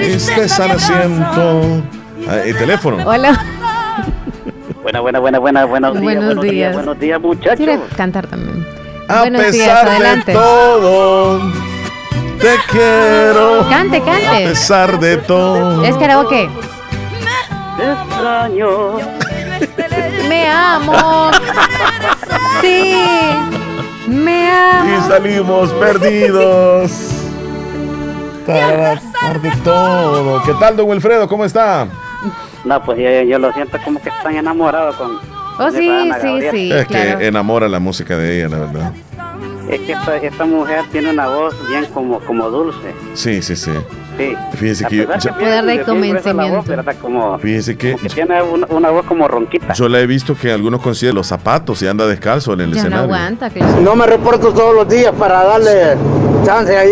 [0.00, 1.82] estés al asiento.
[2.28, 2.98] Ah, El teléfono.
[3.06, 3.40] Hola.
[4.82, 6.74] Buena, buena, buena, buena, buenos días, Buenos buenos días, días.
[6.74, 7.56] buenos días, muchachos.
[7.56, 8.66] Quiere cantar también.
[9.08, 11.40] A Buenos días, pesar de todo,
[12.40, 13.66] te quiero.
[13.68, 14.48] Cante, A cante.
[14.48, 15.84] pesar de todo.
[15.84, 16.48] Es karaoke.
[17.76, 18.68] Te extraño.
[20.28, 21.30] Me amo.
[22.60, 22.92] Sí.
[24.08, 24.96] Me amo.
[24.96, 26.92] Y salimos perdidos.
[28.46, 28.94] Para
[29.38, 30.42] de todo.
[30.42, 31.28] ¿Qué tal, don Wilfredo?
[31.28, 31.86] ¿Cómo está?
[32.64, 35.16] No, pues yo, yo lo siento como que están enamorados con.
[35.16, 36.72] Oh, con sí, Ana sí, sí.
[36.72, 37.18] es claro.
[37.18, 38.92] que enamora la música de ella, la verdad.
[39.68, 42.94] Es que esta, esta mujer tiene una voz bien como, como dulce.
[43.12, 43.72] Sí, sí, sí.
[44.18, 44.34] Sí.
[44.56, 46.70] Fíjese que yo, que tiene- Poder de tiene gruesa la voz, convencimiento.
[46.70, 46.96] ¿verdad?
[47.00, 49.72] Como, fíjese que que tiene una, una voz como ronquita.
[49.74, 52.72] yo la he visto que en algunos conciertos los zapatos y anda descalzo en el
[52.72, 53.04] Ya no escenario.
[53.04, 53.48] aguanta.
[53.48, 55.96] que- No me reporto todos los días para darle
[56.44, 56.90] chance ahí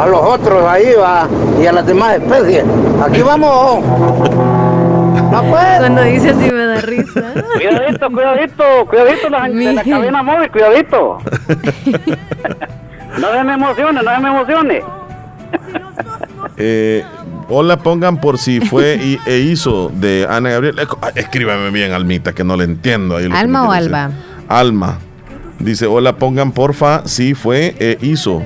[0.00, 1.28] a los otros ahí va
[1.62, 2.64] y a las demás especies.
[3.06, 3.84] Aquí vamos.
[3.84, 5.42] No.
[5.50, 7.32] Cuando dice así me da risa.
[7.54, 11.18] Cuidadito, cuidadito, cuidadito la gente de la cabina móvil, cuidadito.
[13.18, 14.82] no me emociones, no me emociones.
[16.56, 17.04] Eh,
[17.48, 20.76] hola, pongan por si fue y, e hizo de Ana Gabriel.
[21.14, 23.16] Escríbame bien, Almita, que no le entiendo.
[23.16, 23.94] ahí ¿Alma o decir.
[23.94, 24.10] Alba?
[24.48, 24.98] Alma.
[25.58, 28.42] Dice, hola, pongan porfa si fue e hizo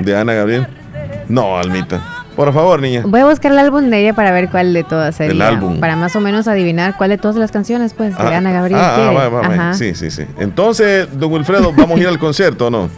[0.00, 0.66] de Ana Gabriel.
[1.28, 2.00] No, Almita.
[2.36, 3.02] Por favor, niña.
[3.04, 5.32] Voy a buscar el álbum de ella para ver cuál de todas sería.
[5.32, 5.78] El álbum.
[5.78, 8.80] Para más o menos adivinar cuál de todas las canciones, pues, de Ah, Ana Gabriel
[8.80, 9.74] ah, ah, va, va, va.
[9.74, 10.24] Sí, sí, sí.
[10.38, 12.88] Entonces, don Wilfredo, ¿vamos a ir al concierto o no?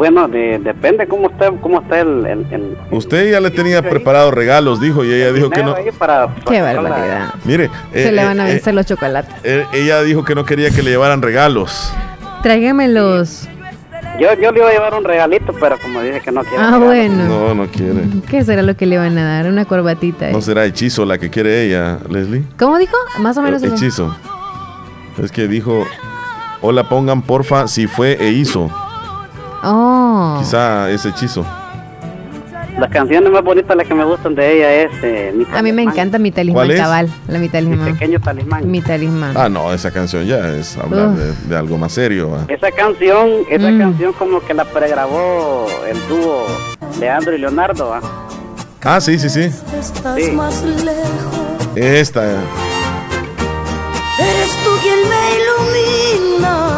[0.00, 4.30] Bueno, de- depende cómo está, cómo está el, el, el- Usted ya le tenía preparado
[4.30, 5.74] regalos, dijo, y ella dijo que no.
[5.98, 7.34] para, Qué para- barbaridad.
[7.44, 9.34] Mire, Se eh, le van a eh, vencer los chocolates.
[9.44, 11.92] eh, ella dijo que no quería que le llevaran regalos.
[12.42, 13.46] Tráigamelos.
[14.18, 16.64] Yo, yo le iba a llevar un regalito, pero como dice que no quiere.
[16.64, 17.24] Ah, bueno.
[17.26, 18.00] No, no quiere.
[18.30, 19.52] ¿Qué será lo que le van a dar?
[19.52, 20.28] Una corbatita.
[20.28, 20.32] ahí.
[20.32, 22.44] No será hechizo la que quiere ella, Leslie.
[22.58, 22.96] ¿Cómo dijo?
[23.18, 23.62] Más o menos.
[23.62, 24.16] Eh, hechizo.
[25.22, 25.84] Es que dijo,
[26.62, 28.70] hola, pongan porfa si fue e hizo.
[29.62, 30.36] Oh.
[30.40, 31.44] Quizá es hechizo.
[32.78, 35.70] Las canciones más bonitas, las que me gustan de ella es eh, Mi A mí
[35.72, 36.80] me encanta mi talismán ¿Cuál es?
[36.80, 37.08] cabal.
[37.28, 37.92] La mi Mi talismán.
[37.92, 38.70] pequeño talismán.
[38.70, 39.36] Mi talismán.
[39.36, 42.30] Ah, no, esa canción ya es hablar de, de algo más serio.
[42.30, 42.44] ¿va?
[42.48, 43.78] Esa canción, esa Mm.
[43.80, 46.46] canción como que la pregrabó el dúo
[46.98, 47.92] Leandro y Leonardo.
[47.92, 48.00] ¿ah?
[48.82, 49.50] Ah, sí, sí, sí.
[49.50, 50.38] Sí.
[51.76, 52.24] Esta.
[54.18, 56.09] Eres tú quien me ilumina.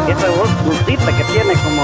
[0.07, 1.83] Esa voz dulcita que tiene como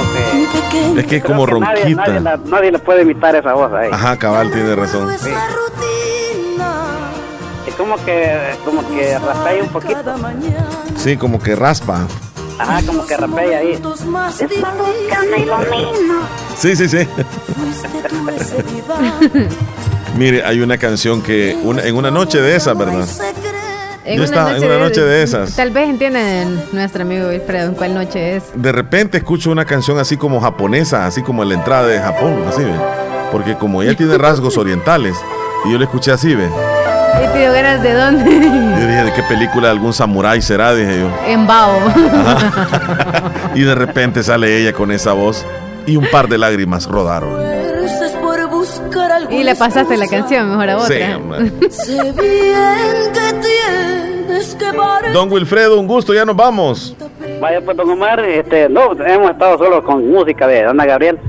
[0.93, 0.99] que...
[0.99, 1.51] Es que es como nadie-
[1.83, 2.05] ronquita.
[2.07, 3.89] Nadie, la- nadie le puede imitar esa voz ahí.
[3.91, 5.09] Ajá, cabal, tiene razón.
[5.19, 5.29] Sí.
[7.67, 9.99] Es como que, como que rapea un poquito.
[10.97, 12.05] Sí, como que raspa.
[12.59, 13.71] Ajá, como que rapea ahí.
[13.73, 14.01] Esa luz
[14.39, 16.19] que me ilumina.
[16.57, 17.07] Sí, sí, sí.
[20.17, 23.05] Mire, hay una canción que una- en una noche de esas, ¿verdad?
[24.15, 25.55] Yo estaba en una noche de esas.
[25.55, 28.43] Tal vez entienden nuestro amigo Wilfredo en cuál noche es.
[28.55, 32.43] De repente escucho una canción así como japonesa, así como en la entrada de Japón,
[32.47, 32.73] así ve.
[33.31, 35.15] Porque como ella tiene rasgos orientales,
[35.65, 36.47] y yo le escuché así, ve.
[37.23, 38.31] ¿Y te dio ganas de dónde?
[38.31, 40.73] Yo dije, ¿de qué película de algún samurái será?
[40.73, 41.09] Dije yo.
[41.27, 41.79] En Bao.
[43.55, 45.43] Y de repente sale ella con esa voz
[45.87, 47.31] y un par de lágrimas rodaron.
[49.31, 51.17] Y le pasaste la canción mejor a Sí, otra.
[51.17, 51.51] hombre.
[54.39, 54.71] Bien que
[55.03, 55.11] que.
[55.11, 56.95] Don Wilfredo, un gusto, ya nos vamos.
[57.39, 61.19] Vaya pues don Omar, este, no, hemos estado solo con música de Ana Gabriel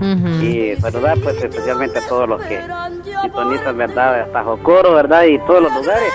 [0.43, 2.61] y saludar pues especialmente a todos los que
[3.23, 4.23] sintonizan, ¿verdad?
[4.23, 5.24] Hasta Jocoro, ¿verdad?
[5.24, 6.12] Y todos los lugares.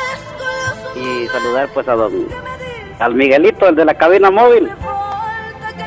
[0.96, 2.28] Y saludar pues a don,
[3.00, 4.70] al Miguelito, el de la cabina móvil.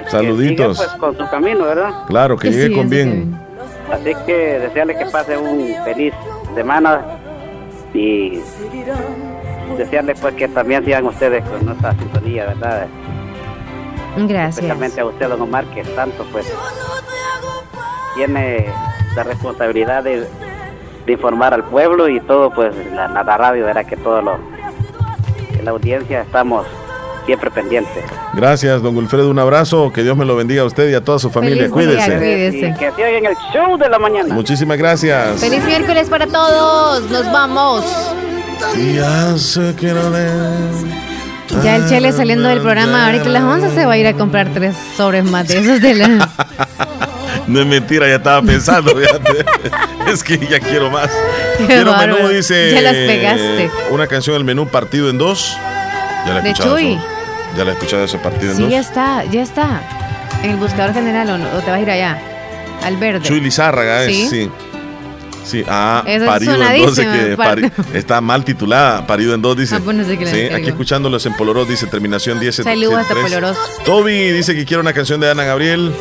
[0.06, 0.78] Saluditos.
[0.78, 1.90] Que sigue, pues con su camino, ¿verdad?
[2.06, 3.38] Claro, que llegue con bien.
[3.90, 6.12] Así que desearle que pase un feliz
[6.54, 7.02] semana
[7.94, 8.40] y
[9.76, 12.86] desearle pues que también sigan ustedes con nuestra sintonía, ¿verdad?
[14.16, 14.56] Gracias.
[14.58, 16.46] especialmente a usted, don Omar, que tanto pues
[18.16, 18.66] tiene
[19.14, 20.26] la responsabilidad de,
[21.06, 24.38] de informar al pueblo y todo, pues la, la radio, verá que todo lo,
[25.56, 26.66] que la audiencia estamos
[27.26, 28.04] siempre pendientes.
[28.32, 31.18] Gracias, don Wilfredo, un abrazo, que Dios me lo bendiga a usted y a toda
[31.18, 31.68] su familia.
[31.68, 32.18] Feliz día, Cuídese.
[32.18, 32.68] cuídese.
[32.68, 34.34] Y que sigan en el show de la mañana.
[34.34, 35.38] Muchísimas gracias.
[35.40, 37.02] Feliz miércoles para todos.
[37.10, 37.84] Nos vamos.
[38.94, 43.74] Ya sé que no le- Ya el Chele saliendo del programa ahorita a las 11
[43.74, 46.10] se va a ir a comprar tres sobres más de esos de las...
[47.46, 48.92] No es mentira, ya estaba pensando.
[50.06, 51.08] Es que ya quiero más.
[51.56, 52.16] Qué Quiero bárbaro.
[52.16, 52.72] menú, dice.
[52.74, 53.70] Ya las pegaste.
[53.90, 55.56] Una canción del menú partido en dos.
[56.26, 56.76] Ya la he De escuchado.
[56.76, 56.92] Chuy.
[56.92, 57.02] eso.
[57.56, 58.70] Ya la he escuchado ese partido en Sí, dos.
[58.70, 59.80] ya está, ya está.
[60.42, 62.18] En el buscador general o, no- o te vas a ir allá.
[62.84, 63.20] Al verde.
[63.26, 64.50] Chuy Lizárraga es, Sí.
[65.44, 65.58] Sí.
[65.60, 69.76] Sí, ah, parido en dos, que pari- está mal titulada, parido en dos, dice.
[69.76, 72.56] Ah, pues no sé sí, aquí escuchándolos en Polorós, dice terminación 10.
[72.56, 73.24] Saludos hasta 73.
[73.24, 73.58] Polorós.
[73.84, 75.92] Toby dice que quiere una canción de Ana Gabriel.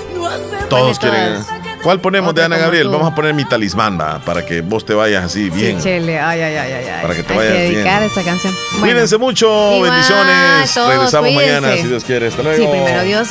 [0.69, 1.37] Todos quieren.
[1.83, 2.87] ¿Cuál ponemos Otra de Ana Gabriel?
[2.87, 2.91] tú.
[2.93, 5.77] Vamos a poner mi talismán, va, para que vos te vayas así bien.
[5.77, 6.19] Sí, Chele.
[6.19, 7.01] Ay, ay, ay, ay.
[7.01, 7.73] Para que te Hay vayas que bien.
[7.75, 8.53] dedicar esa canción.
[8.71, 8.85] Bueno.
[8.85, 10.73] Cuídense mucho, bendiciones.
[10.73, 11.61] todos, Regresamos cuídense.
[11.61, 12.27] mañana, si Dios quiere.
[12.27, 12.71] Hasta Sí, luego.
[12.71, 13.27] primero Dios.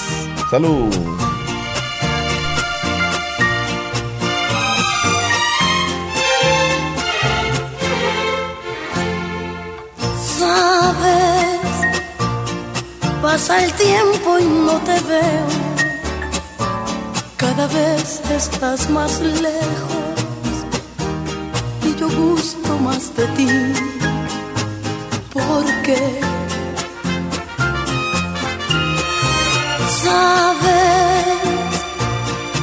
[0.50, 1.25] Salud.
[13.36, 15.48] Pasa el tiempo y no te veo.
[17.36, 20.54] Cada vez estás más lejos
[21.86, 23.48] y yo gusto más de ti.
[25.34, 26.00] Porque
[30.02, 31.26] sabes,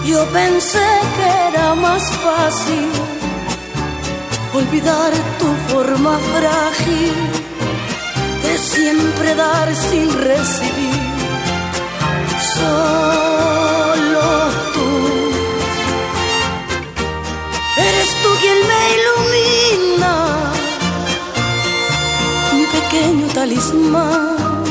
[0.08, 2.90] yo pensé que era más fácil
[4.56, 7.43] olvidar tu forma frágil
[8.44, 11.14] de siempre dar sin recibir.
[12.56, 14.28] Solo
[14.74, 14.90] tú
[17.78, 20.14] eres tú quien me ilumina,
[22.54, 24.64] mi pequeño talismán.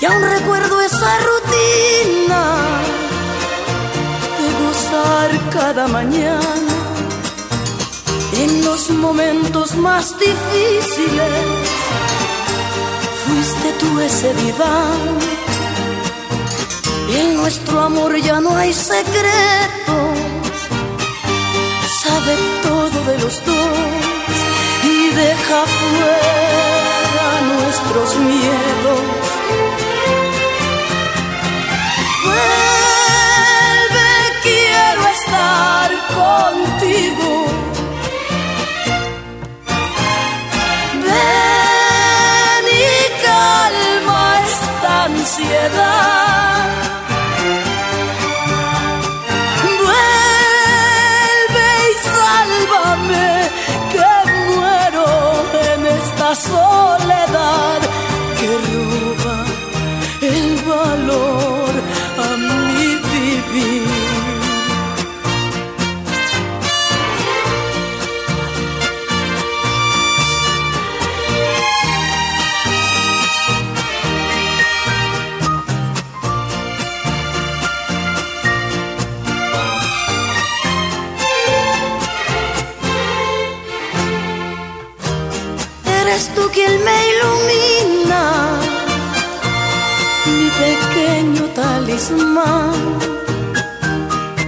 [0.00, 2.42] Y aún recuerdo esa rutina
[4.40, 6.74] de gozar cada mañana
[8.36, 11.83] en los momentos más difíciles
[13.34, 15.18] fuiste tú ese diván.
[17.18, 20.18] En nuestro amor ya no hay secretos,
[22.02, 24.34] sabe todo de los dos
[24.84, 29.24] y deja fuera nuestros miedos.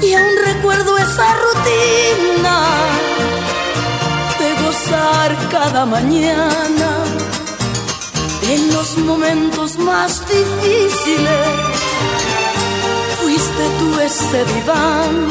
[0.03, 2.59] Y aún recuerdo esa rutina
[4.41, 7.05] de gozar cada mañana
[8.43, 11.47] en los momentos más difíciles.
[13.21, 15.29] Fuiste tú ese diván.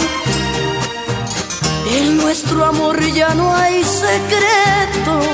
[1.97, 5.25] En nuestro amor ya no hay secretos.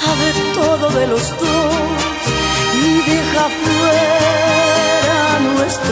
[0.00, 1.74] Sabe todo de los dos
[2.82, 4.65] y deja fuera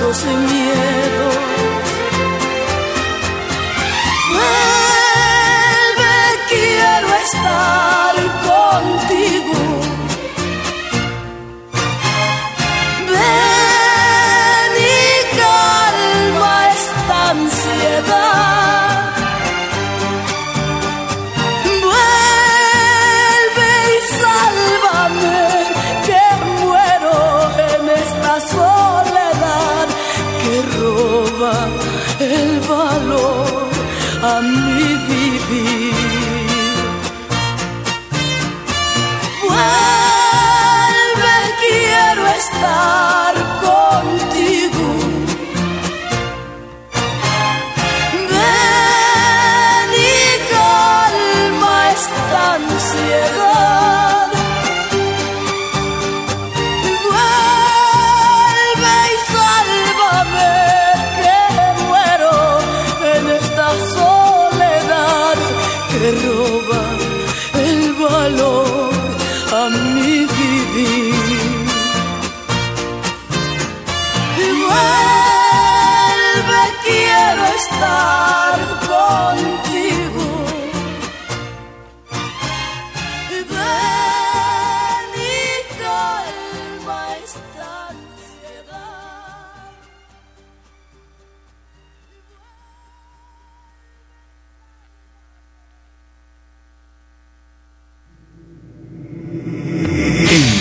[0.00, 1.34] nuestros miedos.
[4.30, 6.14] Vuelve,
[6.48, 8.13] quiero estar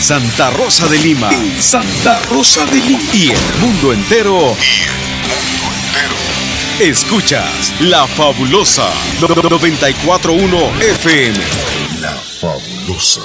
[0.04, 1.30] Santa Rosa de Lima.
[1.62, 3.00] Santa Rosa de Lima.
[3.14, 4.54] Y el mundo entero.
[6.78, 8.90] Escuchas La Fabulosa
[9.22, 11.38] 941 FM.
[12.02, 13.22] La fabulosa.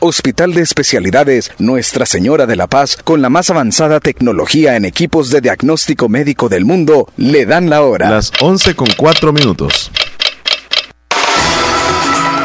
[0.00, 5.30] Hospital de Especialidades Nuestra Señora de la Paz, con la más avanzada tecnología en equipos
[5.30, 8.10] de diagnóstico médico del mundo, le dan la hora.
[8.10, 9.90] Las 11 con 4 minutos.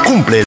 [0.06, 0.42] Cumple